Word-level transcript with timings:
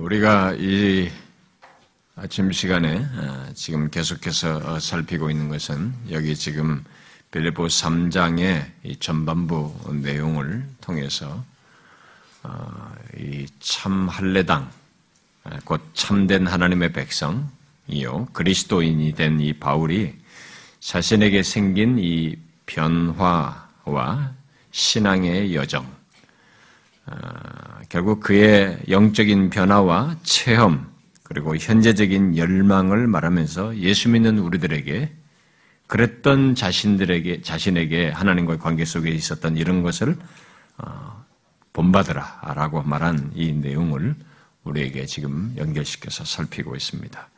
우리가 0.00 0.54
이 0.54 1.10
아침 2.16 2.50
시간에 2.52 3.04
지금 3.54 3.90
계속해서 3.90 4.80
살피고 4.80 5.30
있는 5.30 5.50
것은 5.50 5.92
여기 6.10 6.34
지금 6.34 6.82
빌리보 7.30 7.66
3장의 7.66 8.64
이 8.84 8.96
전반부 8.96 9.74
내용을 10.02 10.66
통해서 10.80 11.44
이 13.18 13.46
참 13.60 14.08
할례당, 14.08 14.70
곧 15.64 15.82
참된 15.92 16.46
하나님의 16.46 16.92
백성이요 16.94 18.28
그리스도인이 18.32 19.12
된 19.14 19.38
이 19.40 19.52
바울이 19.52 20.14
자신에게 20.80 21.42
생긴 21.42 21.98
이 21.98 22.36
변화와 22.64 24.32
신앙의 24.70 25.54
여정, 25.54 25.86
결국 27.88 28.20
그의 28.20 28.78
영적인 28.88 29.50
변화와 29.50 30.16
체험, 30.22 30.88
그리고 31.22 31.56
현재적인 31.56 32.36
열망을 32.36 33.06
말하면서 33.06 33.78
예수 33.78 34.08
믿는 34.08 34.38
우리들에게 34.38 35.12
그랬던 35.86 36.54
자신들에게, 36.54 37.42
자신에게 37.42 38.10
하나님과의 38.10 38.58
관계 38.60 38.84
속에 38.84 39.10
있었던 39.10 39.56
이런 39.56 39.82
것을, 39.82 40.16
어, 40.78 41.24
본받으라 41.72 42.52
라고 42.54 42.82
말한 42.82 43.32
이 43.34 43.52
내용을 43.52 44.14
우리에게 44.64 45.06
지금 45.06 45.52
연결시켜서 45.56 46.24
살피고 46.24 46.76
있습니다. 46.76 47.28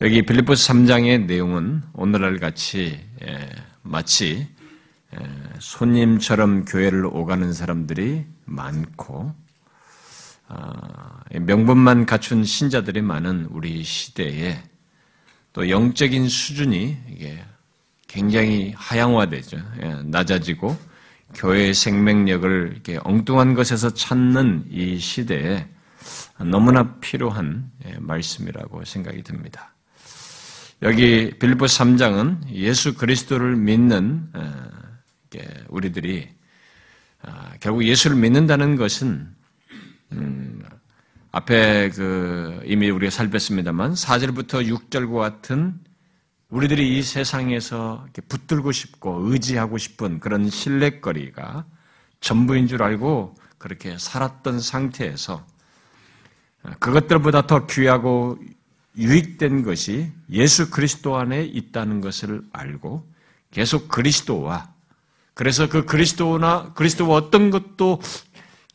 여기 0.00 0.22
빌리포스 0.22 0.72
3장의 0.72 1.26
내용은 1.26 1.82
오늘날 1.92 2.38
같이 2.38 2.98
예, 3.24 3.48
마치 3.82 4.48
예, 5.14 5.18
손님처럼 5.60 6.64
교회를 6.64 7.06
오가는 7.06 7.52
사람들이 7.52 8.24
많고 8.44 9.34
아, 10.48 11.20
명분만 11.30 12.06
갖춘 12.06 12.44
신자들이 12.44 13.00
많은 13.00 13.46
우리 13.50 13.82
시대에 13.82 14.62
또 15.52 15.68
영적인 15.68 16.28
수준이 16.28 16.96
이게 17.10 17.42
굉장히 18.06 18.74
하향화되죠. 18.76 19.56
예, 19.82 19.94
낮아지고 20.04 20.76
교회의 21.34 21.72
생명력을 21.72 22.70
이렇게 22.72 22.98
엉뚱한 23.04 23.54
것에서 23.54 23.94
찾는 23.94 24.66
이 24.70 24.98
시대에 24.98 25.66
너무나 26.38 26.94
필요한 27.00 27.70
예, 27.86 27.96
말씀이라고 27.98 28.84
생각이 28.84 29.22
듭니다. 29.22 29.74
여기 30.82 31.30
빌보 31.38 31.64
3장은 31.64 32.50
예수 32.50 32.94
그리스도를 32.94 33.56
믿는 33.56 34.28
어, 34.34 34.52
우리들이 35.68 36.28
아, 36.28 36.41
결국 37.60 37.84
예수를 37.84 38.16
믿는다는 38.16 38.76
것은 38.76 39.34
음, 40.12 40.62
앞에 41.30 41.90
그 41.90 42.60
이미 42.64 42.90
우리가 42.90 43.10
살폈습니다만 43.10 43.94
4절부터 43.94 44.68
6절과 44.90 45.18
같은 45.18 45.80
우리들이 46.50 46.98
이 46.98 47.02
세상에서 47.02 48.06
붙들고 48.28 48.72
싶고 48.72 49.30
의지하고 49.30 49.78
싶은 49.78 50.20
그런 50.20 50.50
신뢰거리가 50.50 51.64
전부인 52.20 52.66
줄 52.66 52.82
알고 52.82 53.34
그렇게 53.56 53.96
살았던 53.96 54.60
상태에서 54.60 55.46
그것들보다 56.78 57.46
더 57.46 57.66
귀하고 57.66 58.38
유익된 58.98 59.62
것이 59.62 60.12
예수 60.30 60.70
그리스도 60.70 61.16
안에 61.16 61.44
있다는 61.44 62.00
것을 62.02 62.42
알고 62.52 63.10
계속 63.50 63.88
그리스도와 63.88 64.71
그래서 65.34 65.68
그 65.68 65.84
그리스도나 65.84 66.72
그리스도와 66.74 67.16
어떤 67.16 67.50
것도 67.50 68.00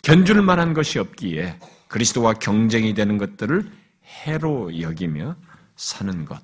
견줄 0.03 0.41
만한 0.41 0.73
것이 0.73 0.99
없기에 0.99 1.59
그리스도와 1.87 2.33
경쟁이 2.33 2.93
되는 2.93 3.17
것들을 3.17 3.69
해로 4.25 4.81
여기며 4.81 5.35
사는 5.75 6.25
것. 6.25 6.41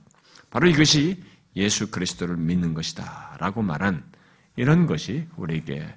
바로 0.49 0.67
이것이 0.67 1.23
예수 1.55 1.89
그리스도를 1.89 2.37
믿는 2.37 2.73
것이다. 2.73 3.37
라고 3.39 3.61
말한 3.61 4.03
이런 4.55 4.85
것이 4.85 5.27
우리에게 5.35 5.95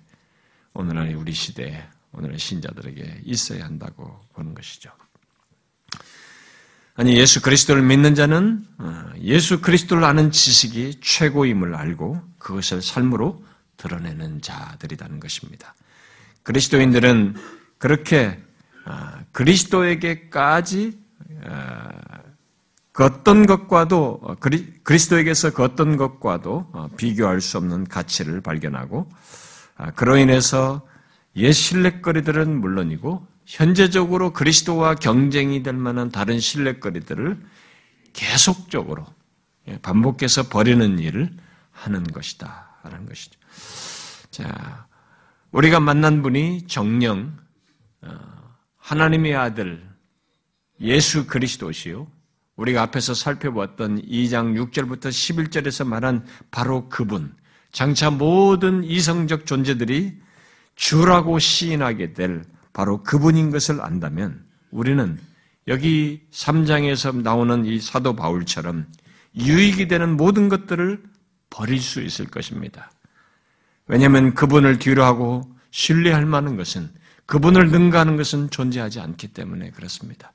오늘날 0.72 1.14
우리 1.14 1.32
시대에 1.32 1.84
오늘의 2.12 2.38
신자들에게 2.38 3.22
있어야 3.24 3.64
한다고 3.64 4.20
보는 4.32 4.54
것이죠. 4.54 4.90
아니, 6.94 7.14
예수 7.18 7.42
그리스도를 7.42 7.82
믿는 7.82 8.14
자는 8.14 8.64
어, 8.78 9.10
예수 9.20 9.60
그리스도를 9.60 10.04
아는 10.04 10.30
지식이 10.30 11.00
최고임을 11.02 11.74
알고 11.74 12.22
그것을 12.38 12.80
삶으로 12.80 13.44
드러내는 13.76 14.40
자들이라는 14.40 15.20
것입니다. 15.20 15.74
그리스도인들은 16.42 17.36
그렇게 17.78 18.40
아, 18.84 19.20
그리스도에게까지 19.32 20.98
아, 21.44 21.88
그 22.92 23.04
어떤 23.04 23.44
것과도 23.46 24.20
어, 24.22 24.34
그리스도에게서 24.82 25.52
그 25.52 25.62
어떤 25.62 25.96
것과도 25.96 26.70
어, 26.72 26.88
비교할 26.96 27.40
수 27.40 27.58
없는 27.58 27.84
가치를 27.84 28.40
발견하고 28.40 29.10
아, 29.76 29.90
그로 29.90 30.16
인해서 30.16 30.86
옛 31.36 31.52
신뢰거리들은 31.52 32.60
물론이고 32.60 33.26
현재적으로 33.44 34.32
그리스도와 34.32 34.94
경쟁이 34.94 35.62
될 35.62 35.74
만한 35.74 36.10
다른 36.10 36.40
신뢰거리들을 36.40 37.38
계속적으로 38.12 39.04
예, 39.68 39.78
반복해서 39.78 40.48
버리는 40.48 40.98
일을 40.98 41.30
하는 41.70 42.02
것이다라는 42.04 43.06
것이죠. 43.06 43.38
자, 44.30 44.86
우리가 45.52 45.80
만난 45.80 46.22
분이 46.22 46.66
정령 46.66 47.36
어, 48.02 48.08
하나님의 48.76 49.34
아들 49.34 49.88
예수 50.80 51.26
그리스도시요. 51.26 52.06
우리가 52.56 52.82
앞에서 52.82 53.14
살펴보았던 53.14 54.02
2장 54.02 54.54
6절부터 54.70 55.08
11절에서 55.08 55.86
말한 55.86 56.26
바로 56.50 56.88
그분, 56.88 57.34
장차 57.72 58.10
모든 58.10 58.84
이성적 58.84 59.46
존재들이 59.46 60.18
주라고 60.74 61.38
시인하게 61.38 62.12
될 62.12 62.44
바로 62.72 63.02
그분인 63.02 63.50
것을 63.50 63.80
안다면 63.80 64.44
우리는 64.70 65.18
여기 65.68 66.22
3장에서 66.30 67.22
나오는 67.22 67.64
이 67.64 67.80
사도 67.80 68.14
바울처럼 68.14 68.86
유익이 69.36 69.88
되는 69.88 70.16
모든 70.16 70.48
것들을 70.48 71.02
버릴 71.50 71.80
수 71.80 72.02
있을 72.02 72.26
것입니다. 72.26 72.90
왜냐하면 73.88 74.34
그분을 74.34 74.78
뒤로 74.78 75.04
하고 75.04 75.42
신뢰할 75.70 76.26
만한 76.26 76.56
것은 76.56 76.90
그분을 77.26 77.70
능가하는 77.70 78.16
것은 78.16 78.50
존재하지 78.50 79.00
않기 79.00 79.28
때문에 79.28 79.70
그렇습니다. 79.70 80.32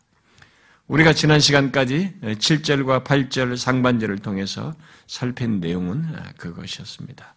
우리가 0.88 1.14
지난 1.14 1.40
시간까지 1.40 2.16
7절과 2.22 3.06
8절 3.06 3.56
상반절을 3.56 4.20
통해서 4.20 4.74
살핀 5.08 5.62
내용은 5.62 6.06
그것이었습니다. 6.38 7.36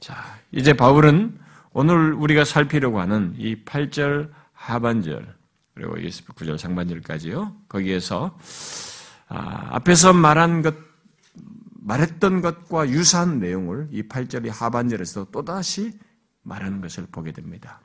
자, 0.00 0.38
이제 0.52 0.74
바울은 0.74 1.38
오늘 1.72 2.12
우리가 2.12 2.44
살피려고 2.44 3.00
하는 3.00 3.34
이 3.38 3.56
8절 3.64 4.30
하반절 4.52 5.34
그리고 5.74 5.94
9절 5.94 6.58
상반절까지요. 6.58 7.54
거기에서 7.68 8.38
아, 9.28 9.68
앞에서 9.70 10.12
말한 10.12 10.60
것 10.60 10.74
말했던 11.82 12.42
것과 12.42 12.88
유사한 12.90 13.38
내용을 13.38 13.88
이 13.90 14.02
8절의 14.02 14.50
하반절에서 14.50 15.30
또다시 15.30 15.98
말하는 16.42 16.80
것을 16.80 17.06
보게 17.10 17.32
됩니다. 17.32 17.80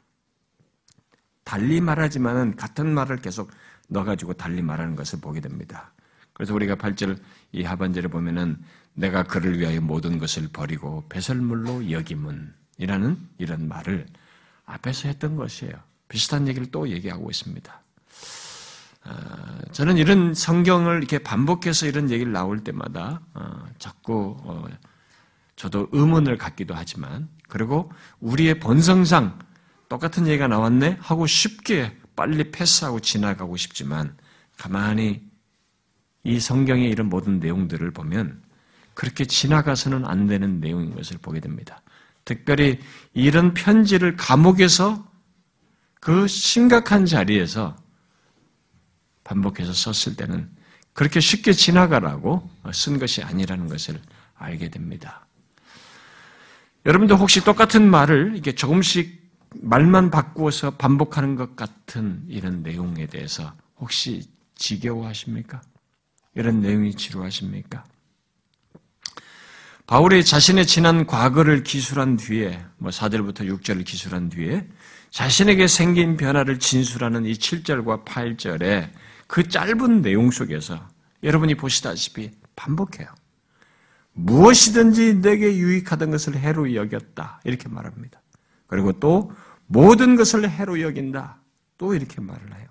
달리 1.44 1.80
말하지만은 1.80 2.56
같은 2.56 2.94
말을 2.94 3.18
계속 3.18 3.52
넣어가지고 3.88 4.34
달리 4.34 4.62
말하는 4.62 4.96
것을 4.96 5.20
보게 5.22 5.40
됩니다. 5.40 5.94
그래서 6.34 6.54
우리가 6.54 6.76
8절 6.76 7.18
이 7.54 7.64
하반절에 7.64 8.08
보면은 8.08 8.58
내가 8.94 9.24
그를 9.24 9.60
위하여 9.60 9.80
모든 9.80 10.18
것을 10.18 10.50
버리고 10.52 11.06
배설물로 11.10 11.92
여김은이라는 11.92 13.18
이런 13.38 13.68
말을 13.68 14.08
앞에서 14.66 15.08
했던 15.08 15.36
것이에요. 15.36 15.74
비슷한 16.10 16.48
얘기를 16.48 16.70
또 16.72 16.90
얘기하고 16.90 17.30
있습니다. 17.30 17.85
어, 19.06 19.60
저는 19.72 19.98
이런 19.98 20.34
성경을 20.34 20.98
이렇게 20.98 21.20
반복해서 21.20 21.86
이런 21.86 22.10
얘기를 22.10 22.32
나올 22.32 22.64
때마다 22.64 23.22
어, 23.34 23.66
자꾸 23.78 24.38
어, 24.44 24.66
저도 25.56 25.88
의문을 25.92 26.38
갖기도 26.38 26.74
하지만 26.74 27.30
그리고 27.48 27.92
우리의 28.20 28.60
본성상 28.60 29.40
똑같은 29.88 30.28
얘기가 30.28 30.48
나왔네 30.48 30.98
하고 31.00 31.28
쉽게 31.28 31.96
빨리 32.16 32.52
패스하고 32.52 33.00
지나가고 33.00 33.56
싶지만 33.58 34.16
가만히 34.58 35.22
이 36.24 36.40
성경의 36.40 36.90
이런 36.90 37.08
모든 37.08 37.40
내용들을 37.40 37.92
보면 37.92 38.42
그렇게 38.96 39.26
지나가서는 39.26 40.06
안 40.06 40.26
되는 40.26 40.60
내용인 40.60 40.96
것을 40.96 41.18
보게 41.22 41.40
됩니다. 41.40 41.82
특별히 42.24 42.80
이런 43.14 43.54
편지를 43.54 44.16
감옥에서 44.16 45.06
그 46.00 46.28
심각한 46.28 47.06
자리에서 47.06 47.76
반복해서 49.26 49.74
썼을 49.74 50.16
때는 50.16 50.50
그렇게 50.94 51.20
쉽게 51.20 51.52
지나가라고 51.52 52.50
쓴 52.74 52.98
것이 52.98 53.22
아니라는 53.22 53.68
것을 53.68 54.00
알게 54.36 54.70
됩니다. 54.70 55.28
여러분도 56.86 57.16
혹시 57.18 57.44
똑같은 57.44 57.90
말을 57.90 58.32
이렇게 58.34 58.54
조금씩 58.54 59.26
말만 59.56 60.12
바꾸어서 60.12 60.72
반복하는 60.72 61.36
것 61.36 61.56
같은 61.56 62.24
이런 62.30 62.64
내용에 62.64 63.08
대해서 63.08 63.52
혹시 63.78 64.24
지겨워하십니까? 64.56 65.62
이런 66.36 66.62
내용이 66.62 66.94
지루하십니까? 66.96 67.84
바울이 69.88 70.24
자신의 70.24 70.66
지난 70.66 71.06
과거를 71.06 71.64
기술한 71.64 72.18
뒤에, 72.18 72.64
뭐 72.78 72.90
4절부터 72.90 73.42
6절을 73.42 73.86
기술한 73.86 74.30
뒤에 74.30 74.68
자신에게 75.12 75.68
생긴 75.68 76.18
변화를 76.18 76.60
진술하는 76.60 77.26
이 77.26 77.34
7절과 77.34 78.04
8절에 78.04 78.90
그 79.28 79.48
짧은 79.48 80.02
내용 80.02 80.32
속에서 80.32 80.88
여러분이 81.24 81.56
보시다시피 81.56 82.32
반복해요. 82.56 83.08
무엇이든지 84.14 85.22
내게 85.22 85.58
유익하던 85.58 86.12
것을 86.12 86.38
해로 86.38 86.74
여겼다. 86.74 87.42
이렇게 87.44 87.68
말합니다. 87.68 88.22
그리고 88.68 88.94
또 88.94 89.32
모든 89.68 90.16
것을 90.16 90.50
해로 90.50 90.82
여긴다. 90.82 91.38
또 91.78 91.94
이렇게 91.94 92.22
말을 92.22 92.56
해요. 92.56 92.68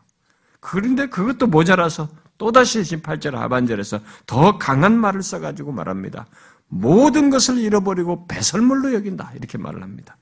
그런데 0.60 1.06
그것도 1.06 1.46
모자라서 1.46 2.08
또다시 2.38 2.84
지금 2.84 3.02
8절 3.02 3.32
하반절에서 3.32 4.00
더 4.26 4.58
강한 4.58 4.98
말을 4.98 5.22
써가지고 5.22 5.72
말합니다. 5.72 6.26
모든 6.68 7.30
것을 7.30 7.58
잃어버리고 7.58 8.26
배설물로 8.26 8.94
여긴다. 8.94 9.32
이렇게 9.36 9.58
말을 9.58 9.82
합니다. 9.82 10.16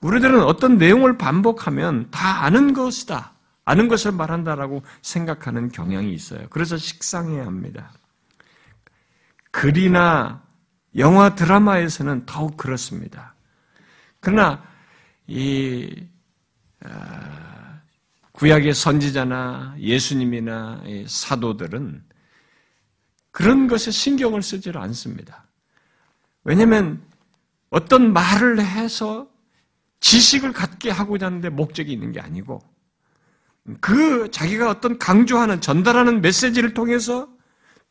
우리들은 0.00 0.42
어떤 0.42 0.78
내용을 0.78 1.18
반복하면 1.18 2.08
다 2.10 2.44
아는 2.44 2.72
것이다. 2.72 3.32
아는 3.66 3.88
것을 3.88 4.12
말한다라고 4.12 4.82
생각하는 5.02 5.70
경향이 5.70 6.14
있어요. 6.14 6.46
그래서 6.50 6.78
식상해야 6.78 7.44
합니다. 7.44 7.92
글이나 9.50 10.42
영화 10.96 11.34
드라마에서는 11.34 12.26
더욱 12.26 12.56
그렇습니다. 12.56 13.34
그러나 14.20 14.64
이 15.26 16.06
아, 16.84 17.80
구약의 18.32 18.72
선지자나 18.72 19.74
예수님이나 19.78 20.82
사도들은 21.08 22.04
그런 23.32 23.66
것에 23.66 23.90
신경을 23.90 24.42
쓰지 24.42 24.70
않습니다. 24.74 25.44
왜냐하면 26.44 27.02
어떤 27.70 28.12
말을 28.12 28.60
해서 28.60 29.28
지식을 29.98 30.52
갖게 30.52 30.90
하고자 30.90 31.26
하는데 31.26 31.48
목적이 31.48 31.92
있는 31.92 32.12
게 32.12 32.20
아니고 32.20 32.75
그 33.80 34.30
자기가 34.30 34.70
어떤 34.70 34.98
강조하는 34.98 35.60
전달하는 35.60 36.20
메시지를 36.20 36.74
통해서 36.74 37.28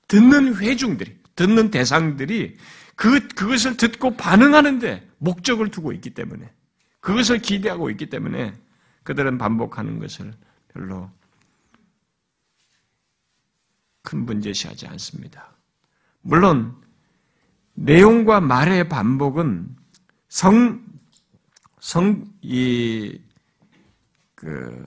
듣는 0.08 0.56
회중들이 0.58 1.18
듣는 1.36 1.72
대상들이 1.72 2.58
그 2.96 3.28
그것을 3.30 3.76
듣고 3.78 4.16
반응하는데 4.16 5.10
목적을 5.18 5.70
두고 5.70 5.92
있기 5.94 6.12
때문에 6.12 6.50
그것을 7.02 7.40
기대하고 7.40 7.90
있기 7.92 8.10
때문에 8.10 8.54
그들은 9.04 9.38
반복하는 9.38 10.00
것을 10.00 10.34
별로 10.70 11.12
큰 14.02 14.26
문제시하지 14.26 14.88
않습니다. 14.88 15.52
물론 16.22 16.76
내용과 17.74 18.40
말의 18.40 18.88
반복은 18.88 19.76
성, 20.30 20.84
성, 21.80 22.26
이, 22.42 23.20
그, 24.34 24.86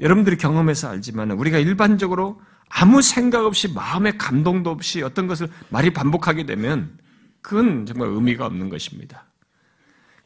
여러분들이 0.00 0.36
경험해서 0.36 0.88
알지만 0.88 1.30
우리가 1.32 1.58
일반적으로 1.58 2.40
아무 2.68 3.02
생각 3.02 3.44
없이 3.44 3.72
마음의 3.72 4.18
감동도 4.18 4.70
없이 4.70 5.02
어떤 5.02 5.26
것을 5.26 5.48
말이 5.68 5.92
반복하게 5.92 6.46
되면 6.46 6.98
그건 7.40 7.86
정말 7.86 8.08
의미가 8.08 8.46
없는 8.46 8.70
것입니다. 8.70 9.26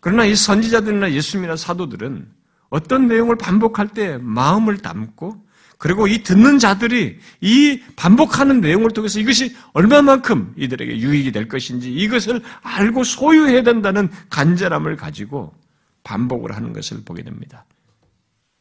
그러나 0.00 0.25
이 0.25 0.35
선지자들이나 0.35 1.12
예수님이나 1.12 1.56
사도들은 1.56 2.29
어떤 2.70 3.09
내용을 3.09 3.37
반복할 3.37 3.88
때 3.88 4.19
마음을 4.19 4.79
담고 4.79 5.47
그리고 5.79 6.09
이 6.09 6.23
듣는 6.23 6.59
자들이 6.59 7.19
이 7.41 7.82
반복하는 7.97 8.61
내용을 8.61 8.91
통해서 8.91 9.20
이것이 9.20 9.55
얼마만큼 9.75 10.55
이들에게 10.56 10.99
유익이 10.99 11.32
될 11.32 11.49
것인지 11.49 11.93
이것을 11.93 12.43
알고 12.62 13.05
소유해야 13.05 13.62
된다는 13.62 14.11
간절함을 14.31 14.97
가지고 14.97 15.55
반복을 16.03 16.55
하는 16.56 16.73
것을 16.73 17.03
보게 17.05 17.23
됩니다. 17.23 17.65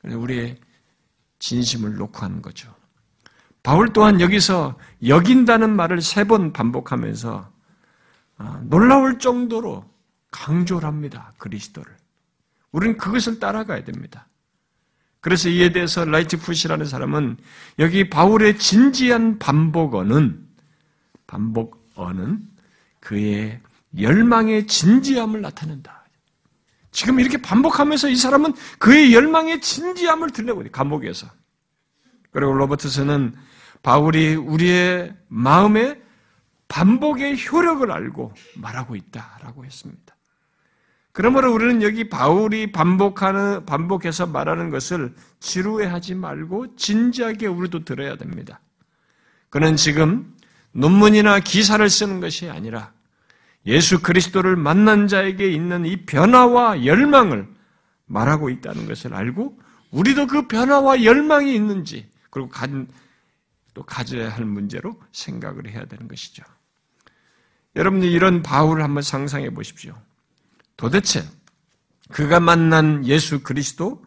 우리의 0.03 0.57
진심을 1.39 1.95
놓고 1.95 2.19
하는 2.19 2.41
거죠. 2.41 2.73
바울 3.63 3.91
또한 3.93 4.21
여기서 4.21 4.77
여긴다는 5.05 5.75
말을 5.75 6.01
세 6.01 6.23
번 6.23 6.53
반복하면서 6.53 7.51
아, 8.37 8.61
놀라울 8.65 9.19
정도로 9.19 9.83
강조를 10.31 10.87
합니다. 10.87 11.33
그리스도를. 11.37 11.91
우리는 12.71 12.97
그것을 12.97 13.39
따라가야 13.39 13.83
됩니다. 13.83 14.27
그래서 15.19 15.49
이에 15.49 15.71
대해서 15.71 16.05
라이트 16.05 16.37
푸시라는 16.37 16.85
사람은 16.85 17.37
여기 17.79 18.09
바울의 18.09 18.59
진지한 18.59 19.39
반복어는 19.39 20.47
반복어는 21.25 22.47
그의 22.99 23.59
열망의 23.99 24.67
진지함을 24.67 25.41
나타낸다. 25.41 26.05
지금 26.97 27.19
이렇게 27.19 27.37
반복하면서 27.37 28.09
이 28.09 28.15
사람은 28.15 28.55
그의 28.79 29.13
열망의 29.13 29.61
진지함을 29.61 30.31
들려고 30.31 30.63
해요. 30.63 30.69
감옥에서. 30.71 31.27
그리고 32.31 32.53
로버트스는 32.53 33.35
바울이 33.83 34.33
우리의 34.33 35.13
마음에 35.27 36.01
반복의 36.67 37.37
효력을 37.45 37.91
알고 37.91 38.33
말하고 38.55 38.95
있다라고 38.95 39.63
했습니다. 39.63 40.15
그러므로 41.11 41.53
우리는 41.53 41.83
여기 41.83 42.09
바울이 42.09 42.71
반복하는, 42.71 43.63
반복해서 43.67 44.25
말하는 44.25 44.71
것을 44.71 45.13
지루해하지 45.39 46.15
말고 46.15 46.77
진지하게 46.77 47.45
우리도 47.45 47.85
들어야 47.85 48.17
됩니다. 48.17 48.59
그는 49.51 49.75
지금 49.75 50.35
논문이나 50.71 51.41
기사를 51.41 51.87
쓰는 51.91 52.21
것이 52.21 52.49
아니라 52.49 52.91
예수 53.67 54.01
그리스도를 54.01 54.55
만난 54.55 55.07
자에게 55.07 55.51
있는 55.51 55.85
이 55.85 56.05
변화와 56.05 56.85
열망을 56.85 57.47
말하고 58.05 58.49
있다는 58.49 58.87
것을 58.87 59.13
알고 59.13 59.59
우리도 59.91 60.27
그 60.27 60.47
변화와 60.47 61.03
열망이 61.03 61.53
있는지 61.53 62.09
그리고 62.29 62.49
또 63.73 63.83
가져야 63.83 64.29
할 64.29 64.45
문제로 64.45 64.99
생각을 65.11 65.69
해야 65.69 65.85
되는 65.85 66.07
것이죠. 66.07 66.43
여러분이 67.75 68.11
이런 68.11 68.41
바울을 68.41 68.83
한번 68.83 69.03
상상해 69.03 69.49
보십시오. 69.51 69.93
도대체 70.77 71.23
그가 72.09 72.39
만난 72.39 73.05
예수 73.05 73.43
그리스도 73.43 74.03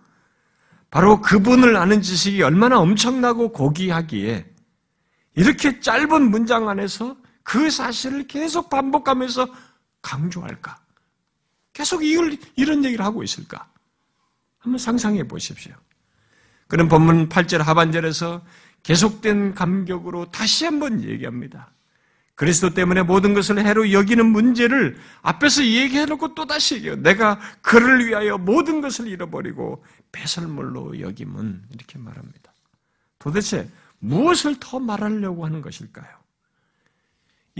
바로 0.90 1.20
그분을 1.20 1.76
아는 1.76 2.02
지식이 2.02 2.42
얼마나 2.42 2.80
엄청나고 2.80 3.52
고귀하기에 3.52 4.46
이렇게 5.36 5.80
짧은 5.80 6.30
문장 6.30 6.68
안에서 6.68 7.16
그 7.42 7.70
사실을 7.70 8.26
계속 8.26 8.70
반복하면서 8.70 9.48
강조할까? 10.02 10.78
계속 11.72 12.04
이걸, 12.04 12.36
이런 12.56 12.84
얘기를 12.84 13.04
하고 13.04 13.22
있을까? 13.22 13.68
한번 14.58 14.78
상상해 14.78 15.26
보십시오. 15.26 15.74
그는 16.68 16.88
본문 16.88 17.28
8절 17.28 17.58
하반절에서 17.58 18.42
계속된 18.82 19.54
감격으로 19.54 20.30
다시 20.30 20.64
한번 20.64 21.02
얘기합니다. 21.02 21.72
그리스도 22.34 22.72
때문에 22.72 23.02
모든 23.02 23.34
것을 23.34 23.58
해로 23.58 23.92
여기는 23.92 24.24
문제를 24.24 24.98
앞에서 25.20 25.62
얘기해놓고 25.62 26.34
또다시 26.34 26.76
얘기해요. 26.76 26.96
내가 26.96 27.38
그를 27.60 28.06
위하여 28.06 28.38
모든 28.38 28.80
것을 28.80 29.08
잃어버리고 29.08 29.84
배설물로 30.10 31.00
여김은 31.00 31.64
이렇게 31.74 31.98
말합니다. 31.98 32.52
도대체 33.18 33.68
무엇을 33.98 34.56
더 34.58 34.80
말하려고 34.80 35.44
하는 35.44 35.60
것일까요? 35.60 36.19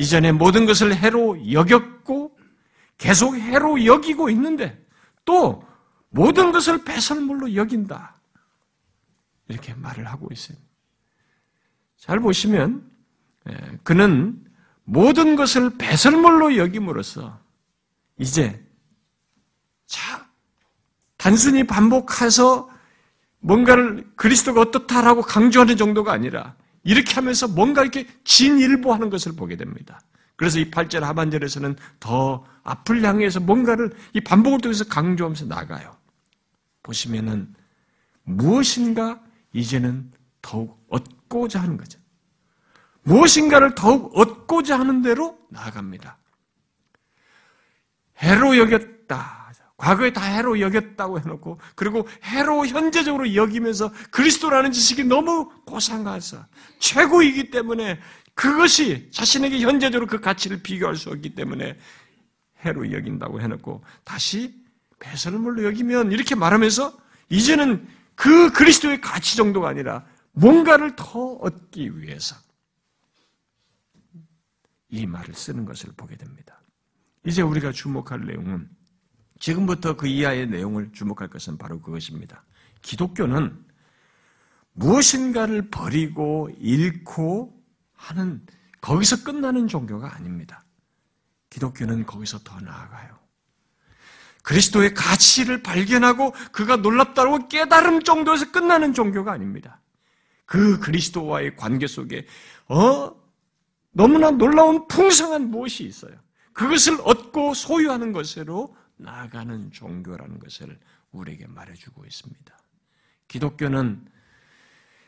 이전에 0.01 0.33
모든 0.33 0.65
것을 0.65 0.97
해로 0.97 1.53
여겼고 1.53 2.35
계속 2.97 3.37
해로 3.37 3.85
여기고 3.85 4.31
있는데 4.31 4.83
또 5.27 5.63
모든 6.09 6.53
것을 6.53 6.85
배설물로 6.85 7.55
여긴다. 7.55 8.17
이렇게 9.49 9.75
말을 9.75 10.07
하고 10.07 10.29
있습니다. 10.33 10.65
잘 11.99 12.19
보시면 12.19 12.91
예, 13.51 13.79
그는 13.83 14.43
모든 14.85 15.37
것을 15.37 15.77
배설물로 15.77 16.57
여김으로써 16.57 17.39
이제 18.19 18.65
자 19.87 20.27
단순히 21.19 21.65
반복해서 21.65 22.71
뭔가를 23.41 24.11
그리스도가 24.17 24.63
어떻다라고 24.63 25.21
강조하는 25.23 25.77
정도가 25.77 26.13
아니라 26.13 26.57
이렇게 26.83 27.15
하면서 27.15 27.47
뭔가 27.47 27.83
이렇게 27.83 28.07
진일보하는 28.25 29.11
것을 29.11 29.33
보게 29.33 29.57
됩니다. 29.57 30.01
그래서 30.37 30.59
이 30.59 30.71
8절 30.71 31.01
하반절에서는 31.01 31.77
더 31.99 32.45
앞을 32.63 33.03
향해서 33.05 33.41
뭔가를 33.41 33.93
이 34.15 34.21
반복을 34.21 34.61
통해서 34.61 34.85
강조하면서 34.85 35.47
나가요. 35.47 35.97
보시면은 36.83 37.55
무엇인가 38.23 39.21
이제는 39.53 40.11
더욱 40.41 40.83
얻고자 40.89 41.61
하는 41.61 41.77
거죠. 41.77 41.99
무엇인가를 43.03 43.75
더욱 43.75 44.17
얻고자 44.17 44.79
하는 44.79 45.03
대로 45.03 45.39
나아갑니다. 45.51 46.17
해로 48.23 48.57
여겼다. 48.57 49.40
과거에 49.81 50.13
다 50.13 50.23
해로 50.23 50.61
여겼다고 50.61 51.21
해놓고, 51.21 51.59
그리고 51.75 52.07
해로 52.23 52.67
현재적으로 52.67 53.35
여기면서 53.35 53.91
그리스도라는 54.11 54.73
지식이 54.73 55.05
너무 55.05 55.51
고상하서 55.65 56.45
최고이기 56.81 57.51
때문에 57.51 57.99
그것이 58.35 59.11
자신에게 59.11 59.61
현재적으로 59.61 60.07
그 60.07 60.21
가치를 60.21 60.63
비교할 60.63 60.97
수 60.97 61.09
없기 61.09 61.35
때문에 61.35 61.79
해로 62.63 62.93
여긴다고 62.93 63.41
해놓고 63.41 63.83
다시 64.05 64.55
배설물로 64.99 65.65
여기면 65.65 66.13
이렇게 66.13 66.35
말하면서 66.35 66.95
이제는 67.31 67.89
그 68.15 68.53
그리스도의 68.53 69.01
가치 69.01 69.39
정도가 69.39 69.69
아니라 69.69 70.05
뭔가를 70.33 70.95
더 70.95 71.33
얻기 71.41 72.01
위해서 72.01 72.37
이 74.91 75.07
말을 75.07 75.33
쓰는 75.33 75.65
것을 75.65 75.91
보게 75.97 76.17
됩니다. 76.17 76.61
이제 77.25 77.41
우리가 77.41 77.73
주목할 77.73 78.27
내용은 78.27 78.69
지금부터 79.41 79.97
그 79.97 80.07
이하의 80.07 80.49
내용을 80.49 80.93
주목할 80.93 81.29
것은 81.29 81.59
바로 81.59 81.81
그것입니다. 81.81 82.45
기독교는 82.83 83.65
무엇인가를 84.75 85.71
버리고 85.71 86.51
잃고 86.59 87.61
하는 87.95 88.47
거기서 88.81 89.25
끝나는 89.25 89.67
종교가 89.67 90.15
아닙니다. 90.15 90.65
기독교는 91.49 92.07
거기서 92.07 92.39
더 92.41 92.61
나아가요. 92.61 93.19
그리스도의 94.43 94.95
가치를 94.95 95.63
발견하고 95.63 96.33
그가 96.53 96.77
놀랍다고 96.77 97.49
깨달음 97.49 98.03
정도에서 98.03 98.53
끝나는 98.53 98.95
종교가 98.95 99.33
아닙니다. 99.33 99.81
그 100.47 100.79
그리스도와의 100.81 101.57
관계 101.57 101.87
속에 101.87 102.27
어 102.69 103.15
너무나 103.93 104.31
놀라운 104.31 104.87
풍성한 104.89 105.51
무엇이 105.51 105.85
있어요. 105.85 106.13
그것을 106.53 106.99
얻고 107.03 107.55
소유하는 107.55 108.13
것으로 108.13 108.75
나아가는 109.03 109.71
종교라는 109.73 110.39
것을 110.39 110.79
우리에게 111.13 111.47
말해주고 111.47 112.05
있습니다. 112.05 112.59
기독교는 113.29 114.07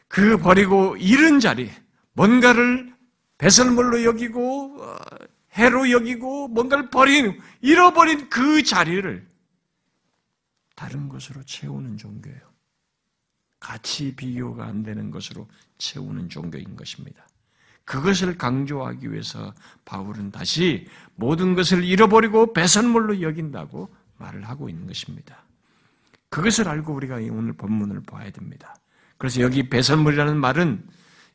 그 0.08 0.36
버리고 0.36 0.96
잃은 0.96 1.40
자리, 1.40 1.70
뭔가를 2.12 2.94
배설물로 3.38 4.04
여기고 4.04 4.82
어, 4.82 4.96
해로 5.54 5.90
여기고 5.90 6.48
뭔가를 6.48 6.90
버린 6.90 7.40
잃어버린 7.60 8.28
그 8.30 8.62
자리를 8.62 9.26
다른 10.74 11.08
것으로 11.08 11.42
채우는 11.44 11.96
종교예요. 11.96 12.40
가치 13.58 14.14
비교가 14.14 14.66
안 14.66 14.82
되는 14.82 15.10
것으로 15.10 15.48
채우는 15.78 16.28
종교인 16.28 16.76
것입니다. 16.76 17.26
그것을 17.84 18.38
강조하기 18.38 19.12
위해서 19.12 19.52
바울은 19.84 20.30
다시 20.30 20.86
모든 21.14 21.54
것을 21.54 21.84
잃어버리고 21.84 22.52
배선물로 22.52 23.20
여긴다고 23.20 23.94
말을 24.18 24.48
하고 24.48 24.68
있는 24.68 24.86
것입니다. 24.86 25.44
그것을 26.28 26.68
알고 26.68 26.94
우리가 26.94 27.16
오늘 27.16 27.52
본문을 27.52 28.02
봐야 28.02 28.30
됩니다. 28.30 28.74
그래서 29.18 29.40
여기 29.40 29.68
배선물이라는 29.68 30.38
말은 30.38 30.86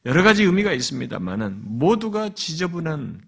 여러 0.05 0.23
가지 0.23 0.43
의미가 0.43 0.71
있습니다만은 0.73 1.61
모두가 1.63 2.29
지저분한 2.29 3.21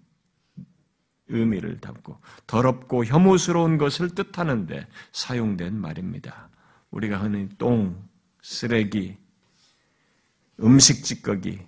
의미를 1.28 1.78
담고 1.78 2.18
더럽고 2.46 3.04
혐오스러운 3.04 3.78
것을 3.78 4.10
뜻하는데 4.10 4.86
사용된 5.12 5.74
말입니다. 5.76 6.48
우리가 6.90 7.18
흔히 7.18 7.48
똥, 7.56 8.02
쓰레기, 8.42 9.16
음식 10.60 11.04
찌꺼기, 11.04 11.60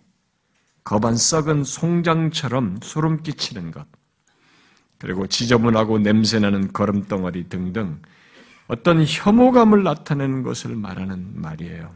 거반 0.84 1.16
썩은 1.16 1.64
송장처럼 1.64 2.78
소름 2.82 3.22
끼치는 3.22 3.70
것, 3.70 3.86
그리고 4.98 5.26
지저분하고 5.26 5.98
냄새나는 5.98 6.72
거름덩어리 6.72 7.48
등등 7.48 8.00
어떤 8.68 9.04
혐오감을 9.06 9.82
나타내는 9.82 10.42
것을 10.42 10.76
말하는 10.76 11.40
말이에요. 11.40 11.94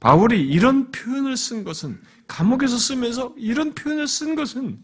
바울이 0.00 0.42
이런 0.42 0.90
표현을 0.90 1.36
쓴 1.36 1.64
것은 1.64 2.00
감옥에서 2.26 2.76
쓰면서 2.76 3.34
이런 3.38 3.74
표현을 3.74 4.06
쓴 4.06 4.34
것은 4.34 4.78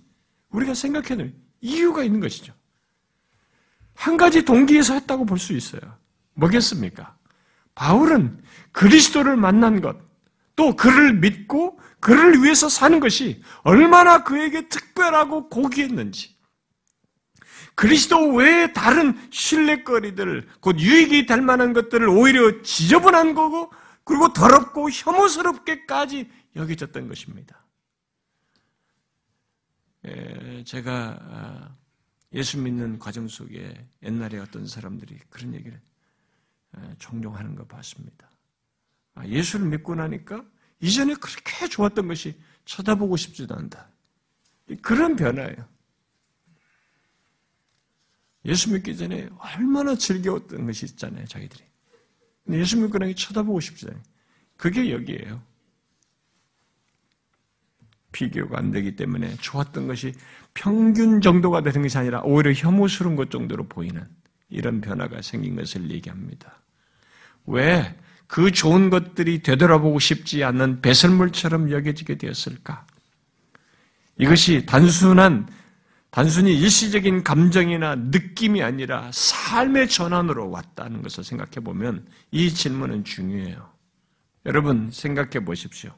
우리가 0.50 0.74
생각해도 0.74 1.28
이유가 1.60 2.02
있는 2.02 2.20
것이죠. 2.20 2.52
한 3.94 4.16
가지 4.16 4.44
동기에서 4.44 4.94
했다고 4.94 5.26
볼 5.26 5.38
수 5.38 5.52
있어요. 5.52 5.80
뭐겠습니까? 6.34 7.16
바울은 7.74 8.42
그리스도를 8.72 9.36
만난 9.36 9.80
것, 9.80 9.96
또 10.60 10.76
그를 10.76 11.14
믿고 11.14 11.80
그를 12.00 12.42
위해서 12.42 12.68
사는 12.68 13.00
것이 13.00 13.42
얼마나 13.62 14.24
그에게 14.24 14.68
특별하고 14.68 15.48
고귀했는지, 15.48 16.36
그리스도 17.74 18.34
외에 18.34 18.70
다른 18.74 19.18
신뢰거리들, 19.30 20.46
곧 20.60 20.78
유익이 20.78 21.24
될 21.24 21.40
만한 21.40 21.72
것들을 21.72 22.06
오히려 22.10 22.60
지저분한 22.60 23.32
거고, 23.32 23.72
그리고 24.04 24.34
더럽고 24.34 24.90
혐오스럽게까지 24.90 26.30
여겨졌던 26.56 27.08
것입니다. 27.08 27.66
예, 30.08 30.62
제가 30.64 31.18
아, 31.22 31.76
예수 32.34 32.58
믿는 32.58 32.98
과정 32.98 33.28
속에 33.28 33.82
옛날에 34.02 34.38
어떤 34.38 34.66
사람들이 34.66 35.20
그런 35.30 35.54
얘기를 35.54 35.80
아, 36.72 36.94
종종 36.98 37.34
하는 37.34 37.54
거 37.54 37.64
봤습니다. 37.64 38.29
아, 39.14 39.26
예수를 39.26 39.66
믿고 39.66 39.94
나니까 39.94 40.44
이전에 40.80 41.14
그렇게 41.14 41.68
좋았던 41.68 42.08
것이 42.08 42.34
쳐다보고 42.64 43.16
싶지도 43.16 43.54
않다. 43.54 43.88
그런 44.82 45.16
변화예요. 45.16 45.68
예수 48.44 48.72
믿기 48.72 48.96
전에 48.96 49.28
얼마나 49.38 49.94
즐거웠던 49.94 50.66
것이 50.66 50.86
있잖아요, 50.86 51.26
자기들이. 51.26 51.62
근데 52.44 52.60
예수 52.60 52.78
믿고 52.78 52.98
나니 52.98 53.14
쳐다보고 53.14 53.60
싶지 53.60 53.86
않아요. 53.88 54.02
그게 54.56 54.92
여기에요. 54.92 55.42
비교가 58.12 58.58
안 58.58 58.70
되기 58.70 58.96
때문에 58.96 59.36
좋았던 59.36 59.86
것이 59.86 60.14
평균 60.54 61.20
정도가 61.20 61.62
되는 61.62 61.82
것이 61.82 61.96
아니라 61.96 62.22
오히려 62.22 62.52
혐오스러운 62.52 63.14
것 63.14 63.30
정도로 63.30 63.68
보이는 63.68 64.04
이런 64.48 64.80
변화가 64.80 65.22
생긴 65.22 65.54
것을 65.56 65.90
얘기합니다. 65.90 66.60
왜 67.46 67.96
그 68.30 68.52
좋은 68.52 68.90
것들이 68.90 69.42
되돌아보고 69.42 69.98
싶지 69.98 70.44
않는 70.44 70.82
배설물처럼 70.82 71.72
여겨지게 71.72 72.16
되었을까? 72.16 72.86
이것이 74.18 74.64
단순한 74.66 75.48
단순히 76.10 76.56
일시적인 76.56 77.24
감정이나 77.24 77.96
느낌이 77.96 78.62
아니라 78.62 79.10
삶의 79.12 79.88
전환으로 79.88 80.48
왔다는 80.48 81.02
것을 81.02 81.24
생각해 81.24 81.54
보면 81.64 82.06
이 82.30 82.54
질문은 82.54 83.02
중요해요. 83.02 83.68
여러분 84.46 84.90
생각해 84.92 85.44
보십시오. 85.44 85.90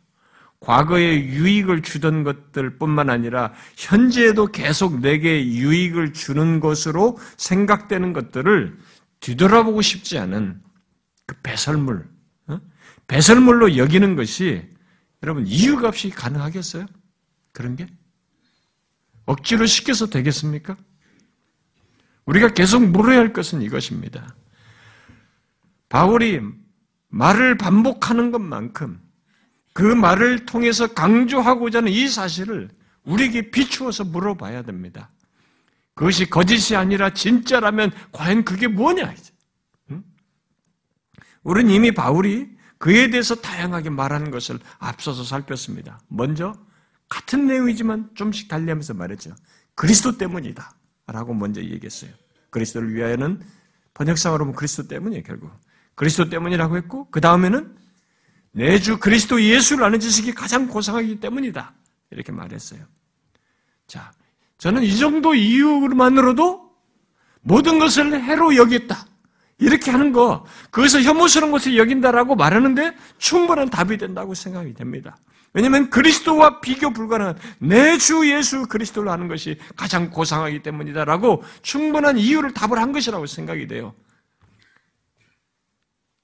과거에 0.61 1.25
유익을 1.25 1.83
주던 1.83 2.25
것들 2.25 2.79
뿐만 2.79 3.11
아니라 3.11 3.53
현재에도 3.77 4.47
계속 4.47 5.01
내게 5.01 5.47
유익을 5.47 6.15
주는 6.15 6.61
것으로 6.61 7.19
생각되는 7.37 8.15
것들을 8.15 8.79
뒤돌아보고 9.21 9.83
싶지 9.83 10.19
않은 10.19 10.63
그 11.27 11.37
배설물, 11.43 12.07
어? 12.07 12.12
배설물로 13.07 13.77
여기는 13.77 14.17
것이 14.17 14.69
여러분 15.23 15.47
이유가 15.47 15.89
없이 15.89 16.11
가능하겠어요? 16.11 16.87
그런 17.53 17.77
게? 17.77 17.87
억지로 19.27 19.67
시켜서 19.67 20.07
되겠습니까? 20.07 20.77
우리가 22.25 22.49
계속 22.49 22.85
물어야 22.85 23.19
할 23.19 23.33
것은 23.33 23.63
이것입니다. 23.63 24.35
바울이 25.89 26.41
말을 27.09 27.59
반복하는 27.59 28.31
것만큼 28.31 29.01
그 29.75 29.83
말을 29.83 30.47
통해서 30.47 30.87
강조하고자 30.87 31.79
하는 31.79 31.93
이 31.93 32.09
사실을 32.09 32.71
우리에게 33.05 33.51
비추어서 33.51 34.05
물어봐야 34.05 34.63
됩니다. 34.63 35.11
그것이 35.95 36.29
거짓이 36.31 36.77
아니라 36.77 37.13
진짜라면 37.13 37.93
과연 38.13 38.45
그게 38.45 38.67
뭐냐? 38.67 39.15
응? 39.91 40.03
우리는 41.43 41.71
이미 41.71 41.93
바울이 41.93 42.49
그에 42.83 43.11
대해서 43.11 43.37
다양하게 43.37 43.91
말하는 43.91 44.33
것을 44.33 44.59
앞서서 44.81 45.23
살폈습니다. 45.23 46.01
먼저 46.09 46.53
같은 47.09 47.47
내용이지만 47.47 48.11
좀씩 48.17 48.49
달리하면서 48.49 48.95
말했죠. 48.95 49.31
그리스도 49.77 50.19
때문이다. 50.19 50.75
라고 51.07 51.33
먼저 51.33 51.63
얘기했어요. 51.63 52.11
그리스도를 52.51 52.93
위하여는 52.93 53.41
번역상으로 53.95 54.47
보면 54.47 54.57
그리스도 54.57 54.89
때문이에요, 54.89 55.23
결국. 55.23 55.53
그리스도 55.95 56.29
때문이라고 56.29 56.77
했고, 56.77 57.09
그 57.13 57.21
다음에는 57.21 57.77
내 58.51 58.81
주 58.81 58.99
그리스도 58.99 59.41
예수를 59.41 59.85
아는 59.85 60.01
지식이 60.01 60.35
가장 60.35 60.67
고상하기 60.67 61.21
때문이다. 61.21 61.73
이렇게 62.11 62.33
말했어요. 62.33 62.81
자, 63.87 64.11
저는 64.59 64.83
이 64.83 64.97
정도 64.97 65.37
이유만으로도 65.37 66.69
모든 67.43 67.79
것을 67.79 68.21
해로 68.25 68.57
여겼다. 68.57 69.07
이렇게 69.63 69.91
하는 69.91 70.13
거, 70.13 70.45
그것을 70.71 71.05
혐오스러운 71.05 71.53
것을 71.53 71.77
여긴다라고 71.77 72.35
말하는데 72.37 72.95
충분한 73.19 73.71
답이 73.71 73.97
된다고 73.99 74.35
생각이 74.35 74.75
됩니다. 74.75 75.17
왜냐하면 75.55 75.91
그리스도와 75.91 76.61
비교 76.61 76.93
불가능한 76.93 77.39
내 77.59 77.99
주 77.99 78.29
예수 78.31 78.67
그리스도를 78.67 79.11
아는 79.11 79.29
것이 79.29 79.59
가장 79.77 80.11
고상하기 80.11 80.63
때문이다라고 80.63 81.43
충분한 81.63 82.19
이유를 82.19 82.55
답을 82.55 82.79
한 82.79 82.93
것이라고 82.93 83.27
생각이 83.27 83.67
돼요. 83.67 83.95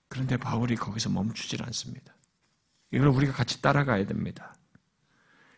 그런데 0.09 0.37
바울이 0.37 0.77
거기서 0.77 1.11
멈추질 1.11 1.63
않습니다. 1.65 2.15
이걸 2.91 3.09
우리가 3.09 3.33
같이 3.35 3.61
따라가야 3.61 4.07
됩니다. 4.07 4.55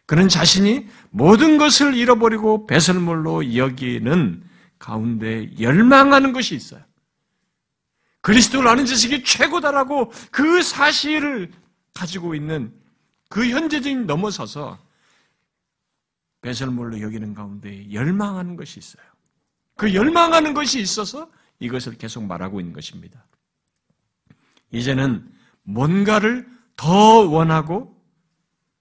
그는 0.07 0.29
자신이 0.29 0.89
모든 1.11 1.57
것을 1.57 1.95
잃어버리고 1.95 2.67
배설물로 2.67 3.55
여기는 3.57 4.43
가운데 4.81 5.49
열망하는 5.61 6.33
것이 6.33 6.57
있어요. 6.57 6.83
그리스도를 8.21 8.69
아는 8.69 8.85
지식이 8.85 9.25
최고다라고 9.25 10.13
그 10.31 10.63
사실을 10.63 11.51
가지고 11.95 12.35
있는 12.35 12.73
그 13.29 13.49
현재적인 13.49 14.07
넘어서서 14.07 14.79
배설물로 16.43 17.01
여기는 17.01 17.35
가운데 17.35 17.91
열망하는 17.93 18.57
것이 18.57 18.79
있어요. 18.79 19.05
그 19.77 19.95
열망하는 19.95 20.55
것이 20.55 20.81
있어서 20.81 21.31
이것을 21.59 21.97
계속 21.97 22.25
말하고 22.25 22.61
있는 22.61 22.73
것입니다. 22.73 23.23
이제는 24.73 25.31
뭔가를 25.63 26.49
더 26.77 27.29
원하고 27.29 27.97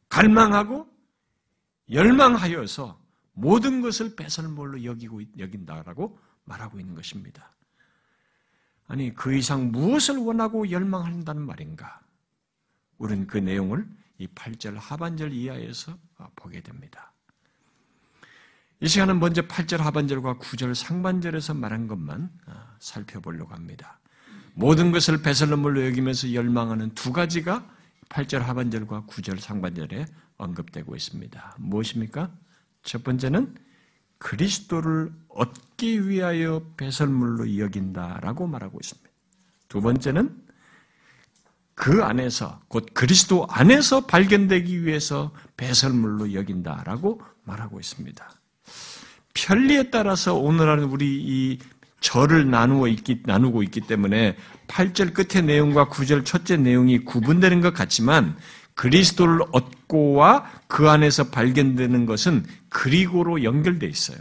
갈망하고 0.08 0.88
열망하여서 1.91 3.00
모든 3.34 3.81
것을 3.81 4.15
배설물로 4.15 4.84
여기고 4.84 5.22
여긴다라고 5.38 6.19
말하고 6.46 6.79
있는 6.79 6.96
것입니다. 6.96 7.51
아니 8.89 9.13
그 9.13 9.34
이상 9.36 9.72
무엇을 9.72 10.17
원하고 10.17 10.69
열망한다는 10.69 11.43
말인가? 11.43 12.01
우리는 12.98 13.27
그 13.27 13.38
내용을 13.38 13.88
이 14.17 14.27
8절 14.27 14.77
하반절 14.77 15.31
이하에서 15.31 15.93
보게 16.36 16.60
됩니다. 16.62 17.13
이 18.81 18.88
시간은 18.88 19.19
먼저 19.19 19.43
8절 19.43 19.77
하반절과 19.77 20.39
9절 20.39 20.74
상반절에서 20.74 21.53
말한 21.53 21.88
것만 21.88 22.31
아, 22.48 22.75
살펴보려고 22.79 23.53
합니다. 23.53 24.00
모든 24.55 24.91
것을 24.91 25.22
배설물로 25.22 25.86
여기면서 25.86 26.34
열망하는 26.34 26.96
두 26.96 27.13
가지가 27.13 27.69
8절 28.10 28.39
하반절과 28.39 29.05
9절 29.05 29.39
상반절에 29.39 30.05
언급되고 30.38 30.96
있습니다. 30.96 31.55
무엇입니까? 31.60 32.31
첫 32.81 33.03
번째는 33.03 33.55
그리스도를 34.19 35.11
얻기 35.29 36.07
위하여 36.07 36.61
배설물로 36.77 37.57
여긴다라고 37.57 38.47
말하고 38.47 38.79
있습니다. 38.81 39.09
두 39.69 39.81
번째는 39.81 40.35
그 41.73 42.03
안에서 42.03 42.59
곧 42.67 42.88
그리스도 42.93 43.47
안에서 43.49 44.05
발견되기 44.05 44.83
위해서 44.85 45.31
배설물로 45.55 46.33
여긴다라고 46.33 47.21
말하고 47.45 47.79
있습니다. 47.79 48.29
편리에 49.33 49.89
따라서 49.89 50.35
오늘날 50.35 50.79
우리 50.79 51.05
이 51.07 51.59
절을 52.01 52.49
나누어 52.49 52.88
있기, 52.88 53.23
나누고 53.25 53.63
있기 53.63 53.81
때문에 53.81 54.35
8절 54.67 55.13
끝의 55.13 55.45
내용과 55.45 55.88
9절 55.88 56.25
첫째 56.25 56.57
내용이 56.57 56.99
구분되는 56.99 57.61
것 57.61 57.73
같지만 57.73 58.38
그리스도를 58.79 59.41
얻고와 59.51 60.50
그 60.67 60.89
안에서 60.89 61.25
발견되는 61.31 62.05
것은 62.05 62.45
그리고로 62.69 63.43
연결돼 63.43 63.86
있어요. 63.86 64.17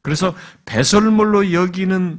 그래서 0.00 0.34
배설물로 0.64 1.52
여기는 1.52 2.18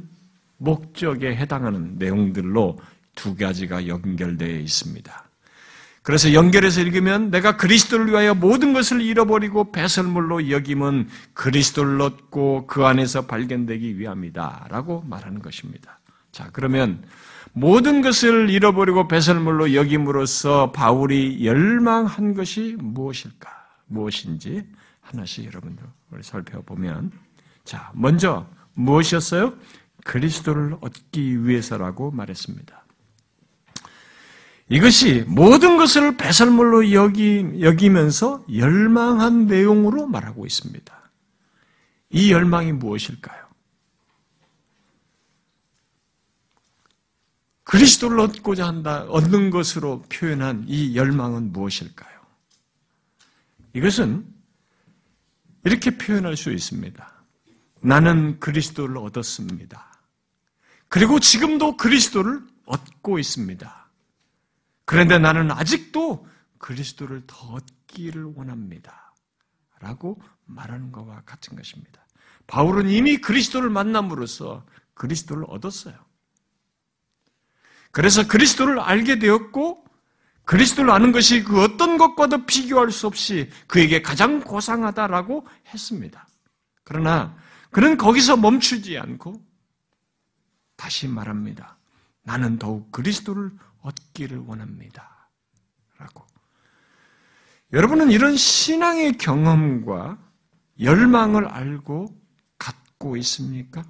목적에 0.58 1.34
해당하는 1.34 1.96
내용들로 1.98 2.78
두 3.16 3.34
가지가 3.34 3.88
연결되어 3.88 4.56
있습니다. 4.60 5.24
그래서 6.02 6.32
연결해서 6.32 6.80
읽으면 6.80 7.32
내가 7.32 7.56
그리스도를 7.56 8.06
위하여 8.06 8.34
모든 8.34 8.72
것을 8.72 9.00
잃어버리고 9.00 9.72
배설물로 9.72 10.50
여김은 10.50 11.08
그리스도를 11.34 12.00
얻고 12.00 12.68
그 12.68 12.84
안에서 12.84 13.26
발견되기 13.26 13.98
위함이다. 13.98 14.68
라고 14.70 15.02
말하는 15.08 15.42
것입니다. 15.42 15.98
자, 16.30 16.50
그러면 16.52 17.02
모든 17.58 18.02
것을 18.02 18.50
잃어버리고 18.50 19.08
배설물로 19.08 19.74
여김으로써 19.74 20.70
바울이 20.70 21.44
열망한 21.44 22.34
것이 22.34 22.76
무엇일까? 22.78 23.48
무엇인지 23.86 24.64
하나씩 25.00 25.44
여러분들 25.46 25.84
살펴보면 26.22 27.10
자, 27.64 27.90
먼저 27.94 28.46
무엇이었어요? 28.74 29.54
그리스도를 30.04 30.76
얻기 30.80 31.46
위해서라고 31.46 32.12
말했습니다. 32.12 32.84
이것이 34.70 35.24
모든 35.26 35.78
것을 35.78 36.16
배설물로 36.16 36.92
여기, 36.92 37.44
여기면서 37.60 38.44
열망한 38.54 39.46
내용으로 39.46 40.06
말하고 40.06 40.46
있습니다. 40.46 41.10
이 42.10 42.30
열망이 42.30 42.72
무엇일까요? 42.72 43.47
그리스도를 47.68 48.18
얻고자 48.20 48.66
한다, 48.66 49.02
얻는 49.10 49.50
것으로 49.50 50.00
표현한 50.08 50.64
이 50.68 50.96
열망은 50.96 51.52
무엇일까요? 51.52 52.18
이것은 53.74 54.26
이렇게 55.66 55.98
표현할 55.98 56.38
수 56.38 56.50
있습니다. 56.50 57.12
나는 57.82 58.40
그리스도를 58.40 58.96
얻었습니다. 58.96 59.86
그리고 60.88 61.20
지금도 61.20 61.76
그리스도를 61.76 62.40
얻고 62.64 63.18
있습니다. 63.18 63.90
그런데 64.86 65.18
나는 65.18 65.50
아직도 65.50 66.26
그리스도를 66.56 67.22
더 67.26 67.48
얻기를 67.48 68.32
원합니다. 68.34 69.12
라고 69.78 70.18
말하는 70.46 70.90
것과 70.90 71.20
같은 71.26 71.54
것입니다. 71.54 72.00
바울은 72.46 72.88
이미 72.88 73.18
그리스도를 73.18 73.68
만남으로써 73.68 74.64
그리스도를 74.94 75.44
얻었어요. 75.48 76.07
그래서 77.90 78.26
그리스도를 78.26 78.80
알게 78.80 79.18
되었고 79.18 79.84
그리스도를 80.44 80.90
아는 80.90 81.12
것이 81.12 81.44
그 81.44 81.62
어떤 81.62 81.98
것과도 81.98 82.46
비교할 82.46 82.90
수 82.90 83.06
없이 83.06 83.50
그에게 83.66 84.00
가장 84.00 84.40
고상하다라고 84.40 85.46
했습니다. 85.66 86.26
그러나 86.84 87.36
그는 87.70 87.98
거기서 87.98 88.36
멈추지 88.38 88.96
않고 88.96 89.42
다시 90.76 91.06
말합니다. 91.06 91.76
나는 92.22 92.58
더욱 92.58 92.90
그리스도를 92.92 93.50
얻기를 93.82 94.38
원합니다. 94.38 95.28
라고. 95.98 96.26
여러분은 97.72 98.10
이런 98.10 98.36
신앙의 98.36 99.18
경험과 99.18 100.18
열망을 100.80 101.46
알고 101.46 102.08
갖고 102.56 103.16
있습니까? 103.18 103.84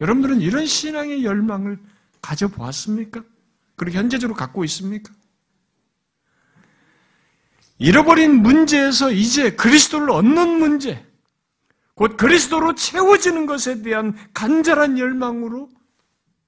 여러분들은 0.00 0.40
이런 0.40 0.66
신앙의 0.66 1.24
열망을 1.24 1.80
가져보았습니까? 2.20 3.22
그리고 3.76 3.96
현재적으로 3.96 4.36
갖고 4.36 4.64
있습니까? 4.64 5.12
잃어버린 7.78 8.42
문제에서 8.42 9.12
이제 9.12 9.54
그리스도를 9.54 10.10
얻는 10.10 10.58
문제, 10.58 11.06
곧 11.94 12.16
그리스도로 12.16 12.74
채워지는 12.74 13.46
것에 13.46 13.82
대한 13.82 14.16
간절한 14.34 14.98
열망으로 14.98 15.70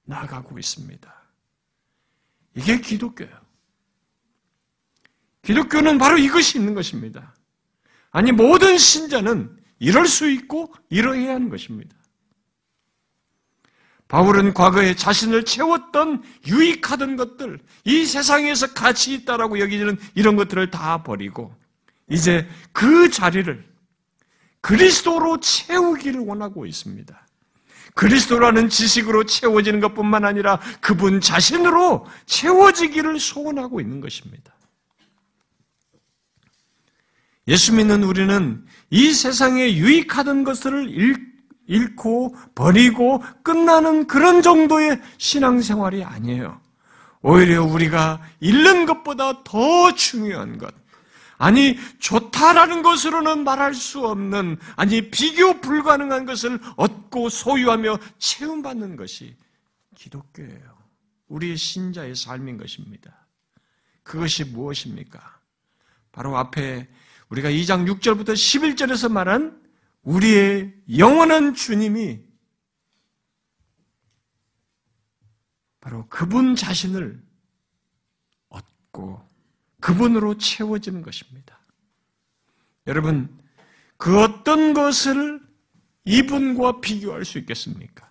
나아가고 0.04 0.58
있습니다. 0.58 1.14
이게 2.56 2.80
기독교예요. 2.80 3.38
기독교는 5.42 5.98
바로 5.98 6.18
이것이 6.18 6.58
있는 6.58 6.74
것입니다. 6.74 7.34
아니, 8.10 8.32
모든 8.32 8.76
신자는 8.76 9.56
이럴 9.78 10.06
수 10.06 10.28
있고 10.28 10.74
이러해야 10.88 11.34
하는 11.34 11.48
것입니다. 11.48 11.96
바울은 14.10 14.54
과거에 14.54 14.96
자신을 14.96 15.44
채웠던 15.44 16.24
유익하던 16.48 17.14
것들, 17.14 17.60
이 17.84 18.04
세상에서 18.04 18.74
가치 18.74 19.14
있다라고 19.14 19.60
여기는 19.60 19.96
이런 20.16 20.34
것들을 20.34 20.68
다 20.72 21.04
버리고, 21.04 21.54
이제 22.08 22.48
그 22.72 23.08
자리를 23.08 23.64
그리스도로 24.62 25.38
채우기를 25.38 26.22
원하고 26.22 26.66
있습니다. 26.66 27.26
그리스도라는 27.94 28.68
지식으로 28.68 29.26
채워지는 29.26 29.78
것뿐만 29.78 30.24
아니라 30.24 30.60
그분 30.80 31.20
자신으로 31.20 32.04
채워지기를 32.26 33.20
소원하고 33.20 33.80
있는 33.80 34.00
것입니다. 34.00 34.52
예수 37.46 37.72
믿는 37.74 38.02
우리는 38.02 38.66
이 38.90 39.12
세상에 39.12 39.76
유익하던 39.76 40.42
것들을 40.42 40.90
잃고 41.70 42.34
버리고 42.56 43.22
끝나는 43.44 44.08
그런 44.08 44.42
정도의 44.42 45.00
신앙생활이 45.18 46.02
아니에요. 46.02 46.60
오히려 47.22 47.64
우리가 47.64 48.20
잃는 48.40 48.86
것보다 48.86 49.44
더 49.44 49.94
중요한 49.94 50.58
것, 50.58 50.74
아니, 51.38 51.78
좋다라는 52.00 52.82
것으로는 52.82 53.44
말할 53.44 53.72
수 53.72 54.04
없는, 54.04 54.58
아니, 54.76 55.10
비교 55.10 55.60
불가능한 55.60 56.26
것을 56.26 56.58
얻고 56.76 57.28
소유하며 57.28 57.98
체험받는 58.18 58.96
것이 58.96 59.36
기독교예요. 59.94 60.76
우리의 61.28 61.56
신자의 61.56 62.16
삶인 62.16 62.58
것입니다. 62.58 63.26
그것이 64.02 64.44
무엇입니까? 64.44 65.38
바로 66.10 66.36
앞에 66.36 66.88
우리가 67.28 67.48
2장 67.48 67.88
6절부터 67.88 68.32
11절에서 68.32 69.10
말한 69.10 69.59
우리의 70.02 70.74
영원한 70.96 71.54
주님이 71.54 72.20
바로 75.80 76.06
그분 76.08 76.56
자신을 76.56 77.22
얻고 78.48 79.26
그분으로 79.80 80.36
채워지는 80.38 81.02
것입니다. 81.02 81.58
여러분, 82.86 83.38
그 83.96 84.20
어떤 84.20 84.74
것을 84.74 85.40
이분과 86.04 86.80
비교할 86.80 87.24
수 87.24 87.38
있겠습니까? 87.38 88.08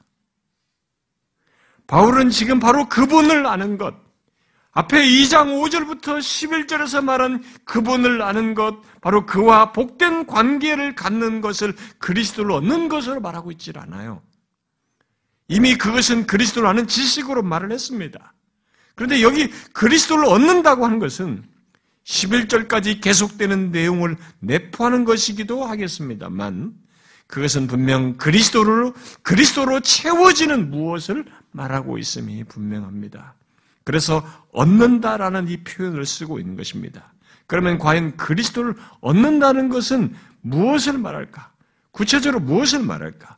바울은 1.88 2.30
지금 2.30 2.60
바로 2.60 2.88
그분을 2.88 3.46
아는 3.48 3.78
것, 3.78 3.96
앞에 4.72 5.04
2장 5.04 5.62
5절부터 5.62 6.20
11절에서 6.20 7.04
말한 7.04 7.44
그분을 7.66 8.22
아는 8.22 8.54
것, 8.54 8.78
바로 9.02 9.26
그와 9.26 9.72
복된 9.72 10.28
관계를 10.28 10.96
갖는 10.96 11.42
것을 11.42 11.76
그리스도를 11.98 12.52
얻는 12.52 12.88
것으로 12.88 13.20
말하고 13.20 13.52
있질 13.52 13.80
않아요. 13.80 14.22
이미 15.48 15.76
그것은 15.76 16.28
그리스도를 16.28 16.70
아는 16.70 16.88
지식으로 16.88 17.42
말을 17.42 17.72
했습니다. 17.72 18.34
그런데 18.96 19.22
여기 19.24 19.50
그리스도를 19.74 20.26
얻는다고 20.26 20.86
하는 20.86 21.00
것은 21.00 21.44
11절까지 22.04 23.02
계속되는 23.02 23.72
내용을 23.72 24.18
내포하는 24.40 25.06
것이기도 25.06 25.66
하겠습니다만 25.66 26.74
그것은 27.28 27.68
분명 27.68 28.18
그리스도로 28.18 28.94
그리스도로 29.22 29.80
채워지는 29.80 30.70
무엇을 30.70 31.26
말하고 31.52 31.98
있음이 31.98 32.44
분명합니다. 32.46 33.36
그래서 33.90 34.24
얻는다라는 34.52 35.48
이 35.48 35.64
표현을 35.64 36.06
쓰고 36.06 36.38
있는 36.38 36.56
것입니다. 36.56 37.12
그러면 37.48 37.80
과연 37.80 38.18
그리스도를 38.18 38.76
얻는다는 39.02 39.70
것은 39.70 40.14
무엇을 40.42 41.00
말할까? 41.00 41.50
구체적으로 41.90 42.40
무엇을 42.40 42.84
말할까? 42.84 43.38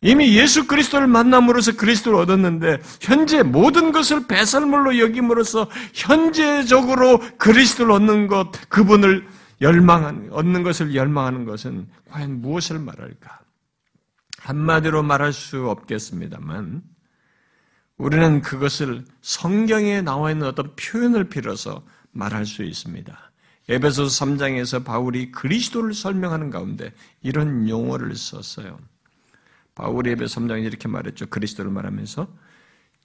이미 0.00 0.36
예수 0.36 0.66
그리스도를 0.66 1.06
만남으로써 1.06 1.76
그리스도를 1.76 2.18
얻었는데 2.18 2.82
현재 3.00 3.44
모든 3.44 3.92
것을 3.92 4.26
배설물로 4.26 4.98
여김으로써 4.98 5.70
현재적으로 5.94 7.20
그리스도를 7.38 7.92
얻는 7.92 8.26
것, 8.26 8.50
그분을 8.68 9.24
열망한 9.60 10.30
얻는 10.32 10.64
것을 10.64 10.96
열망하는 10.96 11.44
것은 11.44 11.86
과연 12.10 12.40
무엇을 12.40 12.80
말할까? 12.80 13.38
한마디로 14.38 15.04
말할 15.04 15.32
수 15.32 15.68
없겠습니다만 15.68 16.82
우리는 18.02 18.42
그것을 18.42 19.04
성경에 19.20 20.02
나와 20.02 20.32
있는 20.32 20.48
어떤 20.48 20.74
표현을 20.74 21.28
빌어서 21.28 21.86
말할 22.10 22.46
수 22.46 22.64
있습니다. 22.64 23.16
에베소 23.68 24.06
3장에서 24.06 24.84
바울이 24.84 25.30
그리스도를 25.30 25.94
설명하는 25.94 26.50
가운데 26.50 26.92
이런 27.22 27.68
용어를 27.68 28.16
썼어요. 28.16 28.76
바울이 29.76 30.10
에베소 30.10 30.40
3장에 30.40 30.64
이렇게 30.64 30.88
말했죠. 30.88 31.26
그리스도를 31.26 31.70
말하면서 31.70 32.26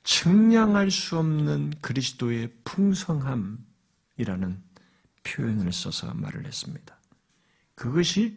측량할 0.04 0.90
수 0.90 1.20
없는 1.20 1.74
그리스도의 1.82 2.52
풍성함이라는 2.64 3.60
표현을 5.24 5.74
써서 5.74 6.12
말을 6.16 6.48
했습니다. 6.48 6.98
그것이 7.76 8.36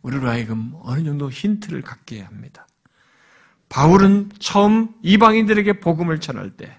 우리로 0.00 0.26
하여금 0.26 0.72
어느 0.80 1.04
정도 1.04 1.30
힌트를 1.30 1.82
갖게 1.82 2.22
합니다. 2.22 2.67
바울은 3.68 4.30
처음 4.38 4.94
이방인들에게 5.02 5.80
복음을 5.80 6.20
전할 6.20 6.50
때 6.50 6.78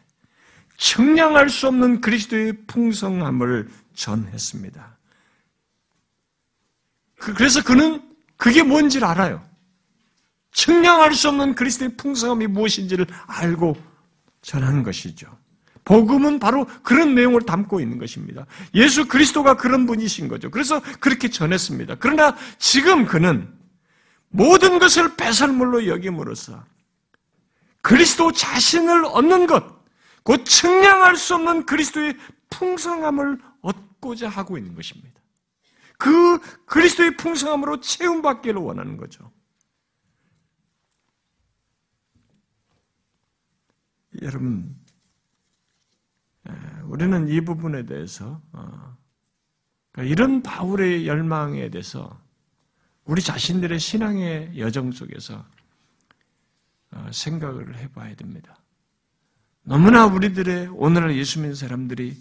측량할 0.78 1.50
수 1.50 1.68
없는 1.68 2.02
그리스도의 2.02 2.54
풍성함을 2.68 3.70
전했습니다. 3.94 4.98
그, 7.20 7.34
그래서 7.34 7.62
그는 7.64 8.02
그게 8.38 8.64
뭔지를 8.64 9.06
알아요. 9.08 9.44
측량할 10.52 11.14
수 11.14 11.30
없는 11.30 11.56
그리스도의 11.56 11.96
풍성함이 11.98 12.48
무엇인지를 12.48 13.06
알고 13.28 13.78
전하는 14.42 14.84
것이죠. 14.84 15.38
복음은 15.84 16.40
바로 16.40 16.66
그런 16.84 17.16
내용을 17.16 17.42
담고 17.42 17.80
있는 17.82 17.98
것입니다. 17.98 18.46
예수 18.74 19.08
그리스도가 19.08 19.58
그런 19.58 19.86
분이신 19.86 20.28
거죠. 20.28 20.50
그래서 20.50 20.82
그렇게 21.00 21.30
전했습니다. 21.30 21.96
그러나 21.96 22.36
지금 22.58 23.06
그는 23.06 23.52
모든 24.30 24.80
것을 24.80 25.16
배설물로 25.16 25.88
여김으로써 25.88 26.64
그리스도 27.82 28.32
자신을 28.32 29.06
얻는 29.06 29.48
것, 29.48 29.64
곧 30.24 30.44
측량할 30.44 31.16
수 31.16 31.36
없는 31.36 31.66
그리스도의 31.66 32.18
풍성함을 32.50 33.40
얻고자 33.62 34.30
하고 34.30 34.58
있는 34.58 34.76
것입니다. 34.76 35.20
그 35.98 36.40
그리스도의 36.66 37.18
풍성함으로 37.18 37.80
채움받기를 37.82 38.62
원하는 38.62 38.98
거죠. 38.98 39.32
여러분, 44.22 44.76
우리는 46.90 47.28
이 47.28 47.42
부분에 47.42 47.86
대해서 47.86 48.42
어, 48.52 48.98
그러니까 49.92 50.12
이런 50.12 50.42
바울의 50.42 51.08
열망에 51.08 51.70
대해서 51.70 52.20
우리 53.06 53.22
자신들의 53.22 53.80
신앙의 53.80 54.58
여정 54.58 54.92
속에서 54.92 55.36
어, 55.36 55.59
생각을 57.12 57.78
해봐야 57.78 58.16
됩니다. 58.16 58.58
너무나 59.64 60.06
우리들의 60.06 60.70
오늘날 60.74 61.16
예수 61.16 61.40
믿는 61.40 61.56
사람들이 61.56 62.18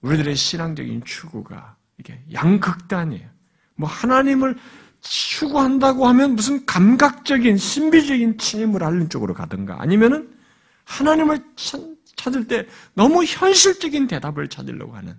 우리들의 0.00 0.34
신앙적인 0.34 1.04
추구가 1.04 1.76
이게 1.98 2.22
양극단이에요. 2.32 3.28
뭐 3.74 3.88
하나님을 3.88 4.56
추구한다고 5.00 6.06
하면 6.08 6.36
무슨 6.36 6.64
감각적인 6.64 7.56
신비적인 7.56 8.38
체험을 8.38 8.82
하는 8.82 9.08
쪽으로 9.08 9.34
가든가 9.34 9.80
아니면은 9.82 10.32
하나님을 10.84 11.44
찾을 12.16 12.46
때 12.46 12.66
너무 12.94 13.24
현실적인 13.24 14.06
대답을 14.06 14.48
찾으려고 14.48 14.94
하는 14.94 15.16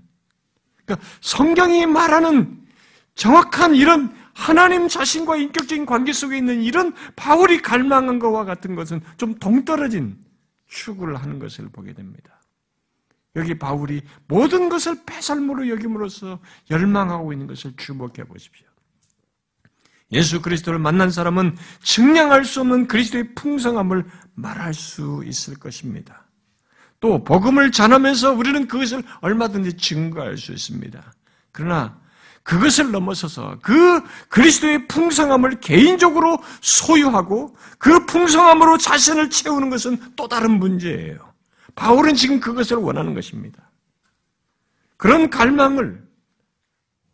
그러니까 0.85 1.05
성경이 1.21 1.85
말하는 1.85 2.61
정확한 3.15 3.75
이런 3.75 4.15
하나님 4.33 4.87
자신과 4.87 5.37
인격적인 5.37 5.85
관계 5.85 6.11
속에 6.11 6.37
있는 6.37 6.61
이런 6.61 6.93
바울이 7.15 7.61
갈망한 7.61 8.19
것과 8.19 8.45
같은 8.45 8.75
것은 8.75 9.01
좀 9.17 9.35
동떨어진 9.35 10.17
추구를 10.67 11.15
하는 11.15 11.39
것을 11.39 11.69
보게 11.69 11.93
됩니다. 11.93 12.41
여기 13.35 13.57
바울이 13.57 14.01
모든 14.27 14.69
것을 14.69 15.03
배살물로 15.05 15.69
여김으로써 15.69 16.39
열망하고 16.69 17.33
있는 17.33 17.47
것을 17.47 17.73
주목해 17.77 18.25
보십시오. 18.27 18.67
예수 20.11 20.41
그리스도를 20.41 20.77
만난 20.77 21.09
사람은 21.09 21.57
증량할 21.81 22.45
수 22.45 22.61
없는 22.61 22.87
그리스도의 22.87 23.33
풍성함을 23.33 24.05
말할 24.35 24.73
수 24.73 25.23
있을 25.25 25.55
것입니다. 25.57 26.27
또 26.99 27.23
복음을 27.23 27.71
전하면서 27.71 28.33
우리는 28.33 28.67
그것을 28.67 29.03
얼마든지 29.21 29.77
증거할 29.77 30.37
수 30.37 30.53
있습니다. 30.53 31.13
그러나 31.51 31.99
그것을 32.43 32.91
넘어서서 32.91 33.59
그 33.61 34.03
그리스도의 34.27 34.87
풍성함을 34.87 35.61
개인적으로 35.61 36.37
소유하고 36.61 37.55
그 37.77 38.05
풍성함으로 38.05 38.77
자신을 38.77 39.29
채우는 39.29 39.69
것은 39.69 40.15
또 40.15 40.27
다른 40.27 40.59
문제예요. 40.59 41.33
바울은 41.75 42.15
지금 42.15 42.39
그것을 42.39 42.77
원하는 42.77 43.13
것입니다. 43.13 43.71
그런 44.97 45.29
갈망을 45.29 46.05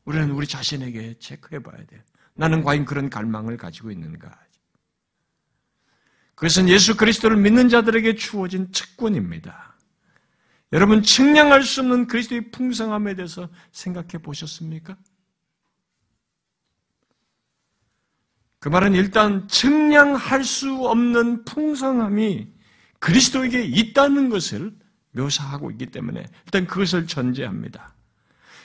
우리는 0.06 0.32
우리 0.32 0.48
자신에게 0.48 1.20
체크해 1.20 1.62
봐야 1.62 1.78
돼요. 1.86 2.02
나는 2.34 2.64
과연 2.64 2.86
그런 2.86 3.10
갈망을 3.10 3.58
가지고 3.58 3.92
있는가? 3.92 4.38
그것은 6.34 6.70
예수 6.70 6.98
그리스도를 6.98 7.38
믿는 7.38 7.70
자들에게 7.70 8.16
주어진 8.16 8.72
특권입니다. 8.72 9.76
여러분 10.72 11.04
측량할 11.04 11.64
수 11.64 11.82
없는 11.82 12.08
그리스도의 12.08 12.52
풍성함에 12.52 13.16
대해서 13.16 13.50
생각해 13.72 14.20
보셨습니까? 14.24 14.96
그 18.60 18.68
말은 18.68 18.94
일단 18.94 19.48
측량할 19.48 20.44
수 20.44 20.86
없는 20.88 21.46
풍성함이 21.46 22.48
그리스도에게 23.00 23.64
있다는 23.64 24.30
것을 24.30 24.78
묘사하고 25.12 25.72
있기 25.72 25.88
때문에 25.88 26.26
일단 26.46 26.68
그것을 26.68 27.08
전제합니다. 27.08 27.94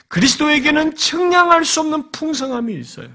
그리스도에게는 0.09 0.97
측량할 0.97 1.65
수 1.65 1.81
없는 1.81 2.11
풍성함이 2.11 2.75
있어요. 2.75 3.09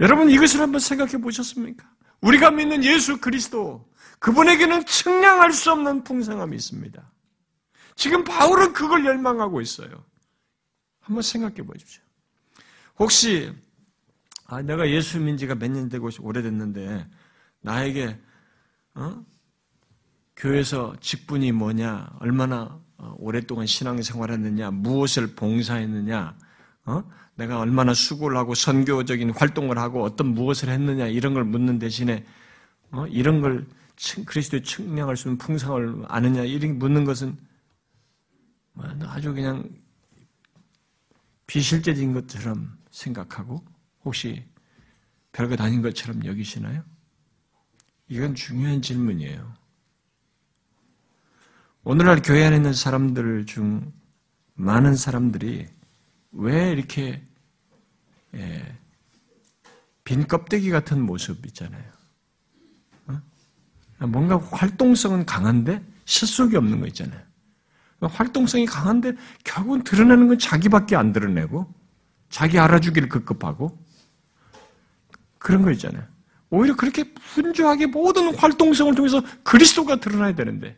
여러분 0.00 0.30
이것을 0.30 0.60
한번 0.60 0.80
생각해 0.80 1.18
보셨습니까? 1.18 1.88
우리가 2.20 2.50
믿는 2.50 2.84
예수 2.84 3.20
그리스도 3.20 3.88
그분에게는 4.18 4.86
측량할 4.86 5.52
수 5.52 5.72
없는 5.72 6.04
풍성함이 6.04 6.56
있습니다. 6.56 7.12
지금 7.96 8.24
바울은 8.24 8.72
그걸 8.72 9.04
열망하고 9.04 9.60
있어요. 9.60 10.04
한번 11.00 11.22
생각해 11.22 11.56
보십시오. 11.56 12.02
혹시 12.98 13.52
아, 14.46 14.62
내가 14.62 14.88
예수 14.90 15.18
믿은 15.20 15.36
지가 15.36 15.54
몇 15.54 15.68
년 15.70 15.88
되고 15.88 16.08
오래됐는데 16.20 17.06
나에게 17.62 18.18
어? 18.94 19.24
교회에서 20.36 20.94
직분이 21.00 21.52
뭐냐, 21.52 22.16
얼마나 22.20 22.78
어, 22.96 23.14
오랫동안 23.18 23.66
신앙생활했느냐, 23.66 24.70
무엇을 24.70 25.34
봉사했느냐, 25.34 26.36
어? 26.86 27.04
내가 27.36 27.58
얼마나 27.58 27.94
수고를 27.94 28.36
하고 28.36 28.54
선교적인 28.54 29.30
활동을 29.30 29.78
하고 29.78 30.02
어떤 30.04 30.28
무엇을 30.28 30.68
했느냐 30.68 31.06
이런 31.06 31.34
걸 31.34 31.44
묻는 31.44 31.78
대신에 31.78 32.24
어? 32.92 33.06
이런 33.08 33.40
걸 33.40 33.66
그리스도의 34.26 34.62
측량할 34.62 35.16
수 35.16 35.28
있는 35.28 35.38
풍성을 35.38 36.04
아느냐 36.08 36.42
이런 36.42 36.78
묻는 36.78 37.04
것은 37.04 37.36
뭐 38.72 38.84
아주 39.04 39.32
그냥 39.34 39.68
비실제적인 41.46 42.12
것처럼 42.12 42.76
생각하고 42.90 43.64
혹시 44.04 44.44
별거 45.32 45.56
다닌 45.56 45.82
것처럼 45.82 46.24
여기시나요? 46.24 46.82
이건 48.08 48.34
중요한 48.34 48.82
질문이에요. 48.82 49.54
오늘날 51.82 52.22
교회 52.22 52.44
안에 52.44 52.56
있는 52.56 52.72
사람들 52.72 53.46
중 53.46 53.92
많은 54.54 54.94
사람들이 54.96 55.68
왜 56.32 56.72
이렇게 56.72 57.22
예, 58.34 58.78
빈 60.02 60.26
껍데기 60.26 60.70
같은 60.70 61.00
모습 61.00 61.44
있잖아요. 61.46 61.84
어? 63.06 64.06
뭔가 64.06 64.38
활동성은 64.38 65.26
강한데 65.26 65.84
실속이 66.04 66.56
없는 66.56 66.80
거 66.80 66.86
있잖아요. 66.88 67.22
활동성이 68.00 68.66
강한데 68.66 69.14
결국은 69.44 69.82
드러내는 69.82 70.28
건 70.28 70.38
자기밖에 70.38 70.94
안 70.96 71.12
드러내고 71.12 71.72
자기 72.28 72.58
알아주기를 72.58 73.08
급급하고 73.08 73.83
그런 75.44 75.60
거 75.60 75.70
있잖아요. 75.72 76.02
오히려 76.48 76.74
그렇게 76.74 77.04
분주하게 77.12 77.86
모든 77.86 78.34
활동성을 78.34 78.94
통해서 78.94 79.22
그리스도가 79.42 79.96
드러나야 79.96 80.34
되는데 80.34 80.74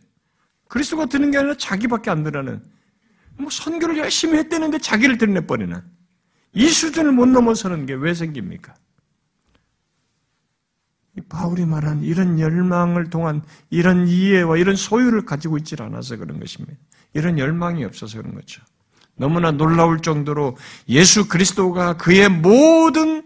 그리스도가 0.66 1.06
드는 1.06 1.30
게 1.30 1.38
아니라 1.38 1.54
자기밖에 1.56 2.10
안 2.10 2.24
드러나는 2.24 2.64
뭐 3.38 3.48
선교를 3.48 3.96
열심히 3.98 4.38
했대는데 4.38 4.78
자기를 4.78 5.18
드러내버리는 5.18 5.80
이 6.54 6.68
수준을 6.68 7.12
못 7.12 7.26
넘어서는 7.26 7.86
게 7.86 7.94
왜 7.94 8.12
생깁니까? 8.12 8.74
바울이 11.28 11.64
말한 11.64 12.02
이런 12.02 12.40
열망을 12.40 13.08
통한 13.08 13.42
이런 13.70 14.08
이해와 14.08 14.56
이런 14.56 14.74
소유를 14.74 15.24
가지고 15.26 15.58
있질 15.58 15.80
않아서 15.80 16.16
그런 16.16 16.40
것입니다. 16.40 16.76
이런 17.14 17.38
열망이 17.38 17.84
없어서 17.84 18.18
그런 18.18 18.34
거죠. 18.34 18.62
너무나 19.14 19.52
놀라울 19.52 20.00
정도로 20.00 20.56
예수 20.88 21.28
그리스도가 21.28 21.96
그의 21.96 22.28
모든 22.28 23.22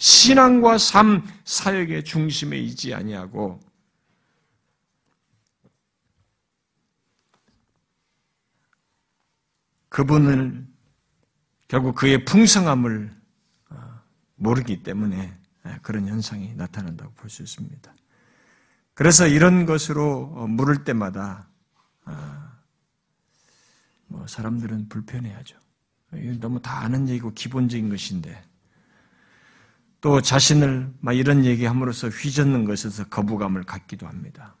신앙과 0.00 0.78
삶, 0.78 1.22
사역의 1.44 2.04
중심에 2.04 2.58
있지 2.58 2.94
아니하고 2.94 3.60
그분을 9.90 10.66
결국 11.68 11.96
그의 11.96 12.24
풍성함을 12.24 13.14
어, 13.68 14.00
모르기 14.36 14.82
때문에 14.82 15.38
예, 15.66 15.78
그런 15.82 16.08
현상이 16.08 16.54
나타난다고 16.54 17.12
볼 17.12 17.28
수 17.28 17.42
있습니다. 17.42 17.94
그래서 18.94 19.26
이런 19.26 19.66
것으로 19.66 20.32
어, 20.34 20.46
물을 20.46 20.82
때마다 20.82 21.46
아, 22.04 22.58
뭐 24.06 24.26
사람들은 24.26 24.88
불편해하죠. 24.88 25.58
너무 26.40 26.60
다 26.62 26.78
아는 26.78 27.06
얘기고 27.08 27.34
기본적인 27.34 27.90
것인데 27.90 28.49
또 30.00 30.22
자신을 30.22 30.92
막 31.00 31.12
이런 31.12 31.44
얘기함으로써 31.44 32.08
휘젓는 32.08 32.64
것에서 32.64 33.04
거부감을 33.04 33.64
갖기도 33.64 34.06
합니다. 34.06 34.54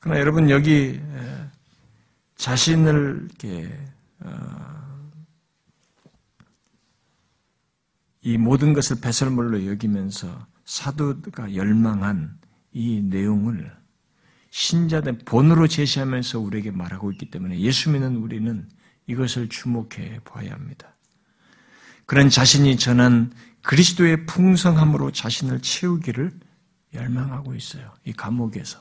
그러나 0.00 0.20
여러분 0.20 0.48
여기 0.48 1.00
자신을 2.36 3.28
이렇게 3.28 3.78
어, 4.20 4.88
이 8.22 8.38
모든 8.38 8.72
것을 8.72 9.00
배설물로 9.00 9.66
여기면서 9.66 10.46
사도가 10.64 11.54
열망한 11.54 12.38
이 12.72 13.02
내용을 13.02 13.76
신자된 14.50 15.18
본으로 15.24 15.66
제시하면서 15.66 16.40
우리에게 16.40 16.70
말하고 16.70 17.12
있기 17.12 17.30
때문에 17.30 17.58
예수 17.60 17.90
믿는 17.90 18.16
우리는 18.16 18.68
이것을 19.06 19.48
주목해 19.48 20.20
봐야 20.24 20.52
합니다. 20.52 20.94
그런 22.06 22.30
자신이 22.30 22.76
전한 22.76 23.32
그리스도의 23.68 24.24
풍성함으로 24.24 25.12
자신을 25.12 25.60
채우기를 25.60 26.32
열망하고 26.94 27.54
있어요. 27.54 27.92
이 28.02 28.14
감옥에서. 28.14 28.80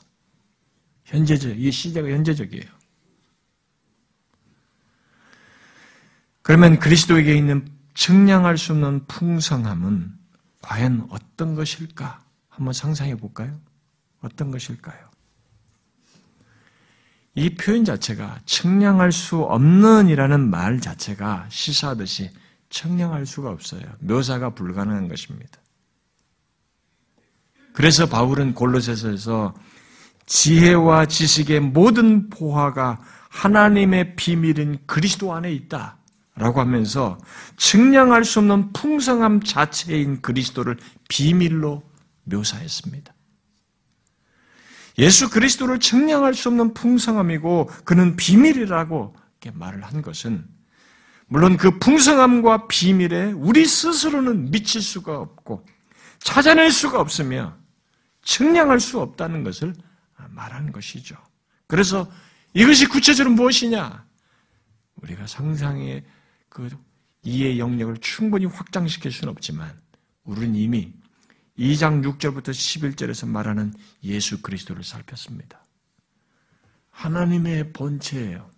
현재적, 1.03 1.59
이 1.59 1.69
시대가 1.69 2.07
현재적이에요. 2.07 2.63
그러면 6.41 6.79
그리스도에게 6.79 7.35
있는 7.35 7.69
측량할 7.95 8.57
수 8.57 8.71
없는 8.71 9.07
풍성함은 9.07 10.17
과연 10.61 11.07
어떤 11.09 11.55
것일까? 11.55 12.23
한번 12.47 12.73
상상해 12.73 13.17
볼까요? 13.17 13.59
어떤 14.21 14.51
것일까요? 14.51 15.05
이 17.35 17.55
표현 17.55 17.83
자체가 17.83 18.39
측량할 18.45 19.11
수 19.11 19.41
없는이라는 19.41 20.49
말 20.49 20.79
자체가 20.79 21.47
시사하듯이 21.49 22.31
측량할 22.69 23.25
수가 23.25 23.49
없어요. 23.49 23.81
묘사가 23.99 24.51
불가능한 24.51 25.07
것입니다. 25.07 25.59
그래서 27.73 28.07
바울은 28.07 28.53
골로새서에서 28.53 29.53
지혜와 30.25 31.05
지식의 31.05 31.59
모든 31.61 32.29
보화가 32.29 32.99
하나님의 33.29 34.15
비밀인 34.15 34.79
그리스도 34.85 35.33
안에 35.33 35.51
있다. 35.51 35.97
라고 36.35 36.59
하면서 36.59 37.17
측량할 37.57 38.23
수 38.23 38.39
없는 38.39 38.71
풍성함 38.71 39.41
자체인 39.41 40.21
그리스도를 40.21 40.77
비밀로 41.09 41.81
묘사했습니다. 42.25 43.13
예수 44.99 45.29
그리스도를 45.29 45.79
측량할 45.79 46.33
수 46.33 46.49
없는 46.49 46.73
풍성함이고 46.73 47.67
그는 47.85 48.15
비밀이라고 48.15 49.15
이렇게 49.41 49.57
말을 49.57 49.83
한 49.83 50.01
것은 50.01 50.47
물론 51.27 51.57
그 51.57 51.77
풍성함과 51.77 52.67
비밀에 52.67 53.33
우리 53.33 53.65
스스로는 53.65 54.49
미칠 54.49 54.81
수가 54.81 55.19
없고 55.19 55.65
찾아낼 56.19 56.71
수가 56.71 56.99
없으며 56.99 57.57
측량할 58.23 58.79
수 58.79 58.99
없다는 58.99 59.43
것을 59.43 59.73
말하는 60.29 60.71
것이죠. 60.71 61.17
그래서 61.67 62.09
이것이 62.53 62.87
구체적으로 62.87 63.35
무엇이냐? 63.35 64.05
우리가 65.01 65.27
상상에 65.27 66.03
그 66.49 66.69
이해 67.23 67.57
영역을 67.59 67.97
충분히 67.97 68.45
확장시킬 68.45 69.11
수는 69.11 69.31
없지만 69.31 69.77
우리는 70.23 70.55
이미 70.55 70.93
2장 71.59 72.03
6절부터 72.03 72.49
11절에서 72.49 73.27
말하는 73.27 73.73
예수 74.03 74.41
그리스도를 74.41 74.83
살폈습니다. 74.83 75.61
하나님의 76.91 77.73
본체예요. 77.73 78.49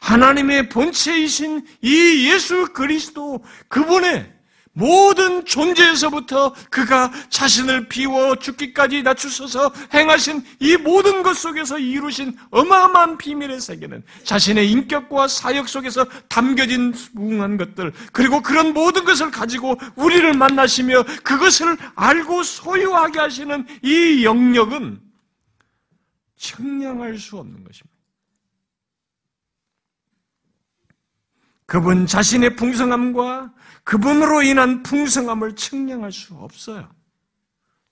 하나님의 0.00 0.68
본체이신 0.68 1.66
이 1.82 2.30
예수 2.30 2.72
그리스도 2.72 3.44
그분의 3.68 4.40
모든 4.72 5.44
존재에서부터 5.44 6.54
그가 6.70 7.10
자신을 7.28 7.88
비워 7.88 8.36
죽기까지 8.36 9.02
낮추셔서 9.02 9.72
행하신 9.92 10.44
이 10.60 10.76
모든 10.76 11.22
것 11.22 11.36
속에서 11.36 11.78
이루신 11.78 12.36
어마어마한 12.50 13.18
비밀의 13.18 13.60
세계는 13.60 14.04
자신의 14.24 14.70
인격과 14.70 15.28
사역 15.28 15.68
속에서 15.68 16.06
담겨진 16.28 16.94
무궁한 17.12 17.56
것들 17.56 17.92
그리고 18.12 18.40
그런 18.40 18.72
모든 18.72 19.04
것을 19.04 19.30
가지고 19.30 19.76
우리를 19.96 20.32
만나시며 20.34 21.02
그것을 21.24 21.76
알고 21.96 22.42
소유하게 22.42 23.18
하시는 23.18 23.66
이 23.82 24.24
영역은 24.24 25.00
측량할 26.36 27.18
수 27.18 27.36
없는 27.36 27.64
것입니다. 27.64 27.99
그분 31.70 32.04
자신의 32.04 32.56
풍성함과 32.56 33.52
그분으로 33.84 34.42
인한 34.42 34.82
풍성함을 34.82 35.54
측량할 35.54 36.10
수 36.10 36.34
없어요. 36.34 36.88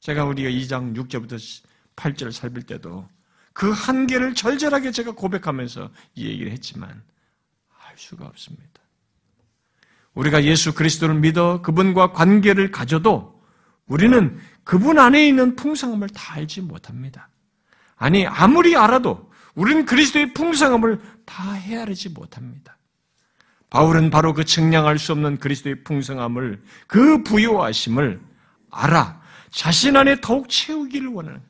제가 0.01 0.25
우리가 0.25 0.51
2장 0.51 0.97
6절부터 0.97 1.63
8절을 1.95 2.33
살필 2.33 2.65
때도 2.65 3.09
그 3.53 3.71
한계를 3.71 4.35
절절하게 4.35 4.91
제가 4.91 5.13
고백하면서 5.13 5.91
이 6.17 6.27
얘기를 6.27 6.51
했지만 6.51 7.05
알 7.87 7.97
수가 7.97 8.27
없습니다. 8.27 8.83
우리가 10.15 10.43
예수 10.43 10.75
그리스도를 10.75 11.15
믿어 11.15 11.63
그분과 11.63 12.11
관계를 12.11 12.73
가져도 12.73 13.41
우리는 13.87 14.41
그분 14.65 14.99
안에 14.99 15.25
있는 15.29 15.55
풍성함을 15.55 16.09
다 16.09 16.35
알지 16.35 16.63
못합니다. 16.63 17.29
아니, 17.95 18.27
아무리 18.27 18.77
알아도 18.77 19.31
우리는 19.55 19.87
그리스도의 19.87 20.35
풍성함을 20.35 21.01
다 21.25 21.53
헤아리지 21.53 22.09
못합니다. 22.09 22.78
바울은 23.71 24.11
바로 24.11 24.33
그 24.33 24.45
측량할 24.45 24.99
수 24.99 25.13
없는 25.13 25.39
그리스도의 25.39 25.85
풍성함을 25.85 26.63
그 26.87 27.23
부요하심을 27.23 28.21
알아 28.71 29.21
자신 29.51 29.97
안에 29.97 30.21
더욱 30.21 30.49
채우기를 30.49 31.09
원하는 31.09 31.41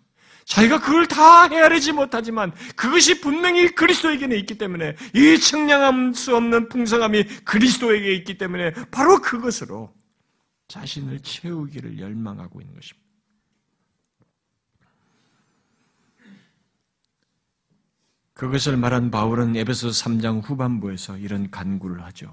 자기가 0.44 0.80
그걸 0.80 1.06
다 1.06 1.46
헤아리지 1.46 1.92
못하지만 1.92 2.52
그것이 2.74 3.20
분명히 3.20 3.68
그리스도에게는 3.68 4.36
있기 4.38 4.56
때문에 4.56 4.96
이 5.14 5.38
측량할 5.38 6.14
수 6.14 6.34
없는 6.34 6.70
풍성함이 6.70 7.24
그리스도에게 7.44 8.14
있기 8.14 8.38
때문에 8.38 8.72
바로 8.90 9.20
그것으로 9.20 9.92
자신을 10.68 11.20
채우기를 11.20 11.98
열망하고 11.98 12.60
있는 12.60 12.74
것입니다. 12.74 13.07
그것을 18.38 18.76
말한 18.76 19.10
바울은 19.10 19.56
에베소 19.56 19.88
3장 19.88 20.48
후반부에서 20.48 21.18
이런 21.18 21.50
간구를 21.50 22.04
하죠. 22.04 22.32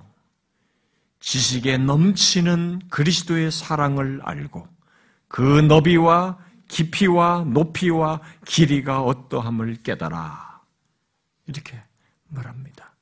지식에 1.20 1.80
넘치는 1.80 2.82
그리스도의 2.91 3.50
사랑을 3.52 4.22
알고 4.22 4.68
그 5.28 5.41
너비와 5.62 6.38
깊이와 6.68 7.46
높이와 7.48 8.22
길이가 8.46 9.02
어떠함을 9.02 9.78
깨달아. 9.82 10.62
이렇게 11.48 11.82
말합니다. 12.28 12.94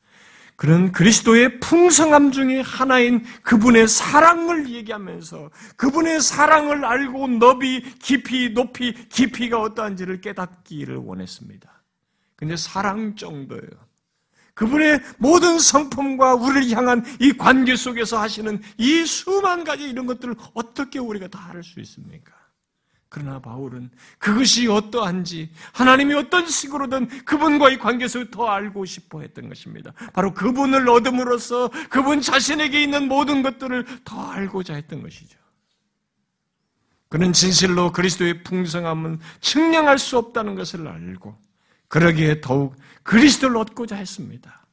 그런 0.55 0.93
그리스도의 0.93 1.59
풍성함 1.59 2.31
중에 2.31 2.61
하나인 2.61 3.25
그분의 3.41 3.89
사랑을 3.89 4.69
얘기하면서 4.69 5.49
그분의 5.75 6.21
사랑을 6.21 6.85
알고 6.85 7.27
너비, 7.27 7.97
깊이, 7.99 8.53
높이, 8.53 8.93
깊이가 9.09 9.59
어떠한지를 9.59 10.21
깨닫기를 10.21 10.95
원했습니다. 10.95 11.82
근데 12.43 12.57
사랑 12.57 13.15
정도예요. 13.15 13.69
그분의 14.53 15.01
모든 15.17 15.57
성품과 15.59 16.35
우리를 16.35 16.75
향한 16.77 17.05
이 17.21 17.31
관계 17.31 17.77
속에서 17.77 18.19
하시는 18.19 18.61
이 18.77 19.05
수만 19.05 19.63
가지 19.63 19.83
이런 19.89 20.05
것들을 20.05 20.35
어떻게 20.53 20.99
우리가 20.99 21.29
다 21.29 21.51
알 21.51 21.63
수 21.63 21.79
있습니까? 21.79 22.33
그러나 23.07 23.39
바울은 23.39 23.91
그것이 24.19 24.67
어떠한지 24.67 25.51
하나님이 25.71 26.15
어떤 26.15 26.45
식으로든 26.45 27.07
그분과의 27.23 27.79
관계에서 27.79 28.25
더 28.29 28.47
알고 28.47 28.83
싶어 28.83 29.21
했던 29.21 29.47
것입니다. 29.47 29.93
바로 30.11 30.33
그분을 30.33 30.89
얻음으로써 30.89 31.69
그분 31.89 32.19
자신에게 32.19 32.83
있는 32.83 33.07
모든 33.07 33.41
것들을 33.41 33.85
더 34.03 34.19
알고자 34.31 34.73
했던 34.73 35.01
것이죠. 35.01 35.37
그는 37.07 37.31
진실로 37.31 37.93
그리스도의 37.93 38.43
풍성함은 38.43 39.21
측량할 39.39 39.97
수 39.97 40.17
없다는 40.17 40.55
것을 40.55 40.89
알고 40.89 41.41
그러기에 41.93 42.41
더욱 42.41 42.75
그리스도를 43.03 43.55
얻고자 43.57 43.95
했습니다. 43.95 44.65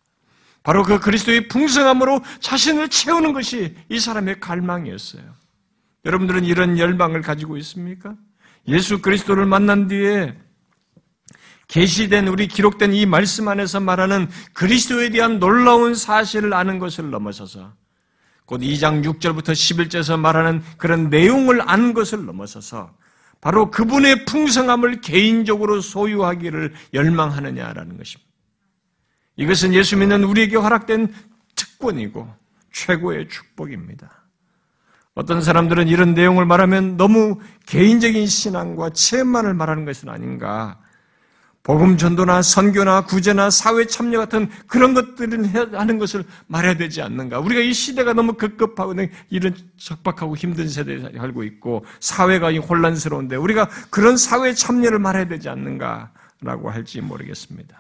바로 0.63 0.83
그 0.83 0.99
그리스도의 0.99 1.49
풍성함으로 1.49 2.23
자신을 2.41 2.89
채우는 2.89 3.35
것이 3.35 3.77
이 3.91 4.01
사람의 4.01 4.41
갈망이었어요. 4.41 5.23
여러분들은 6.07 6.47
이런 6.47 6.79
열망을 6.79 7.21
가지고 7.21 7.59
있습니까? 7.59 8.15
예수 8.69 9.03
그리스도를 9.03 9.45
만난 9.45 9.87
뒤에 9.87 10.35
계시된 11.69 12.27
우리 12.29 12.49
기록된 12.49 12.95
이 12.95 13.05
말씀 13.05 13.49
안에서 13.49 13.81
말하는 13.81 14.27
그리스도에 14.55 15.11
대한 15.11 15.39
놀라운 15.39 15.95
사실을 15.95 16.55
아는 16.55 16.79
것을 16.79 17.11
넘어서서 17.11 17.75
곧 18.47 18.63
2장 18.63 19.05
6절부터 19.05 19.53
11절에서 19.53 20.19
말하는 20.19 20.63
그런 20.79 21.11
내용을 21.11 21.69
아는 21.69 21.93
것을 21.93 22.25
넘어서서 22.25 22.95
바로 23.41 23.71
그분의 23.71 24.27
풍성함을 24.27 25.01
개인적으로 25.01 25.81
소유하기를 25.81 26.75
열망하느냐라는 26.93 27.97
것입니다. 27.97 28.31
이것은 29.37 29.73
예수 29.73 29.97
믿는 29.97 30.25
우리에게 30.25 30.57
허락된 30.57 31.15
특권이고 31.57 32.29
최고의 32.73 33.29
축복입니다. 33.29 34.21
어떤 35.15 35.43
사람들은 35.43 35.89
이런 35.89 36.15
내용을 36.15 36.45
말하면 36.45 36.97
너무 36.97 37.41
개인적인 37.67 38.27
신앙과 38.27 38.91
체험만을 38.91 39.55
말하는 39.55 39.85
것은 39.85 40.09
아닌가. 40.09 40.79
복음 41.63 41.99
전도나 41.99 42.41
선교나 42.41 43.05
구제나 43.05 43.51
사회 43.51 43.85
참여 43.85 44.19
같은 44.19 44.49
그런 44.67 44.95
것들은 44.95 45.45
하는 45.75 45.99
것을 45.99 46.25
말해야 46.47 46.75
되지 46.75 47.03
않는가. 47.03 47.39
우리가 47.41 47.61
이 47.61 47.73
시대가 47.75 48.15
너무 48.15 48.33
급급하고 48.33 48.95
이런 49.29 49.55
적박하고 49.77 50.37
힘든 50.37 50.69
세대에 50.69 51.01
살고 51.13 51.45
있고 51.45 51.85
사회가 52.01 52.53
혼란스러운데 52.55 53.37
우리가 53.37 53.69
그런 53.91 54.17
사회 54.17 54.55
참여를 54.55 54.99
말해야 54.99 55.29
되지 55.29 55.51
않는가라고 55.51 56.71
할지 56.71 57.03
모르겠습니다. 57.03 57.79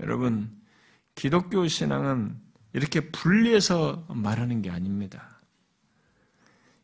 여러분, 0.00 0.50
기독교 1.14 1.68
신앙은 1.68 2.34
이렇게 2.72 3.00
분리해서 3.10 4.04
말하는 4.08 4.62
게 4.62 4.70
아닙니다. 4.70 5.40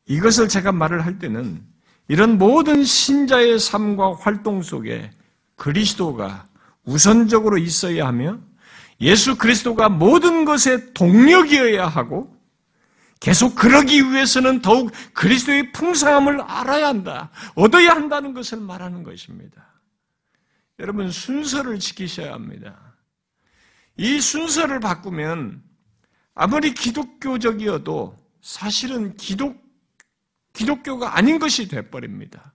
이것을 0.07 0.49
제가 0.49 0.71
말을 0.71 1.05
할 1.05 1.19
때는 1.19 1.64
이런 2.07 2.38
모든 2.38 2.85
신자의 2.85 3.59
삶과 3.59 4.14
활동 4.14 4.62
속에 4.62 5.11
그리스도가 5.57 6.47
우선적으로 6.85 7.59
있어야 7.59 8.07
하며 8.07 8.38
예수 9.01 9.37
그리스도가 9.37 9.88
모든 9.88 10.45
것의 10.45 10.95
동력이어야 10.95 11.87
하고 11.87 12.35
계속 13.21 13.55
그러기 13.55 14.11
위해서는 14.11 14.62
더욱 14.62 14.92
그리스도의 15.14 15.73
풍성함을 15.73 16.40
알아야 16.42 16.88
한다, 16.88 17.31
얻어야 17.55 17.90
한다는 17.92 18.35
것을 18.35 18.61
말하는 18.61 19.03
것입니다. 19.03 19.66
여러분, 20.79 21.11
순서를 21.11 21.79
지키셔야 21.79 22.33
합니다. 22.33 22.95
이 23.97 24.21
순서를 24.21 24.81
바꾸면 24.81 25.62
아무리 26.35 26.75
기독교적이어도 26.75 28.14
사실은 28.42 29.16
기독 29.16 29.64
기독교가 30.53 31.16
아닌 31.16 31.38
것이 31.38 31.69
돼버립니다. 31.69 32.53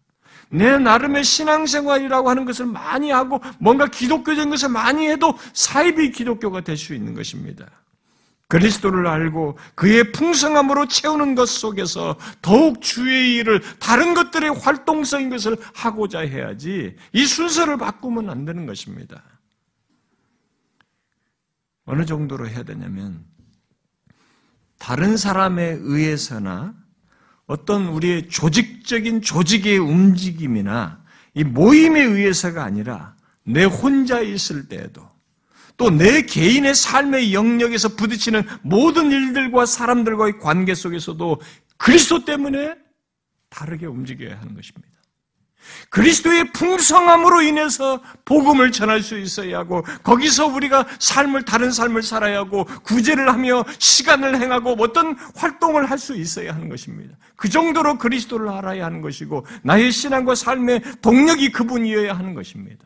내 0.51 0.77
나름의 0.77 1.23
신앙생활이라고 1.23 2.29
하는 2.29 2.45
것을 2.45 2.65
많이 2.65 3.11
하고 3.11 3.41
뭔가 3.59 3.87
기독교적인 3.87 4.49
것을 4.49 4.69
많이 4.69 5.07
해도 5.07 5.37
사이비 5.53 6.11
기독교가 6.11 6.61
될 6.61 6.77
수 6.81 6.93
있는 6.95 7.13
것입니다. 7.13 7.67
그리스도를 8.47 9.07
알고 9.07 9.57
그의 9.75 10.11
풍성함으로 10.11 10.87
채우는 10.87 11.35
것 11.35 11.47
속에서 11.47 12.17
더욱 12.41 12.81
주의 12.81 13.35
일을 13.35 13.61
다른 13.79 14.13
것들의 14.13 14.49
활동성인 14.59 15.29
것을 15.29 15.55
하고자 15.73 16.19
해야지 16.19 16.95
이 17.13 17.25
순서를 17.25 17.77
바꾸면 17.77 18.29
안 18.29 18.43
되는 18.43 18.65
것입니다. 18.65 19.23
어느 21.85 22.05
정도로 22.05 22.49
해야 22.49 22.63
되냐면 22.63 23.23
다른 24.79 25.15
사람에 25.15 25.77
의해서나 25.79 26.73
어떤 27.51 27.87
우리의 27.87 28.29
조직적인 28.29 29.21
조직의 29.21 29.77
움직임이나 29.77 31.03
이 31.33 31.43
모임에 31.43 32.01
의해서가 32.01 32.63
아니라 32.63 33.15
내 33.43 33.65
혼자 33.65 34.21
있을 34.21 34.69
때에도 34.69 35.09
또 35.75 35.89
내 35.89 36.21
개인의 36.21 36.75
삶의 36.75 37.33
영역에서 37.33 37.89
부딪히는 37.95 38.43
모든 38.61 39.11
일들과 39.11 39.65
사람들과의 39.65 40.39
관계 40.39 40.75
속에서도 40.75 41.41
그리스도 41.75 42.23
때문에 42.23 42.75
다르게 43.49 43.85
움직여야 43.85 44.39
하는 44.39 44.55
것입니다. 44.55 45.00
그리스도의 45.89 46.52
풍성함으로 46.52 47.41
인해서 47.41 48.02
복음을 48.26 48.71
전할 48.71 49.02
수 49.02 49.17
있어야 49.17 49.60
하고 49.60 49.84
거기서 50.04 50.47
우리가 50.47 50.86
삶을 51.00 51.45
다른 51.45 51.71
삶을 51.71 52.04
살아야 52.04 52.39
하고 52.39 52.65
구제를 52.84 53.32
하며 53.32 53.63
시간을 53.80 54.41
행하고 54.41 54.76
어떤 54.80 55.15
활동을 55.36 55.89
할 55.89 56.02
수 56.02 56.15
있어야 56.15 56.54
하는 56.54 56.67
것입니다. 56.67 57.15
그 57.36 57.47
정도로 57.47 57.97
그리스도를 57.97 58.50
알아야 58.50 58.86
하는 58.86 59.02
것이고 59.02 59.45
나의 59.63 59.91
신앙과 59.91 60.36
삶의 60.36 60.82
동력이 61.02 61.52
그분이어야 61.52 62.13
하는 62.13 62.34
것입니다. 62.34 62.86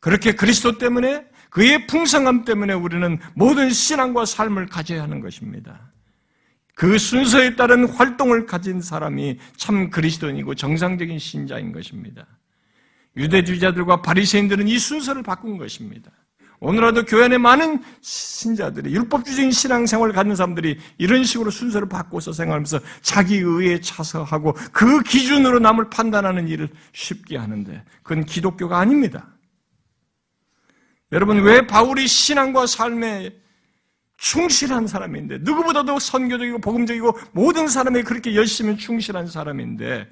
그렇게 0.00 0.32
그리스도 0.32 0.78
때문에 0.78 1.26
그의 1.50 1.86
풍성함 1.86 2.44
때문에 2.44 2.72
우리는 2.74 3.18
모든 3.34 3.70
신앙과 3.70 4.24
삶을 4.24 4.66
가져야 4.66 5.02
하는 5.02 5.20
것입니다. 5.20 5.92
그 6.76 6.98
순서에 6.98 7.56
따른 7.56 7.88
활동을 7.88 8.44
가진 8.44 8.82
사람이 8.82 9.38
참 9.56 9.88
그리스도인이고 9.88 10.54
정상적인 10.54 11.18
신자인 11.18 11.72
것입니다. 11.72 12.26
유대주의자들과 13.16 14.02
바리새인들은 14.02 14.68
이 14.68 14.78
순서를 14.78 15.22
바꾼 15.22 15.56
것입니다. 15.56 16.10
오늘날도 16.60 17.06
교회 17.06 17.24
안에 17.24 17.38
많은 17.38 17.82
신자들이 18.02 18.94
율법주의적인 18.94 19.52
신앙생활을 19.52 20.12
갖는 20.12 20.36
사람들이 20.36 20.78
이런 20.98 21.24
식으로 21.24 21.50
순서를 21.50 21.88
바꿔서 21.88 22.34
생활하면서 22.34 22.80
자기 23.00 23.36
의에 23.38 23.80
차서하고 23.80 24.52
그 24.70 25.02
기준으로 25.02 25.58
남을 25.60 25.88
판단하는 25.88 26.46
일을 26.46 26.68
쉽게 26.92 27.38
하는데 27.38 27.82
그건 28.02 28.26
기독교가 28.26 28.78
아닙니다. 28.78 29.26
여러분 31.10 31.40
왜 31.40 31.66
바울이 31.66 32.06
신앙과 32.06 32.66
삶에 32.66 33.45
충실한 34.16 34.86
사람인데 34.86 35.38
누구보다도 35.38 35.98
선교적이고 35.98 36.60
복음적이고 36.60 37.18
모든 37.32 37.68
사람이 37.68 38.02
그렇게 38.02 38.34
열심히 38.34 38.76
충실한 38.76 39.26
사람인데 39.26 40.08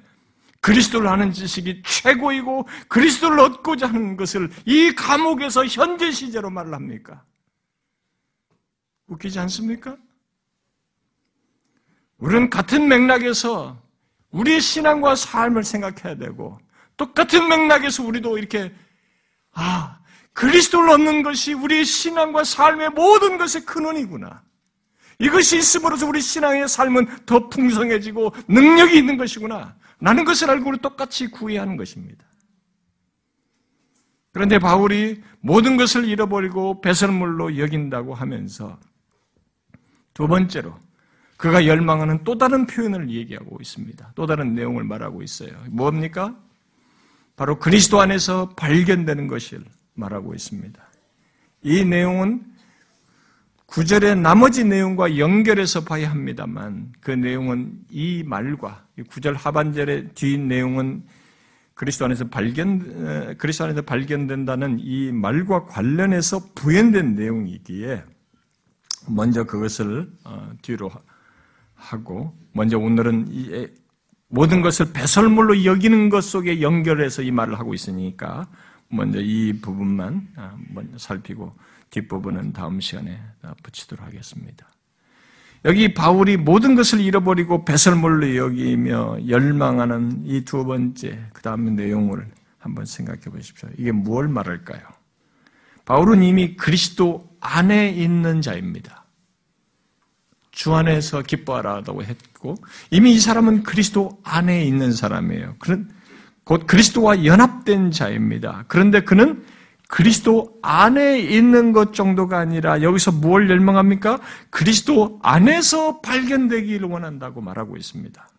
그리스도를 0.61 1.07
아는 1.07 1.31
지식이 1.31 1.83
최고이고 1.85 2.67
그리스도를 2.87 3.39
얻고자 3.39 3.87
하는 3.87 4.17
것을 4.17 4.49
이 4.65 4.93
감옥에서 4.93 5.65
현재 5.65 6.11
시제로 6.11 6.49
말을 6.49 6.73
합니까? 6.73 7.23
웃기지 9.07 9.37
않습니까? 9.39 9.95
우리는 12.17 12.49
같은 12.49 12.87
맥락에서 12.87 13.79
우리의 14.31 14.61
신앙과 14.61 15.15
삶을 15.15 15.63
생각해야 15.63 16.15
되고 16.15 16.59
똑같은 16.97 17.47
맥락에서 17.47 18.03
우리도 18.03 18.37
이렇게 18.37 18.73
아 19.51 19.99
그리스도를 20.35 20.89
얻는 20.91 21.23
것이 21.23 21.53
우리의 21.53 21.85
신앙과 21.85 22.43
삶의 22.43 22.89
모든 22.91 23.37
것의 23.37 23.65
근원이구나. 23.65 24.43
이것이 25.17 25.57
있음으로써 25.57 26.05
우리 26.05 26.21
신앙의 26.21 26.67
삶은 26.67 27.25
더 27.25 27.47
풍성해지고 27.47 28.35
능력이 28.49 28.97
있는 28.97 29.17
것이구나. 29.17 29.75
라는 30.01 30.25
것을 30.25 30.51
알고 30.51 30.69
우리 30.69 30.77
똑같이 30.79 31.27
구애하는 31.27 31.77
것입니다. 31.77 32.25
그런데 34.33 34.59
바울이 34.59 35.23
모든 35.39 35.77
것을 35.77 36.03
잃어버리고 36.03 36.81
배설물로 36.81 37.57
여긴다고 37.57 38.13
하면서 38.13 38.77
두 40.13 40.27
번째로 40.27 40.77
그가 41.37 41.65
열망하는 41.65 42.25
또 42.25 42.37
다른 42.37 42.65
표현을 42.65 43.09
얘기하고 43.09 43.57
있습니다. 43.61 44.11
또 44.15 44.25
다른 44.25 44.53
내용을 44.53 44.83
말하고 44.83 45.23
있어요. 45.23 45.51
뭡니까? 45.69 46.35
바로 47.37 47.57
그리스도 47.57 48.01
안에서 48.01 48.49
발견되는 48.57 49.27
것을 49.27 49.63
말하고 49.95 50.33
있습니다. 50.33 50.81
이 51.63 51.83
내용은 51.83 52.43
구절의 53.65 54.17
나머지 54.17 54.63
내용과 54.63 55.17
연결해서 55.17 55.83
봐야 55.83 56.09
합니다만 56.11 56.93
그 57.01 57.11
내용은 57.11 57.79
이 57.89 58.23
말과 58.23 58.85
구절 59.09 59.33
하반절의 59.33 60.09
뒤 60.13 60.37
내용은 60.37 61.03
그리스도 61.73 62.05
안에서 62.05 62.29
발견 62.29 63.35
그리스도 63.37 63.65
안에서 63.65 63.81
발견된다는 63.81 64.77
이 64.79 65.11
말과 65.11 65.65
관련해서 65.65 66.53
부연된 66.53 67.15
내용이기에 67.15 68.03
먼저 69.09 69.43
그것을 69.43 70.09
어, 70.23 70.51
뒤로 70.61 70.89
하고 71.73 72.35
먼저 72.53 72.77
오늘은 72.77 73.27
이 73.29 73.67
모든 74.27 74.61
것을 74.61 74.93
배설물로 74.93 75.65
여기는 75.65 76.09
것 76.09 76.23
속에 76.23 76.61
연결해서 76.61 77.21
이 77.21 77.31
말을 77.31 77.59
하고 77.59 77.73
있으니까 77.73 78.47
먼저 78.89 79.19
이 79.19 79.53
부분만 79.61 80.27
아, 80.35 80.55
먼저 80.69 80.97
살피고 80.97 81.51
뒷부분은 81.89 82.53
다음 82.53 82.79
시간에 82.79 83.19
붙이도록 83.63 84.05
하겠습니다. 84.05 84.67
여기 85.65 85.93
바울이 85.93 86.37
모든 86.37 86.75
것을 86.75 86.99
잃어버리고 87.01 87.65
배설물로 87.65 88.35
여기며 88.35 89.27
열망하는 89.27 90.23
이 90.25 90.41
두 90.45 90.63
번째 90.65 91.25
그 91.33 91.41
다음 91.41 91.75
내용을 91.75 92.27
한번 92.59 92.85
생각해 92.85 93.21
보십시오. 93.21 93.69
이게 93.77 93.91
무엇 93.91 94.29
말할까요? 94.29 94.81
바울은 95.85 96.23
이미 96.23 96.55
그리스도 96.55 97.29
안에 97.39 97.89
있는 97.91 98.41
자입니다. 98.41 99.05
주 100.51 100.73
안에서 100.73 101.21
기뻐하라고 101.21 102.03
했고 102.03 102.55
이미 102.89 103.13
이 103.13 103.19
사람은 103.19 103.63
그리스도 103.63 104.19
안에 104.23 104.63
있는 104.65 104.93
사람이에요. 104.93 105.55
그런 105.59 105.91
곧 106.45 106.67
그리스도와 106.67 107.25
연합된 107.25 107.91
자입니다. 107.91 108.63
그런데 108.67 109.01
그는 109.01 109.43
그리스도 109.87 110.57
안에 110.61 111.19
있는 111.19 111.71
것 111.71 111.93
정도가 111.93 112.37
아니라 112.37 112.81
여기서 112.81 113.11
무엇 113.11 113.49
열망합니까? 113.49 114.19
그리스도 114.49 115.19
안에서 115.21 116.01
발견되기를 116.01 116.87
원한다고 116.87 117.41
말하고 117.41 117.77
있습니다. 117.77 118.29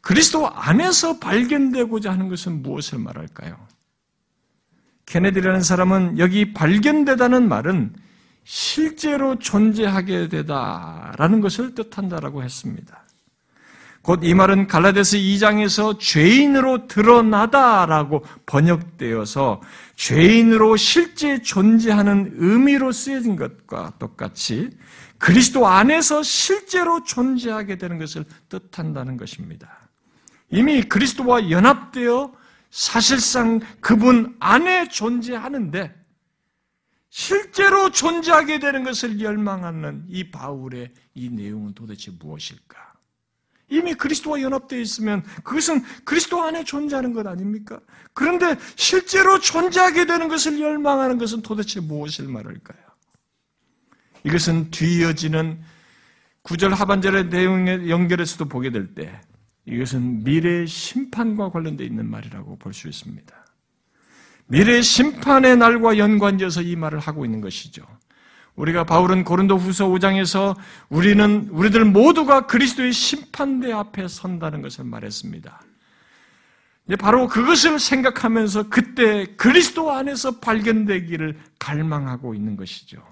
그리스도 0.00 0.48
안에서 0.48 1.18
발견되고자 1.18 2.10
하는 2.12 2.28
것은 2.28 2.62
무엇을 2.62 2.98
말할까요? 2.98 3.56
케네디라는 5.06 5.62
사람은 5.62 6.18
여기 6.18 6.52
발견되다는 6.54 7.48
말은 7.48 7.94
실제로 8.44 9.38
존재하게 9.38 10.28
되다라는 10.28 11.40
것을 11.40 11.74
뜻한다라고 11.74 12.42
했습니다. 12.42 12.99
곧 14.02 14.24
이 14.24 14.32
말은 14.34 14.66
갈라데스 14.66 15.18
2장에서 15.18 15.98
죄인으로 15.98 16.86
드러나다라고 16.86 18.24
번역되어서 18.46 19.60
죄인으로 19.94 20.76
실제 20.76 21.42
존재하는 21.42 22.32
의미로 22.36 22.92
쓰여진 22.92 23.36
것과 23.36 23.92
똑같이 23.98 24.70
그리스도 25.18 25.66
안에서 25.66 26.22
실제로 26.22 27.04
존재하게 27.04 27.76
되는 27.76 27.98
것을 27.98 28.24
뜻한다는 28.48 29.18
것입니다. 29.18 29.90
이미 30.48 30.82
그리스도와 30.82 31.50
연합되어 31.50 32.32
사실상 32.70 33.60
그분 33.80 34.34
안에 34.40 34.88
존재하는데 34.88 35.94
실제로 37.10 37.90
존재하게 37.90 38.60
되는 38.60 38.82
것을 38.82 39.20
열망하는 39.20 40.04
이 40.08 40.30
바울의 40.30 40.88
이 41.14 41.28
내용은 41.28 41.74
도대체 41.74 42.12
무엇일까? 42.18 42.89
이미 43.70 43.94
그리스도와 43.94 44.42
연합되어 44.42 44.78
있으면 44.80 45.22
그것은 45.44 45.82
그리스도 46.04 46.42
안에 46.42 46.64
존재하는 46.64 47.12
것 47.12 47.26
아닙니까? 47.26 47.78
그런데 48.12 48.56
실제로 48.76 49.38
존재하게 49.38 50.06
되는 50.06 50.28
것을 50.28 50.60
열망하는 50.60 51.16
것은 51.18 51.42
도대체 51.42 51.80
무엇을 51.80 52.26
말할까요? 52.26 52.78
이것은 54.24 54.70
뒤이어지는 54.70 55.62
구절 56.42 56.74
하반절의 56.74 57.26
내용에 57.28 57.88
연결해서도 57.88 58.46
보게 58.46 58.70
될 58.70 58.94
때 58.94 59.20
이것은 59.66 60.24
미래의 60.24 60.66
심판과 60.66 61.50
관련되어 61.50 61.86
있는 61.86 62.10
말이라고 62.10 62.56
볼 62.58 62.74
수 62.74 62.88
있습니다. 62.88 63.34
미래 64.46 64.82
심판의 64.82 65.56
날과 65.58 65.96
연관지어서 65.96 66.62
이 66.62 66.74
말을 66.74 66.98
하고 66.98 67.24
있는 67.24 67.40
것이죠. 67.40 67.86
우리가 68.56 68.84
바울은 68.84 69.24
고린도 69.24 69.56
후서 69.56 69.88
5장에서 69.88 70.56
우리는, 70.88 71.48
우리들 71.50 71.84
모두가 71.84 72.46
그리스도의 72.46 72.92
심판대 72.92 73.72
앞에 73.72 74.08
선다는 74.08 74.62
것을 74.62 74.84
말했습니다. 74.84 75.62
바로 76.98 77.28
그것을 77.28 77.78
생각하면서 77.78 78.68
그때 78.68 79.26
그리스도 79.36 79.92
안에서 79.92 80.40
발견되기를 80.40 81.38
갈망하고 81.58 82.34
있는 82.34 82.56
것이죠. 82.56 83.02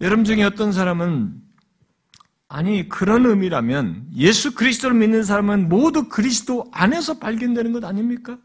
여러분 0.00 0.24
중에 0.24 0.42
어떤 0.44 0.72
사람은 0.72 1.34
아니 2.48 2.88
그런 2.88 3.26
의미라면 3.26 4.08
예수 4.16 4.54
그리스도를 4.54 4.96
믿는 4.96 5.22
사람은 5.22 5.68
모두 5.68 6.08
그리스도 6.08 6.68
안에서 6.72 7.18
발견되는 7.18 7.72
것 7.72 7.84
아닙니까? 7.84 8.38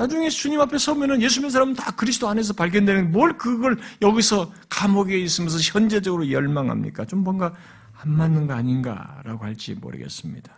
나중에 0.00 0.30
주님 0.30 0.58
앞에 0.62 0.78
서면은 0.78 1.20
예수 1.20 1.40
믿는 1.40 1.50
사람은 1.50 1.74
다 1.74 1.90
그리스도 1.90 2.26
안에서 2.26 2.54
발견되는 2.54 3.12
뭘 3.12 3.36
그걸 3.36 3.78
여기서 4.00 4.50
감옥에 4.70 5.18
있으면서 5.18 5.58
현재적으로 5.58 6.30
열망합니까? 6.30 7.04
좀 7.04 7.18
뭔가 7.22 7.52
안 8.00 8.10
맞는 8.10 8.46
거 8.46 8.54
아닌가라고 8.54 9.44
할지 9.44 9.74
모르겠습니다. 9.74 10.54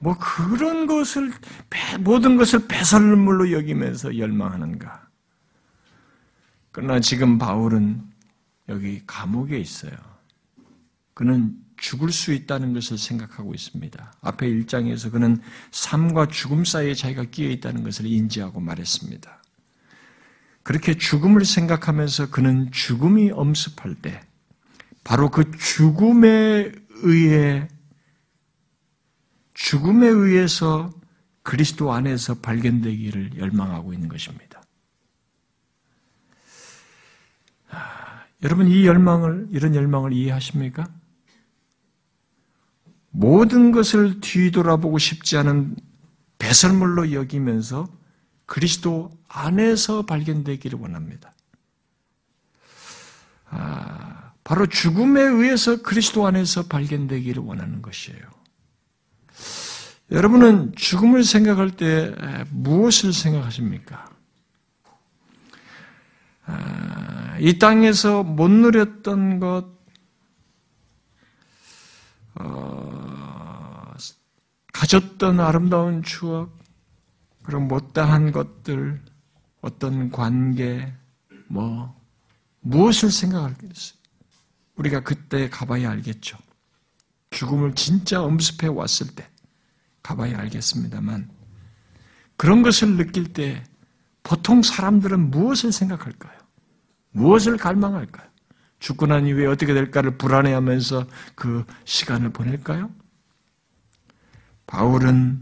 뭐 0.00 0.16
그런 0.18 0.88
것을 0.88 1.32
모든 2.00 2.36
것을 2.36 2.66
배설물로 2.66 3.52
여기면서 3.52 4.18
열망하는가? 4.18 5.06
그러나 6.72 6.98
지금 6.98 7.38
바울은 7.38 8.02
여기 8.68 9.02
감옥에 9.06 9.56
있어요. 9.56 9.96
그는 11.14 11.56
죽을 11.76 12.10
수 12.10 12.32
있다는 12.32 12.72
것을 12.72 12.98
생각하고 12.98 13.54
있습니다. 13.54 14.14
앞에 14.20 14.46
1장에서 14.48 15.10
그는 15.10 15.40
삶과 15.70 16.28
죽음 16.28 16.64
사이에 16.64 16.94
자기가 16.94 17.24
끼어 17.24 17.50
있다는 17.50 17.82
것을 17.82 18.06
인지하고 18.06 18.60
말했습니다. 18.60 19.42
그렇게 20.62 20.96
죽음을 20.96 21.44
생각하면서 21.44 22.30
그는 22.30 22.70
죽음이 22.72 23.30
엄습할 23.30 23.94
때 23.94 24.20
바로 25.04 25.30
그 25.30 25.50
죽음에 25.56 26.72
의해 27.02 27.68
죽음에 29.54 30.08
의해서 30.08 30.92
그리스도 31.42 31.92
안에서 31.92 32.40
발견되기를 32.40 33.38
열망하고 33.38 33.92
있는 33.92 34.08
것입니다. 34.08 34.60
아, 37.70 38.24
여러분 38.42 38.66
이 38.66 38.84
열망을 38.84 39.46
이런 39.52 39.74
열망을 39.74 40.12
이해하십니까? 40.12 40.88
모든 43.16 43.72
것을 43.72 44.20
뒤돌아보고 44.20 44.98
싶지 44.98 45.38
않은 45.38 45.74
배설물로 46.38 47.12
여기면서 47.12 47.88
그리스도 48.44 49.10
안에서 49.26 50.04
발견되기를 50.04 50.78
원합니다. 50.78 51.32
아, 53.48 54.32
바로 54.44 54.66
죽음에 54.66 55.22
의해서 55.22 55.80
그리스도 55.80 56.26
안에서 56.26 56.66
발견되기를 56.66 57.42
원하는 57.42 57.80
것이에요. 57.80 58.20
여러분은 60.10 60.74
죽음을 60.76 61.24
생각할 61.24 61.70
때 61.70 62.14
무엇을 62.50 63.14
생각하십니까? 63.14 64.10
아, 66.44 67.38
이 67.40 67.58
땅에서 67.58 68.22
못 68.22 68.48
누렸던 68.48 69.40
것, 69.40 69.75
어, 72.40 73.94
가졌던 74.72 75.40
아름다운 75.40 76.02
추억, 76.02 76.56
그런 77.42 77.68
못다한 77.68 78.32
것들, 78.32 79.02
어떤 79.60 80.10
관계, 80.10 80.92
뭐, 81.48 81.94
무엇을 82.60 83.10
생각하겠어요? 83.10 83.98
우리가 84.76 85.00
그때 85.00 85.48
가봐야 85.48 85.90
알겠죠. 85.90 86.36
죽음을 87.30 87.74
진짜 87.74 88.22
엄습해 88.22 88.66
왔을 88.68 89.06
때 89.14 89.26
가봐야 90.02 90.38
알겠습니다만, 90.38 91.30
그런 92.36 92.62
것을 92.62 92.96
느낄 92.96 93.32
때 93.32 93.64
보통 94.22 94.62
사람들은 94.62 95.30
무엇을 95.30 95.72
생각할까요? 95.72 96.38
무엇을 97.12 97.56
갈망할까요? 97.56 98.28
죽고 98.86 99.06
난 99.06 99.26
이후에 99.26 99.46
어떻게 99.46 99.74
될까를 99.74 100.16
불안해하면서 100.16 101.08
그 101.34 101.64
시간을 101.84 102.30
보낼까요? 102.30 102.88
바울은 104.68 105.40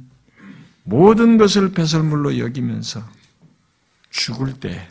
모든 0.82 1.36
것을 1.36 1.72
배설물로 1.72 2.38
여기면서 2.38 3.02
죽을 4.08 4.54
때 4.60 4.88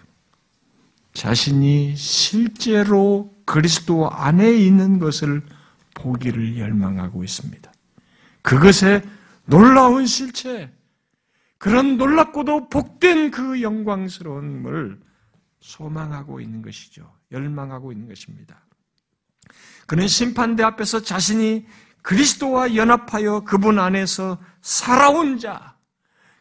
자신이 1.14 1.96
실제로 1.96 3.34
그리스도 3.46 4.12
안에 4.12 4.54
있는 4.54 5.00
것을 5.00 5.42
보기를 5.96 6.60
열망하고 6.60 7.24
있습니다. 7.24 7.72
그것의 8.44 9.02
놀라운 9.46 10.06
실체, 10.06 10.72
그런 11.58 11.98
놀랍고도 11.98 12.70
복된 12.70 13.32
그 13.32 13.64
영광스러움을 13.64 15.00
소망하고 15.64 16.42
있는 16.42 16.62
것이죠. 16.62 17.10
열망하고 17.32 17.92
있는 17.94 18.08
것입니다. 18.08 18.66
그는 19.88 20.08
심판대 20.08 20.62
앞에서 20.62 21.02
자신이 21.02 21.66
그리스도와 22.02 22.76
연합하여 22.76 23.42
그분 23.42 23.80
안에서 23.80 24.40
살아온 24.62 25.40
자, 25.40 25.78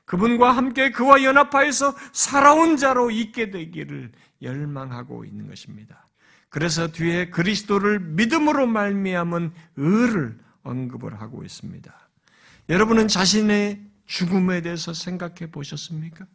그분과 0.05 0.53
함께 0.53 0.91
그와 0.91 1.23
연합하여서 1.23 1.95
살아온 2.13 2.77
자로 2.77 3.11
있게 3.11 3.51
되기를 3.51 4.13
열망하고 4.43 5.25
있는 5.25 5.47
것입니다. 5.47 6.09
그래서 6.49 6.89
뒤에 6.89 7.31
그리스도를 7.31 8.01
믿음으로 8.01 8.67
말미암은 8.67 9.53
의를 9.77 10.39
언급을 10.65 11.21
하고 11.21 11.45
있습니다. 11.45 12.09
여러분은 12.69 13.09
자신의 13.09 13.81
죽음에 14.07 14.61
대해서 14.63 14.93
생각해 14.93 15.51
보셨습니까? 15.51 16.27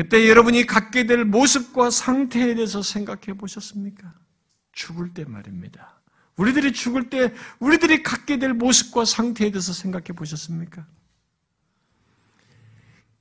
그때 0.00 0.26
여러분이 0.30 0.64
갖게 0.64 1.04
될 1.04 1.26
모습과 1.26 1.90
상태에 1.90 2.54
대해서 2.54 2.80
생각해 2.80 3.36
보셨습니까? 3.36 4.14
죽을 4.72 5.12
때 5.12 5.26
말입니다. 5.26 6.00
우리들이 6.36 6.72
죽을 6.72 7.10
때 7.10 7.34
우리들이 7.58 8.02
갖게 8.02 8.38
될 8.38 8.54
모습과 8.54 9.04
상태에 9.04 9.50
대해서 9.50 9.74
생각해 9.74 10.06
보셨습니까? 10.16 10.86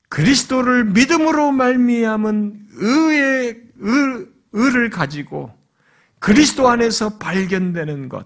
그리스도를 0.08 0.86
믿음으로 0.86 1.52
말미암은 1.52 2.68
의의 2.72 3.62
의, 3.80 4.28
의를 4.54 4.90
가지고 4.90 5.54
그리스도 6.20 6.70
안에서 6.70 7.18
발견되는 7.18 8.08
것, 8.08 8.26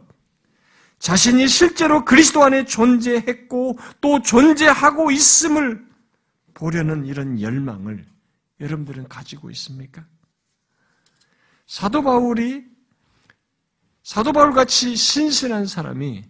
자신이 1.00 1.48
실제로 1.48 2.06
그리스도 2.06 2.44
안에 2.44 2.66
존재했고 2.66 3.80
또 4.00 4.22
존재하고 4.22 5.10
있음을 5.10 5.84
보려는 6.54 7.08
이런 7.08 7.42
열망을 7.42 8.13
여러분들은 8.64 9.10
가지고 9.10 9.52
있습니까? 9.52 10.06
사도 11.68 12.02
바울이 12.02 12.64
사도 14.04 14.32
바울 14.34 14.54
같이 14.54 14.96
신실한 14.96 15.66
사람이 15.66 16.24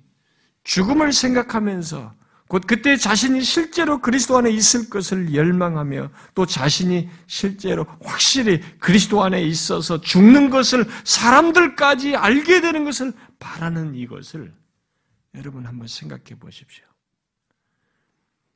죽음을 0.63 1.13
생각하면서 1.13 2.13
곧 2.47 2.63
그때 2.67 2.97
자신이 2.97 3.41
실제로 3.41 3.99
그리스도 3.99 4.38
안에 4.38 4.51
있을 4.51 4.89
것을 4.89 5.34
열망하며 5.34 6.11
또 6.36 6.45
자신이 6.45 7.09
실제로 7.25 7.86
확실히 8.01 8.61
그리스도 8.79 9.23
안에 9.23 9.41
있어서 9.43 10.01
죽는 10.01 10.49
것을 10.49 10.86
사람들까지 11.03 12.15
알게 12.15 12.61
되는 12.61 12.84
것을 12.84 13.13
바라는 13.39 13.95
이것을 13.95 14.53
여러분 15.36 15.65
한번 15.65 15.88
생각해 15.88 16.38
보십시오. 16.39 16.86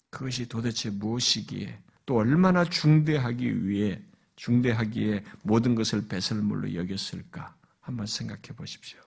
그것이 0.09 0.47
도대체 0.47 0.89
무엇이기에 0.89 1.79
또 2.07 2.15
얼마나 2.15 2.63
중대하기 2.63 3.67
위해 3.67 4.01
중대하기에 4.37 5.23
모든 5.43 5.75
것을 5.75 6.07
배설물로 6.07 6.73
여겼을까 6.73 7.53
한번 7.81 8.07
생각해 8.07 8.55
보십시오. 8.55 8.99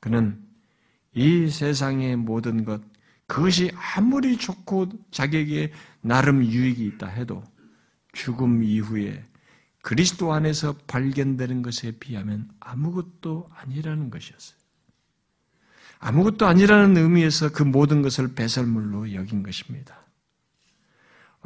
그는 0.00 0.40
이 1.12 1.50
세상의 1.50 2.16
모든 2.16 2.64
것 2.64 2.80
그것이 3.26 3.72
아무리 3.74 4.38
좋고 4.38 4.88
자기에게 5.10 5.72
나름 6.00 6.44
유익이 6.44 6.86
있다 6.86 7.08
해도 7.08 7.42
죽음 8.12 8.62
이후에 8.62 9.24
그리스도 9.82 10.32
안에서 10.32 10.76
발견되는 10.86 11.62
것에 11.62 11.92
비하면 11.98 12.48
아무것도 12.60 13.48
아니라는 13.52 14.10
것이었어요. 14.10 14.56
아무것도 15.98 16.46
아니라는 16.46 16.96
의미에서 16.96 17.50
그 17.50 17.64
모든 17.64 18.02
것을 18.02 18.34
배설물로 18.34 19.14
여긴 19.14 19.42
것입니다. 19.42 20.07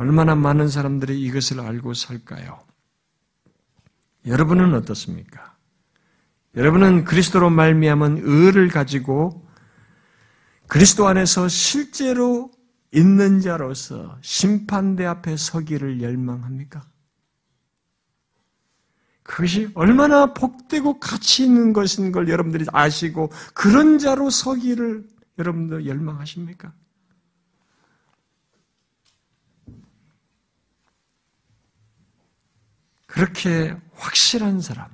얼마나 0.03 0.35
많은 0.35 0.69
사람들이 0.69 1.23
이것을 1.23 1.61
알고 1.61 1.95
살까요? 1.95 2.61
여러분은 4.27 4.75
어떻습니까? 4.75 5.57
여러분은 6.57 7.05
그리스도로 7.05 7.51
말미암은 7.51 8.23
의를 8.25 8.67
가지고 8.67 9.47
그리스도 10.67 11.07
안에서 11.07 11.47
실제로 11.47 12.51
있는 12.91 13.41
자로서 13.41 14.19
심판대 14.23 15.07
앞에 15.07 15.37
서기를 15.37 16.03
열망합니까? 16.03 16.85
그것이 19.23 19.71
얼마나 19.75 20.35
복되고 20.35 20.99
가치 20.99 21.45
있는 21.45 21.73
것인 21.73 22.11
걸 22.11 22.29
여러분들이 22.29 22.67
아시고 22.73 23.31
그런 23.55 24.01
자로 24.01 24.31
서기를 24.31 25.07
여러분들 25.39 25.87
열망하십니까? 25.87 26.73
그렇게 33.13 33.77
확실한 33.93 34.63
사람, 34.63 34.89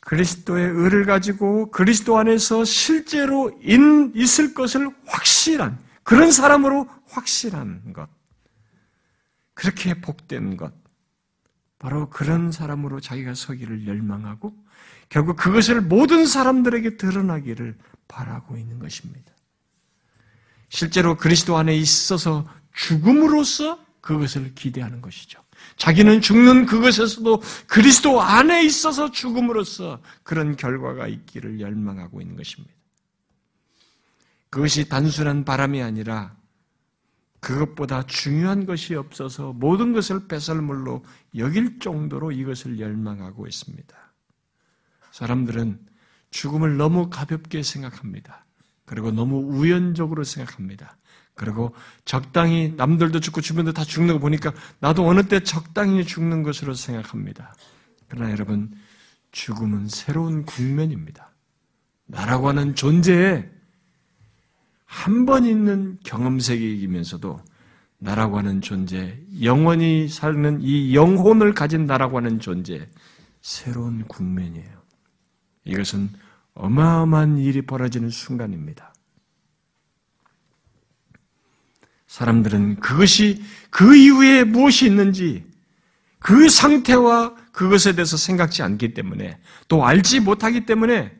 그리스도의 0.00 0.68
의를 0.68 1.06
가지고 1.06 1.70
그리스도 1.70 2.18
안에서 2.18 2.62
실제로 2.62 3.58
있을 3.64 4.52
것을 4.52 4.90
확실한, 5.06 5.82
그런 6.02 6.30
사람으로 6.30 6.90
확실한 7.08 7.94
것, 7.94 8.10
그렇게 9.54 9.98
복된 9.98 10.58
것, 10.58 10.74
바로 11.78 12.10
그런 12.10 12.52
사람으로 12.52 13.00
자기가 13.00 13.32
서기를 13.32 13.86
열망하고 13.86 14.54
결국 15.08 15.36
그것을 15.36 15.80
모든 15.80 16.26
사람들에게 16.26 16.98
드러나기를 16.98 17.78
바라고 18.08 18.58
있는 18.58 18.78
것입니다. 18.78 19.32
실제로 20.68 21.16
그리스도 21.16 21.56
안에 21.56 21.74
있어서 21.74 22.46
죽음으로써 22.74 23.82
그것을 24.02 24.54
기대하는 24.54 25.00
것이죠. 25.00 25.45
자기는 25.76 26.20
죽는 26.20 26.66
그것에서도 26.66 27.42
그리스도 27.66 28.22
안에 28.22 28.64
있어서 28.64 29.10
죽음으로써 29.10 30.00
그런 30.22 30.56
결과가 30.56 31.06
있기를 31.08 31.60
열망하고 31.60 32.20
있는 32.20 32.36
것입니다. 32.36 32.74
그것이 34.50 34.88
단순한 34.88 35.44
바람이 35.44 35.82
아니라 35.82 36.34
그것보다 37.40 38.04
중요한 38.04 38.66
것이 38.66 38.94
없어서 38.94 39.52
모든 39.52 39.92
것을 39.92 40.26
배설물로 40.26 41.04
여길 41.36 41.78
정도로 41.78 42.32
이것을 42.32 42.80
열망하고 42.80 43.46
있습니다. 43.46 43.96
사람들은 45.12 45.78
죽음을 46.30 46.76
너무 46.76 47.08
가볍게 47.10 47.62
생각합니다. 47.62 48.44
그리고 48.84 49.10
너무 49.10 49.38
우연적으로 49.38 50.24
생각합니다. 50.24 50.96
그리고 51.36 51.72
적당히 52.04 52.74
남들도 52.76 53.20
죽고 53.20 53.40
주변도 53.42 53.72
다 53.72 53.84
죽는 53.84 54.14
거 54.14 54.20
보니까 54.20 54.52
나도 54.80 55.06
어느 55.06 55.22
때 55.22 55.40
적당히 55.40 56.04
죽는 56.04 56.42
것으로 56.42 56.74
생각합니다. 56.74 57.54
그러나 58.08 58.32
여러분, 58.32 58.72
죽음은 59.32 59.88
새로운 59.88 60.44
국면입니다. 60.44 61.30
나라고 62.06 62.48
하는 62.48 62.74
존재에 62.74 63.48
한 64.86 65.26
번 65.26 65.44
있는 65.44 65.98
경험 66.04 66.40
세계이면서도 66.40 67.38
나라고 67.98 68.38
하는 68.38 68.60
존재, 68.60 69.18
영원히 69.42 70.08
살는 70.08 70.60
이 70.62 70.94
영혼을 70.94 71.52
가진 71.54 71.86
나라고 71.86 72.16
하는 72.18 72.40
존재, 72.40 72.88
새로운 73.42 74.04
국면이에요. 74.06 74.70
이것은 75.64 76.10
어마어마한 76.54 77.38
일이 77.38 77.62
벌어지는 77.62 78.08
순간입니다. 78.08 78.94
사람들은 82.06 82.80
그것이 82.80 83.42
그 83.70 83.96
이후에 83.96 84.44
무엇이 84.44 84.86
있는지 84.86 85.44
그 86.18 86.48
상태와 86.48 87.34
그것에 87.52 87.94
대해서 87.94 88.16
생각지 88.16 88.62
않기 88.62 88.94
때문에 88.94 89.38
또 89.68 89.84
알지 89.86 90.20
못하기 90.20 90.66
때문에 90.66 91.16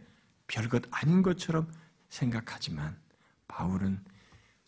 별것 0.48 0.82
아닌 0.90 1.22
것처럼 1.22 1.66
생각하지만 2.08 2.96
바울은 3.48 4.00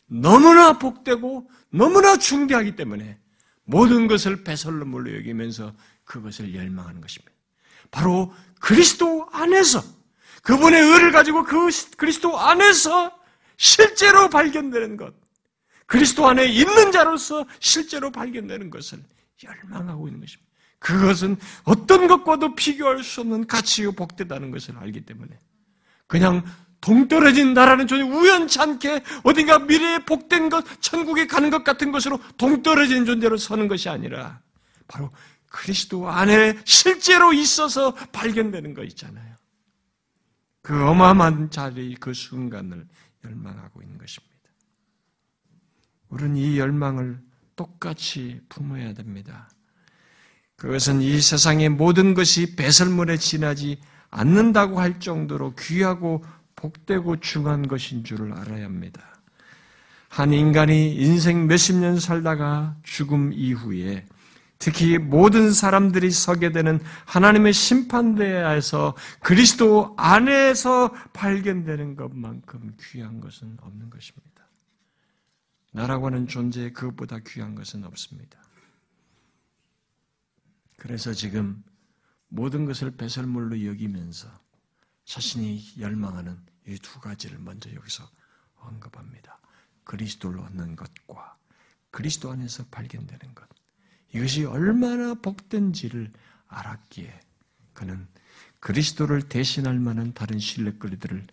너무나 0.06 0.78
복되고 0.78 1.50
너무나 1.70 2.16
중대하기 2.16 2.76
때문에 2.76 3.18
모든 3.64 4.06
것을 4.06 4.44
배설물로 4.44 5.14
여기면서 5.16 5.74
그것을 6.04 6.54
열망하는 6.54 7.00
것입니다. 7.00 7.32
바로 7.90 8.32
그리스도 8.60 9.28
안에서 9.32 9.82
그분의 10.42 10.80
의를 10.80 11.12
가지고 11.12 11.44
그 11.44 11.68
그리스도 11.96 12.38
안에서 12.38 13.12
실제로 13.56 14.30
발견되는 14.30 14.96
것, 14.96 15.14
그리스도 15.88 16.28
안에 16.28 16.44
있는 16.46 16.92
자로서 16.92 17.46
실제로 17.60 18.12
발견되는 18.12 18.68
것을 18.68 19.02
열망하고 19.42 20.06
있는 20.06 20.20
것입니다. 20.20 20.46
그것은 20.78 21.36
어떤 21.64 22.06
것과도 22.06 22.54
비교할 22.54 23.02
수 23.02 23.22
없는 23.22 23.46
가치요 23.46 23.92
복되다는 23.92 24.50
것을 24.50 24.76
알기 24.76 25.00
때문에 25.00 25.36
그냥 26.06 26.44
동떨어진 26.82 27.54
나라는 27.54 27.86
전혀 27.86 28.04
우연치 28.04 28.60
않게 28.60 29.02
어딘가 29.24 29.58
미래에 29.58 30.00
복된 30.00 30.50
것, 30.50 30.64
천국에 30.80 31.26
가는 31.26 31.48
것 31.48 31.64
같은 31.64 31.90
것으로 31.90 32.20
동떨어진 32.36 33.06
존재로 33.06 33.38
서는 33.38 33.66
것이 33.66 33.88
아니라 33.88 34.40
바로 34.86 35.10
그리스도 35.48 36.08
안에 36.10 36.58
실제로 36.66 37.32
있어서 37.32 37.94
발견되는 38.12 38.74
거 38.74 38.84
있잖아요. 38.84 39.34
그 40.60 40.86
어마어마한 40.86 41.50
자리, 41.50 41.94
그 41.94 42.12
순간을 42.12 42.86
열망하고 43.24 43.80
있는 43.80 43.96
것입니다. 43.96 44.27
우리는 46.08 46.36
이 46.36 46.58
열망을 46.58 47.20
똑같이 47.56 48.40
품어야 48.48 48.94
됩니다. 48.94 49.48
그것은 50.56 51.02
이 51.02 51.20
세상의 51.20 51.68
모든 51.68 52.14
것이 52.14 52.56
배설물에 52.56 53.16
지나지 53.16 53.80
않는다고 54.10 54.80
할 54.80 54.98
정도로 55.00 55.54
귀하고 55.54 56.24
복되고 56.56 57.20
중한 57.20 57.68
것인 57.68 58.04
줄을 58.04 58.32
알아야 58.32 58.64
합니다. 58.64 59.00
한 60.08 60.32
인간이 60.32 60.94
인생 60.96 61.46
몇십 61.46 61.76
년 61.76 62.00
살다가 62.00 62.76
죽음 62.82 63.32
이후에 63.32 64.06
특히 64.58 64.98
모든 64.98 65.52
사람들이 65.52 66.10
서게 66.10 66.50
되는 66.50 66.80
하나님의 67.04 67.52
심판대에서 67.52 68.96
그리스도 69.20 69.94
안에서 69.96 70.92
발견되는 71.12 71.94
것만큼 71.94 72.74
귀한 72.80 73.20
것은 73.20 73.56
없는 73.60 73.90
것입니다. 73.90 74.47
나라고 75.72 76.06
하는 76.06 76.26
존재에 76.26 76.72
그것보다 76.72 77.18
귀한 77.26 77.54
것은 77.54 77.84
없습니다. 77.84 78.42
그래서 80.76 81.12
지금 81.12 81.62
모든 82.28 82.64
것을 82.64 82.96
배설물로 82.96 83.64
여기면서 83.66 84.28
자신이 85.04 85.78
열망하는 85.78 86.38
이 86.66 86.78
두 86.78 87.00
가지를 87.00 87.38
먼저 87.38 87.72
여기서 87.72 88.08
언급합니다. 88.56 89.38
그리스도를 89.84 90.40
얻는 90.40 90.76
것과 90.76 91.34
그리스도 91.90 92.30
안에서 92.30 92.66
발견되는 92.70 93.34
것. 93.34 93.48
이것이 94.14 94.44
얼마나 94.44 95.14
복된지를 95.14 96.12
알았기에 96.46 97.20
그는 97.72 98.06
그리스도를 98.60 99.28
대신할 99.28 99.78
만한 99.78 100.12
다른 100.12 100.38
신뢰거리들을 100.38 101.26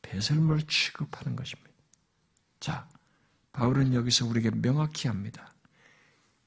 배설물 0.00 0.62
취급하는 0.66 1.36
것입니다. 1.36 1.70
자, 2.60 2.88
바울은 3.58 3.92
여기서 3.92 4.24
우리에게 4.26 4.52
명확히 4.52 5.08
합니다. 5.08 5.52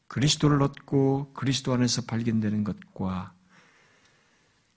그리스도를 0.08 0.62
얻고 0.64 1.34
그리스도 1.34 1.74
안에서 1.74 2.04
발견되는 2.04 2.64
것과 2.64 3.34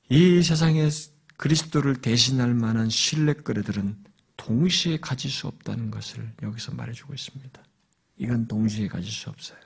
이 0.09 0.43
세상에 0.43 0.89
그리스도를 1.37 2.01
대신할 2.01 2.55
만한 2.55 2.91
신뢰거리들은 2.91 4.05
동시에 4.37 4.99
가질 4.99 5.31
수 5.31 5.47
없다는 5.47 5.93
것을 5.93 6.33
여기서 6.43 6.75
말해주고 6.75 7.15
있습니다. 7.15 7.63
이건 8.17 8.49
동시에 8.49 8.89
가질 8.89 9.13
수 9.13 9.31
없어요. 9.31 9.61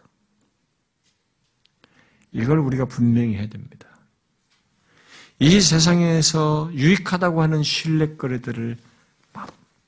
이걸 2.32 2.58
우리가 2.58 2.84
분명히 2.84 3.36
해야 3.36 3.48
됩니다. 3.48 3.88
이 5.38 5.58
세상에서 5.58 6.70
유익하다고 6.74 7.40
하는 7.40 7.62
신뢰거리들을 7.62 8.76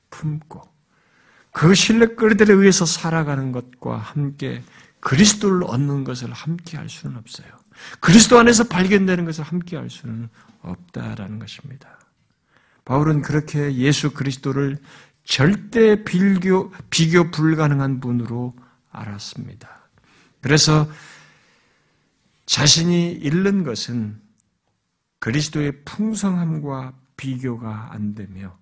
품고 0.09 0.70
그 1.51 1.73
신뢰거리들에 1.75 2.53
의해서 2.53 2.85
살아가는 2.85 3.51
것과 3.51 3.97
함께 3.97 4.63
그리스도를 4.99 5.63
얻는 5.65 6.03
것을 6.03 6.31
함께 6.31 6.77
할 6.77 6.87
수는 6.89 7.17
없어요. 7.17 7.47
그리스도 7.99 8.39
안에서 8.39 8.65
발견되는 8.65 9.25
것을 9.25 9.43
함께 9.43 9.75
할 9.75 9.89
수는 9.89 10.29
없다라는 10.61 11.39
것입니다. 11.39 11.99
바울은 12.85 13.21
그렇게 13.21 13.75
예수 13.75 14.11
그리스도를 14.11 14.77
절대 15.23 16.03
비교, 16.03 16.71
비교 16.89 17.31
불가능한 17.31 17.99
분으로 17.99 18.53
알았습니다. 18.91 19.89
그래서 20.41 20.89
자신이 22.45 23.11
잃는 23.13 23.63
것은 23.63 24.19
그리스도의 25.19 25.83
풍성함과 25.85 26.93
비교가 27.15 27.89
안 27.91 28.15
되며 28.15 28.57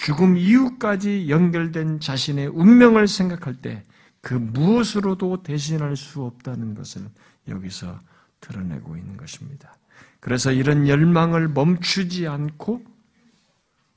죽음 0.00 0.36
이후까지 0.36 1.28
연결된 1.28 2.00
자신의 2.00 2.48
운명을 2.48 3.06
생각할 3.06 3.56
때 3.60 3.84
그 4.20 4.34
무엇으로도 4.34 5.42
대신할 5.42 5.96
수 5.96 6.22
없다는 6.22 6.74
것을 6.74 7.08
여기서 7.48 7.98
드러내고 8.40 8.96
있는 8.96 9.16
것입니다. 9.16 9.74
그래서 10.20 10.52
이런 10.52 10.86
열망을 10.86 11.48
멈추지 11.48 12.26
않고 12.26 12.84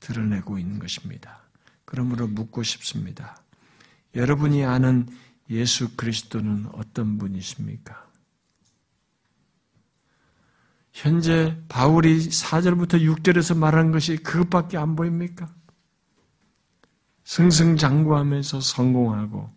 드러내고 0.00 0.58
있는 0.58 0.78
것입니다. 0.78 1.42
그러므로 1.84 2.26
묻고 2.26 2.62
싶습니다. 2.62 3.42
여러분이 4.14 4.64
아는 4.64 5.06
예수 5.50 5.94
그리스도는 5.96 6.66
어떤 6.72 7.18
분이십니까? 7.18 8.02
현재 10.92 11.60
바울이 11.68 12.28
4절부터 12.28 13.00
6절에서 13.00 13.56
말한 13.58 13.90
것이 13.90 14.16
그것밖에 14.18 14.78
안 14.78 14.96
보입니까? 14.96 15.52
승승장구하면서 17.24 18.60
성공하고 18.60 19.48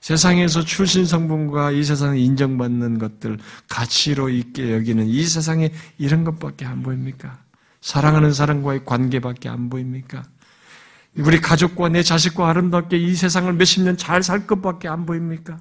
세상에서 0.00 0.62
출신 0.62 1.06
성분과 1.06 1.70
이 1.70 1.82
세상에 1.82 2.18
인정받는 2.20 2.98
것들 2.98 3.38
가치로 3.68 4.28
있게 4.28 4.74
여기는 4.74 5.06
이 5.06 5.22
세상에 5.24 5.72
이런 5.96 6.24
것밖에 6.24 6.66
안 6.66 6.82
보입니까? 6.82 7.42
사랑하는 7.80 8.32
사람과의 8.32 8.84
관계밖에 8.84 9.48
안 9.48 9.70
보입니까? 9.70 10.22
우리 11.16 11.40
가족과 11.40 11.88
내 11.88 12.02
자식과 12.02 12.48
아름답게 12.50 12.98
이 12.98 13.14
세상을 13.14 13.50
몇십 13.54 13.82
년 13.84 13.96
잘 13.96 14.22
살 14.22 14.46
것밖에 14.46 14.88
안 14.88 15.06
보입니까? 15.06 15.58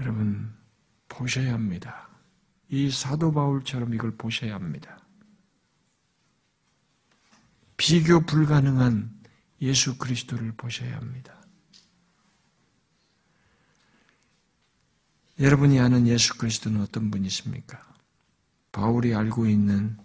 여러분 0.00 0.52
보셔야 1.08 1.52
합니다. 1.52 2.08
이 2.68 2.90
사도 2.90 3.32
바울처럼 3.32 3.94
이걸 3.94 4.12
보셔야 4.16 4.54
합니다. 4.54 4.98
비교 7.76 8.20
불가능한 8.20 9.10
예수 9.62 9.98
그리스도를 9.98 10.52
보셔야 10.52 10.96
합니다. 10.96 11.34
여러분이 15.38 15.78
아는 15.80 16.06
예수 16.06 16.38
그리스도는 16.38 16.80
어떤 16.80 17.10
분이십니까? 17.10 17.78
바울이 18.72 19.14
알고 19.14 19.46
있는 19.46 19.96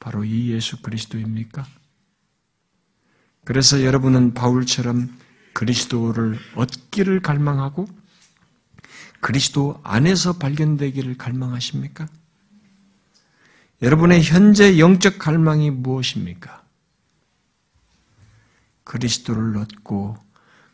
바로 0.00 0.24
이 0.24 0.50
예수 0.50 0.82
그리스도입니까? 0.82 1.64
그래서 3.44 3.84
여러분은 3.84 4.34
바울처럼 4.34 5.16
그리스도를 5.52 6.38
얻기를 6.56 7.20
갈망하고 7.20 7.86
그리스도 9.20 9.80
안에서 9.84 10.38
발견되기를 10.38 11.16
갈망하십니까? 11.16 12.08
여러분의 13.82 14.22
현재 14.22 14.78
영적 14.78 15.18
갈망이 15.18 15.70
무엇입니까? 15.70 16.61
그리스도를 18.84 19.56
얻고 19.58 20.16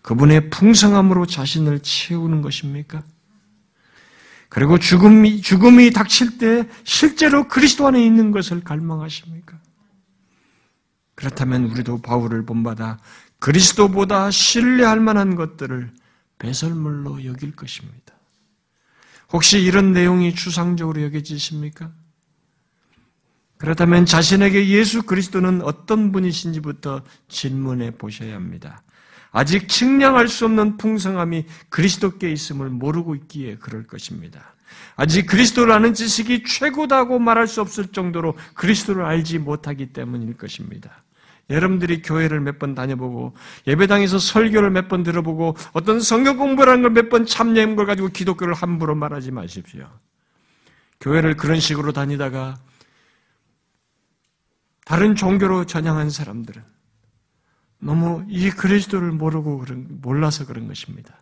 그분의 0.03 0.51
풍성함으로 0.51 1.27
자신을 1.27 1.81
채우는 1.81 2.43
것입니까? 2.43 3.03
그리고 4.49 4.79
죽음이, 4.79 5.43
죽음이 5.43 5.91
닥칠 5.91 6.39
때 6.39 6.69
실제로 6.85 7.49
그리스도 7.49 7.87
안에 7.87 8.05
있는 8.05 8.31
것을 8.31 8.65
갈망하십니까? 8.65 9.59
그렇다면 11.15 11.65
우리도 11.65 12.01
바울을 12.01 12.47
본받아 12.47 12.99
그리스도보다 13.39 14.31
신뢰할 14.31 15.01
만한 15.01 15.35
것들을 15.35 15.91
배설물로 16.39 17.25
여길 17.25 17.55
것입니다. 17.57 18.15
혹시 19.33 19.61
이런 19.61 19.93
내용이 19.93 20.35
추상적으로 20.35 21.03
여겨지십니까? 21.03 21.93
그렇다면 23.59 24.07
자신에게 24.07 24.69
예수 24.69 25.03
그리스도는 25.03 25.63
어떤 25.63 26.13
분이신지부터 26.13 27.03
질문해 27.29 27.93
보셔야 27.93 28.35
합니다. 28.35 28.83
아직 29.31 29.69
측량할 29.69 30.29
수 30.29 30.47
없는 30.47 30.77
풍성함이 30.79 31.45
그리스도께 31.69 32.31
있음을 32.33 32.71
모르고 32.71 33.15
있기에 33.17 33.57
그럴 33.57 33.87
것입니다. 33.87 34.55
아직 34.97 35.27
그리스도를 35.27 35.73
아는 35.73 35.93
지식이 35.95 36.45
최고다고 36.45 37.19
말할 37.19 37.47
수 37.47 37.61
없을 37.61 37.89
정도로 37.89 38.37
그리스도를 38.55 39.05
알지 39.05 39.39
못하기 39.39 39.93
때문일 39.93 40.35
것입니다. 40.37 41.03
여러분들이 41.51 42.03
교회를 42.03 42.41
몇 42.41 42.59
번 42.59 42.75
다녀보고 42.75 43.35
예배당에서 43.67 44.19
설교를 44.19 44.71
몇 44.71 44.89
번 44.89 45.03
들어보고 45.03 45.57
어떤 45.73 46.01
성경 46.01 46.37
공부라는 46.37 46.83
걸 46.83 46.91
몇 46.93 47.09
번 47.09 47.27
참여한 47.27 47.75
걸 47.77 47.87
가지고 47.87 48.09
기독교를 48.09 48.55
함부로 48.55 48.95
말하지 48.95 49.31
마십시오. 49.31 49.89
교회를 51.01 51.37
그런 51.37 51.59
식으로 51.61 51.93
다니다가 51.93 52.59
다른 54.89 55.15
종교로 55.15 55.67
전향한 55.67 56.09
사람들은 56.09 56.65
너무 57.81 58.25
이 58.27 58.49
그리스도를 58.49 59.13
모르고 59.13 59.59
그런, 59.59 59.87
몰라서 60.01 60.47
그런 60.47 60.67
것입니다. 60.67 61.21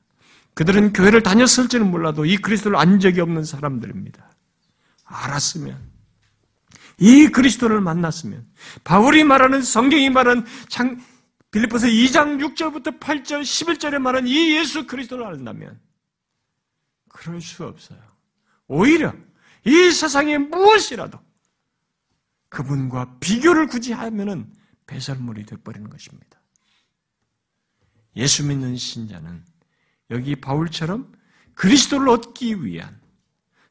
그들은 0.54 0.92
교회를 0.92 1.24
다녔을지는 1.24 1.90
몰라도 1.90 2.24
이 2.24 2.36
그리스도를 2.36 2.78
안 2.78 3.00
적이 3.00 3.22
없는 3.22 3.42
사람들입니다. 3.42 4.24
알았으면 5.02 5.80
이 6.98 7.26
그리스도를 7.26 7.80
만났으면 7.80 8.44
바울이 8.84 9.24
말하는 9.24 9.62
성경이 9.62 10.10
말하는 10.10 10.46
장, 10.68 11.04
빌리포스 11.50 11.88
2장 11.88 12.38
6절부터 12.54 13.00
8절 13.00 13.42
11절에 13.42 13.98
말한 13.98 14.28
이 14.28 14.54
예수 14.54 14.86
그리스도를 14.86 15.26
안다면 15.26 15.80
그럴 17.08 17.40
수 17.40 17.64
없어요. 17.64 17.98
오히려 18.68 19.12
이 19.64 19.90
세상에 19.90 20.38
무엇이라도 20.38 21.25
그분과 22.48 23.18
비교를 23.20 23.66
굳이 23.66 23.92
하면은 23.92 24.52
배설물이 24.86 25.44
되어버리는 25.46 25.90
것입니다. 25.90 26.40
예수 28.16 28.46
믿는 28.46 28.76
신자는 28.76 29.44
여기 30.10 30.36
바울처럼 30.36 31.12
그리스도를 31.54 32.08
얻기 32.08 32.64
위한 32.64 32.98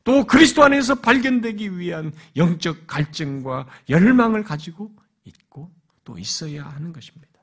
또 0.04 0.26
그리스도 0.26 0.64
안에서 0.64 0.96
발견되기 0.96 1.80
위한 1.80 2.14
영적 2.36 2.86
갈증과 2.86 3.68
열망을 3.90 4.44
가지고 4.44 4.92
있고 5.24 5.72
또 6.04 6.20
있어야 6.20 6.64
하는 6.66 6.94
것입니다. 6.94 7.34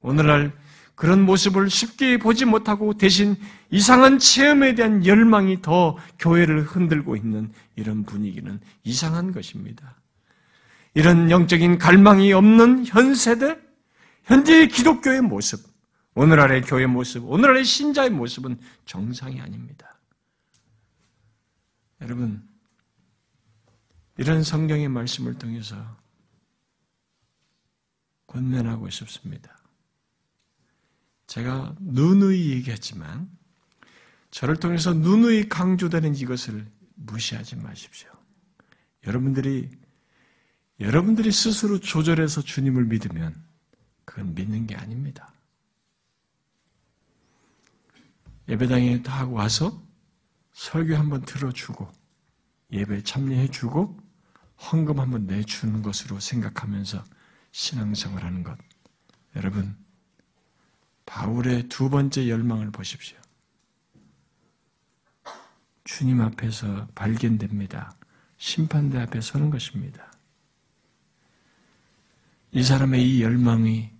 오늘날 0.00 0.52
그런 0.94 1.22
모습을 1.24 1.70
쉽게 1.70 2.18
보지 2.18 2.44
못하고 2.44 2.94
대신 2.94 3.34
이상한 3.70 4.18
체험에 4.18 4.74
대한 4.74 5.04
열망이 5.04 5.62
더 5.62 5.96
교회를 6.18 6.62
흔들고 6.62 7.16
있는 7.16 7.52
이런 7.74 8.04
분위기는 8.04 8.60
이상한 8.84 9.32
것입니다. 9.32 10.01
이런 10.94 11.30
영적인 11.30 11.78
갈망이 11.78 12.32
없는 12.32 12.86
현 12.86 13.14
세대, 13.14 13.58
현재의 14.24 14.68
기독교의 14.68 15.22
모습, 15.22 15.60
오늘날의 16.14 16.62
교회 16.62 16.86
모습, 16.86 17.24
오늘날의 17.24 17.64
신자의 17.64 18.10
모습은 18.10 18.58
정상이 18.84 19.40
아닙니다. 19.40 19.98
여러분, 22.00 22.46
이런 24.18 24.42
성경의 24.42 24.88
말씀을 24.88 25.38
통해서 25.38 25.76
권면하고 28.26 28.90
싶습니다. 28.90 29.56
제가 31.26 31.74
누누이 31.80 32.50
얘기했지만 32.50 33.30
저를 34.30 34.56
통해서 34.56 34.92
누누이 34.92 35.48
강조되는 35.48 36.14
이것을 36.16 36.66
무시하지 36.94 37.56
마십시오. 37.56 38.10
여러분들이 39.06 39.70
여러분들이 40.82 41.30
스스로 41.30 41.78
조절해서 41.78 42.42
주님을 42.42 42.86
믿으면 42.86 43.40
그건 44.04 44.34
믿는 44.34 44.66
게 44.66 44.74
아닙니다. 44.74 45.32
예배당에 48.48 49.02
다 49.02 49.24
와서 49.26 49.80
설교 50.52 50.96
한번 50.96 51.22
들어주고 51.22 51.88
예배 52.72 53.04
참여해주고 53.04 53.96
헌금 54.58 54.98
한번 54.98 55.26
내주는 55.26 55.82
것으로 55.82 56.18
생각하면서 56.18 57.04
신앙생활 57.52 58.24
하는 58.24 58.42
것. 58.42 58.58
여러분 59.36 59.76
바울의 61.06 61.68
두 61.68 61.90
번째 61.90 62.28
열망을 62.28 62.72
보십시오. 62.72 63.18
주님 65.84 66.20
앞에서 66.20 66.88
발견됩니다. 66.96 67.96
심판대 68.38 68.98
앞에 68.98 69.20
서는 69.20 69.50
것입니다. 69.50 70.11
이 72.52 72.62
사람의 72.62 73.02
이 73.08 73.22
열망이 73.22 73.90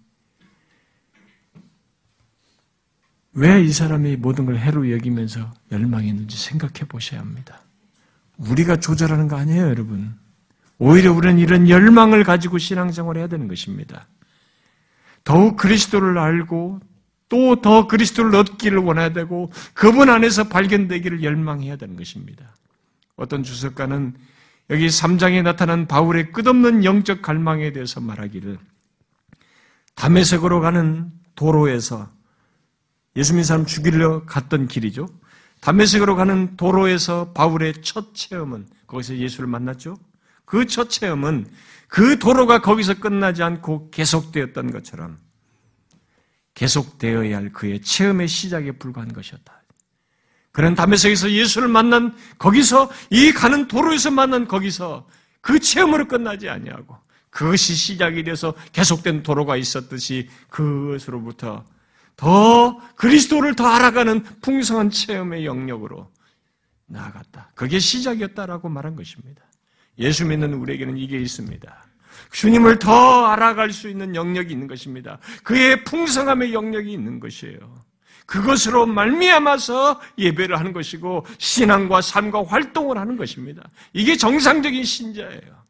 왜 3.34 3.64
이 3.64 3.72
사람이 3.72 4.16
모든 4.16 4.44
걸 4.44 4.58
해로 4.58 4.90
여기면서 4.92 5.50
열망했는지 5.70 6.36
생각해 6.36 6.86
보셔야 6.86 7.20
합니다. 7.20 7.62
우리가 8.36 8.76
조절하는 8.76 9.26
거 9.28 9.36
아니에요, 9.36 9.64
여러분. 9.68 10.14
오히려 10.78 11.12
우리는 11.12 11.38
이런 11.38 11.68
열망을 11.68 12.24
가지고 12.24 12.58
신앙생활을 12.58 13.20
해야 13.20 13.28
되는 13.28 13.48
것입니다. 13.48 14.06
더욱 15.24 15.56
그리스도를 15.56 16.18
알고 16.18 16.80
또 17.28 17.56
더 17.62 17.86
그리스도를 17.86 18.34
얻기를 18.34 18.78
원해야 18.80 19.14
되고 19.14 19.50
그분 19.72 20.10
안에서 20.10 20.48
발견되기를 20.48 21.22
열망해야 21.22 21.76
되는 21.76 21.96
것입니다. 21.96 22.54
어떤 23.16 23.42
주석가는 23.42 24.14
여기 24.70 24.86
3장에 24.86 25.42
나타난 25.42 25.86
바울의 25.86 26.32
끝없는 26.32 26.84
영적 26.84 27.22
갈망에 27.22 27.72
대해서 27.72 28.00
말하기를 28.00 28.58
담에색으로 29.94 30.60
가는 30.60 31.12
도로에서 31.34 32.08
예수님 33.16 33.42
사람 33.42 33.66
죽이려 33.66 34.24
갔던 34.24 34.68
길이죠. 34.68 35.08
담에색으로 35.60 36.16
가는 36.16 36.56
도로에서 36.56 37.32
바울의 37.32 37.82
첫 37.82 38.14
체험은 38.14 38.66
거기서 38.86 39.16
예수를 39.16 39.46
만났죠. 39.46 39.96
그 40.44 40.66
첫 40.66 40.90
체험은 40.90 41.46
그 41.88 42.18
도로가 42.18 42.62
거기서 42.62 42.94
끝나지 42.94 43.42
않고 43.42 43.90
계속되었던 43.90 44.70
것처럼 44.70 45.18
계속되어야 46.54 47.36
할 47.36 47.52
그의 47.52 47.80
체험의 47.80 48.28
시작에 48.28 48.72
불과한 48.72 49.12
것이었다. 49.12 49.61
그는 50.52 50.74
담에색에서 50.74 51.30
예수를 51.30 51.68
만난 51.68 52.14
거기서 52.38 52.90
이 53.10 53.32
가는 53.32 53.66
도로에서 53.68 54.10
만난 54.10 54.46
거기서 54.46 55.06
그 55.40 55.58
체험으로 55.58 56.06
끝나지 56.06 56.48
아니하고 56.48 56.96
그것이 57.30 57.74
시작이 57.74 58.22
돼서 58.22 58.54
계속된 58.72 59.22
도로가 59.22 59.56
있었듯이 59.56 60.28
그것으로부터 60.50 61.64
더 62.16 62.78
그리스도를 62.94 63.56
더 63.56 63.66
알아가는 63.66 64.22
풍성한 64.42 64.90
체험의 64.90 65.46
영역으로 65.46 66.10
나아갔다. 66.86 67.50
그게 67.54 67.78
시작이었다라고 67.78 68.68
말한 68.68 68.94
것입니다. 68.94 69.42
예수 69.98 70.26
믿는 70.26 70.52
우리에게는 70.54 70.98
이게 70.98 71.18
있습니다. 71.18 71.86
주님을 72.32 72.78
더 72.78 73.26
알아갈 73.26 73.72
수 73.72 73.88
있는 73.88 74.14
영역이 74.14 74.52
있는 74.52 74.66
것입니다. 74.66 75.18
그의 75.42 75.84
풍성함의 75.84 76.52
영역이 76.52 76.92
있는 76.92 77.18
것이에요. 77.18 77.82
그것으로 78.32 78.86
말미암아서 78.86 80.00
예배를 80.16 80.58
하는 80.58 80.72
것이고 80.72 81.26
신앙과 81.36 82.00
삶과 82.00 82.44
활동을 82.46 82.96
하는 82.96 83.18
것입니다. 83.18 83.62
이게 83.92 84.16
정상적인 84.16 84.82
신자예요. 84.84 85.62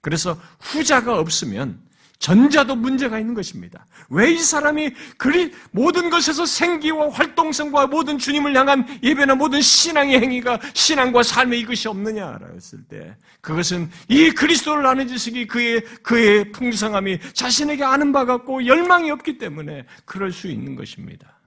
그래서 0.00 0.40
후자가 0.58 1.18
없으면 1.18 1.78
전자도 2.18 2.76
문제가 2.76 3.18
있는 3.18 3.34
것입니다. 3.34 3.84
왜 4.08 4.32
이 4.32 4.38
사람이 4.38 4.94
그리 5.18 5.52
모든 5.70 6.08
것에서 6.08 6.46
생기와 6.46 7.10
활동성과 7.10 7.88
모든 7.88 8.16
주님을 8.16 8.56
향한 8.56 8.86
예배나 9.02 9.34
모든 9.34 9.60
신앙의 9.60 10.18
행위가 10.18 10.58
신앙과 10.72 11.22
삶의 11.22 11.60
이것이 11.60 11.88
없느냐라고 11.88 12.56
했을 12.56 12.82
때 12.88 13.16
그것은 13.42 13.90
이 14.08 14.30
그리스도를 14.30 14.86
아는 14.86 15.08
지식이 15.08 15.46
그의 15.46 15.84
그의 16.02 16.52
풍성함이 16.52 17.18
자신에게 17.34 17.84
아는 17.84 18.12
바 18.12 18.24
같고 18.24 18.64
열망이 18.64 19.10
없기 19.10 19.36
때문에 19.36 19.84
그럴 20.06 20.32
수 20.32 20.48
있는 20.48 20.74
것입니다. 20.74 21.37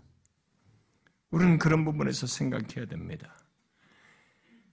우리는 1.31 1.57
그런 1.57 1.83
부분에서 1.85 2.27
생각해야 2.27 2.85
됩니다. 2.87 3.33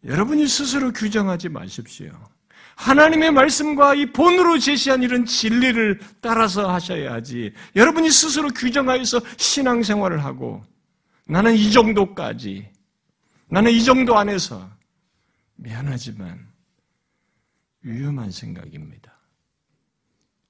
여러분이 0.05 0.47
스스로 0.47 0.93
규정하지 0.93 1.49
마십시오. 1.49 2.13
하나님의 2.77 3.33
말씀과 3.33 3.95
이 3.95 4.07
본으로 4.13 4.59
제시한 4.59 5.03
이런 5.03 5.25
진리를 5.25 6.01
따라서 6.21 6.73
하셔야 6.73 7.13
하지. 7.15 7.53
여러분이 7.75 8.11
스스로 8.11 8.49
규정하여서 8.51 9.21
신앙생활을 9.37 10.25
하고 10.25 10.63
나는 11.25 11.55
이 11.55 11.73
정도까지, 11.73 12.71
나는 13.51 13.73
이 13.73 13.83
정도 13.83 14.17
안에서 14.17 14.71
미안하지만 15.57 16.47
위험한 17.83 18.31
생각입니다. 18.31 19.13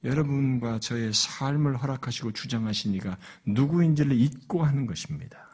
여러분과 0.05 0.79
저의 0.81 1.13
삶을 1.13 1.77
허락하시고 1.79 2.33
주장하시니가 2.33 3.17
누구인지를 3.47 4.13
잊고 4.13 4.65
하는 4.65 4.87
것입니다. 4.87 5.47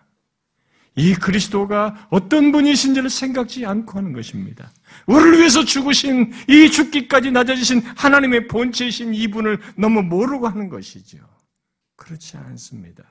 이 0.97 1.15
그리스도가 1.15 2.07
어떤 2.11 2.53
분이신지를 2.53 3.11
생각지 3.11 3.67
않고 3.67 3.99
하는 3.99 4.13
것입니다. 4.13 4.73
우리를 5.07 5.39
위해서 5.39 5.65
죽으신 5.65 6.33
이 6.49 6.71
죽기까지 6.71 7.33
낮아지신 7.33 7.81
하나님의 7.97 8.47
본체이신 8.49 9.15
이분을 9.15 9.59
너무 9.77 10.03
모르고 10.03 10.49
하는 10.49 10.69
것이죠. 10.69 11.19
그렇지 11.97 12.37
않습니다. 12.37 13.05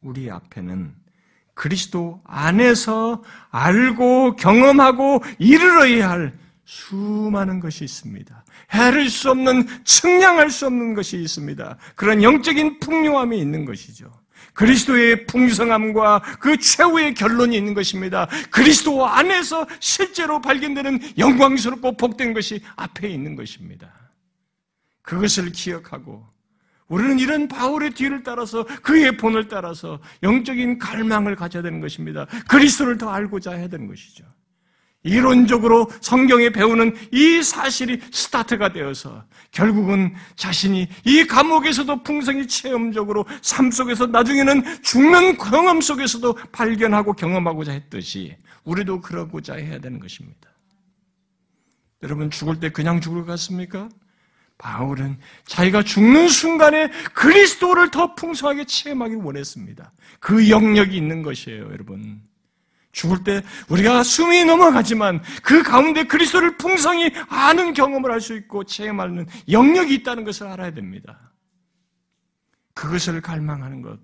우리 0.00 0.30
앞에는 0.30 0.94
그리스도 1.54 2.20
안에서 2.24 3.22
알고 3.50 4.36
경험하고 4.36 5.22
이르러야 5.38 6.10
할 6.10 6.32
수많은 6.64 7.60
것이 7.60 7.84
있습니다. 7.84 8.44
해를 8.72 9.08
수 9.08 9.30
없는, 9.30 9.66
측량할 9.84 10.50
수 10.50 10.66
없는 10.66 10.94
것이 10.94 11.16
있습니다. 11.16 11.78
그런 11.96 12.22
영적인 12.22 12.80
풍요함이 12.80 13.38
있는 13.38 13.64
것이죠. 13.64 14.12
그리스도의 14.54 15.26
풍성함과 15.26 16.20
그 16.40 16.56
최후의 16.56 17.14
결론이 17.14 17.56
있는 17.56 17.74
것입니다. 17.74 18.28
그리스도 18.50 19.06
안에서 19.06 19.66
실제로 19.80 20.40
발견되는 20.40 21.18
영광스럽고 21.18 21.96
복된 21.96 22.34
것이 22.34 22.60
앞에 22.76 23.08
있는 23.08 23.36
것입니다. 23.36 23.92
그것을 25.02 25.52
기억하고 25.52 26.26
우리는 26.88 27.18
이런 27.18 27.48
바울의 27.48 27.90
뒤를 27.90 28.22
따라서 28.22 28.64
그의 28.82 29.16
본을 29.16 29.48
따라서 29.48 30.00
영적인 30.22 30.78
갈망을 30.78 31.36
가져야 31.36 31.62
되는 31.62 31.80
것입니다. 31.80 32.26
그리스도를 32.48 32.96
더 32.98 33.10
알고자 33.10 33.52
해야 33.52 33.68
되는 33.68 33.86
것이죠. 33.86 34.24
이론적으로 35.04 35.88
성경에 36.00 36.50
배우는 36.50 36.94
이 37.12 37.42
사실이 37.42 38.00
스타트가 38.10 38.72
되어서 38.72 39.24
결국은 39.52 40.14
자신이 40.36 40.88
이 41.04 41.24
감옥에서도 41.24 42.02
풍성히 42.02 42.46
체험적으로 42.48 43.24
삶 43.40 43.70
속에서 43.70 44.06
나중에는 44.06 44.82
죽는 44.82 45.38
경험 45.38 45.80
속에서도 45.80 46.34
발견하고 46.52 47.12
경험하고자 47.12 47.72
했듯이 47.72 48.36
우리도 48.64 49.00
그러고자 49.00 49.54
해야 49.54 49.78
되는 49.78 50.00
것입니다. 50.00 50.50
여러분 52.02 52.30
죽을 52.30 52.60
때 52.60 52.70
그냥 52.70 53.00
죽을 53.00 53.22
것 53.22 53.32
같습니까? 53.32 53.88
바울은 54.58 55.18
자기가 55.46 55.84
죽는 55.84 56.28
순간에 56.28 56.90
그리스도를 57.14 57.92
더 57.92 58.14
풍성하게 58.16 58.64
체험하기 58.64 59.14
원했습니다. 59.14 59.92
그 60.18 60.50
영역이 60.50 60.96
있는 60.96 61.22
것이에요, 61.22 61.62
여러분. 61.70 62.20
죽을 62.98 63.22
때 63.22 63.42
우리가 63.68 64.02
숨이 64.02 64.44
넘어가지만 64.44 65.22
그 65.44 65.62
가운데 65.62 66.04
그리스도를 66.04 66.56
풍성히 66.56 67.12
아는 67.28 67.72
경험을 67.72 68.10
할 68.10 68.20
수 68.20 68.34
있고 68.34 68.64
체험하는 68.64 69.26
영역이 69.48 69.94
있다는 69.94 70.24
것을 70.24 70.48
알아야 70.48 70.72
됩니다. 70.72 71.32
그것을 72.74 73.20
갈망하는 73.20 73.80
것, 73.82 74.00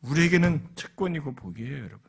우리에게는 0.00 0.66
특권이고 0.74 1.34
복이에요, 1.34 1.76
여러분. 1.76 2.00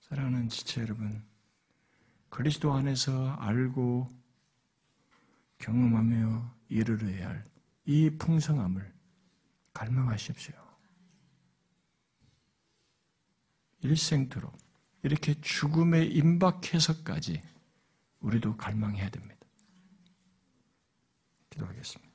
사랑하는 0.00 0.48
지체 0.48 0.80
여러분, 0.82 1.22
그리스도 2.28 2.72
안에서 2.72 3.36
알고 3.38 4.08
경험하며 5.58 6.54
이르러야 6.68 7.28
할 7.28 7.52
이 7.84 8.10
풍성함을 8.16 8.92
갈망하십시오. 9.74 10.54
일생토록 13.82 14.56
이렇게 15.02 15.40
죽음에 15.40 16.04
임박해서까지 16.04 17.42
우리도 18.20 18.56
갈망해야 18.56 19.10
됩니다. 19.10 19.40
기도하겠습니다. 21.50 22.11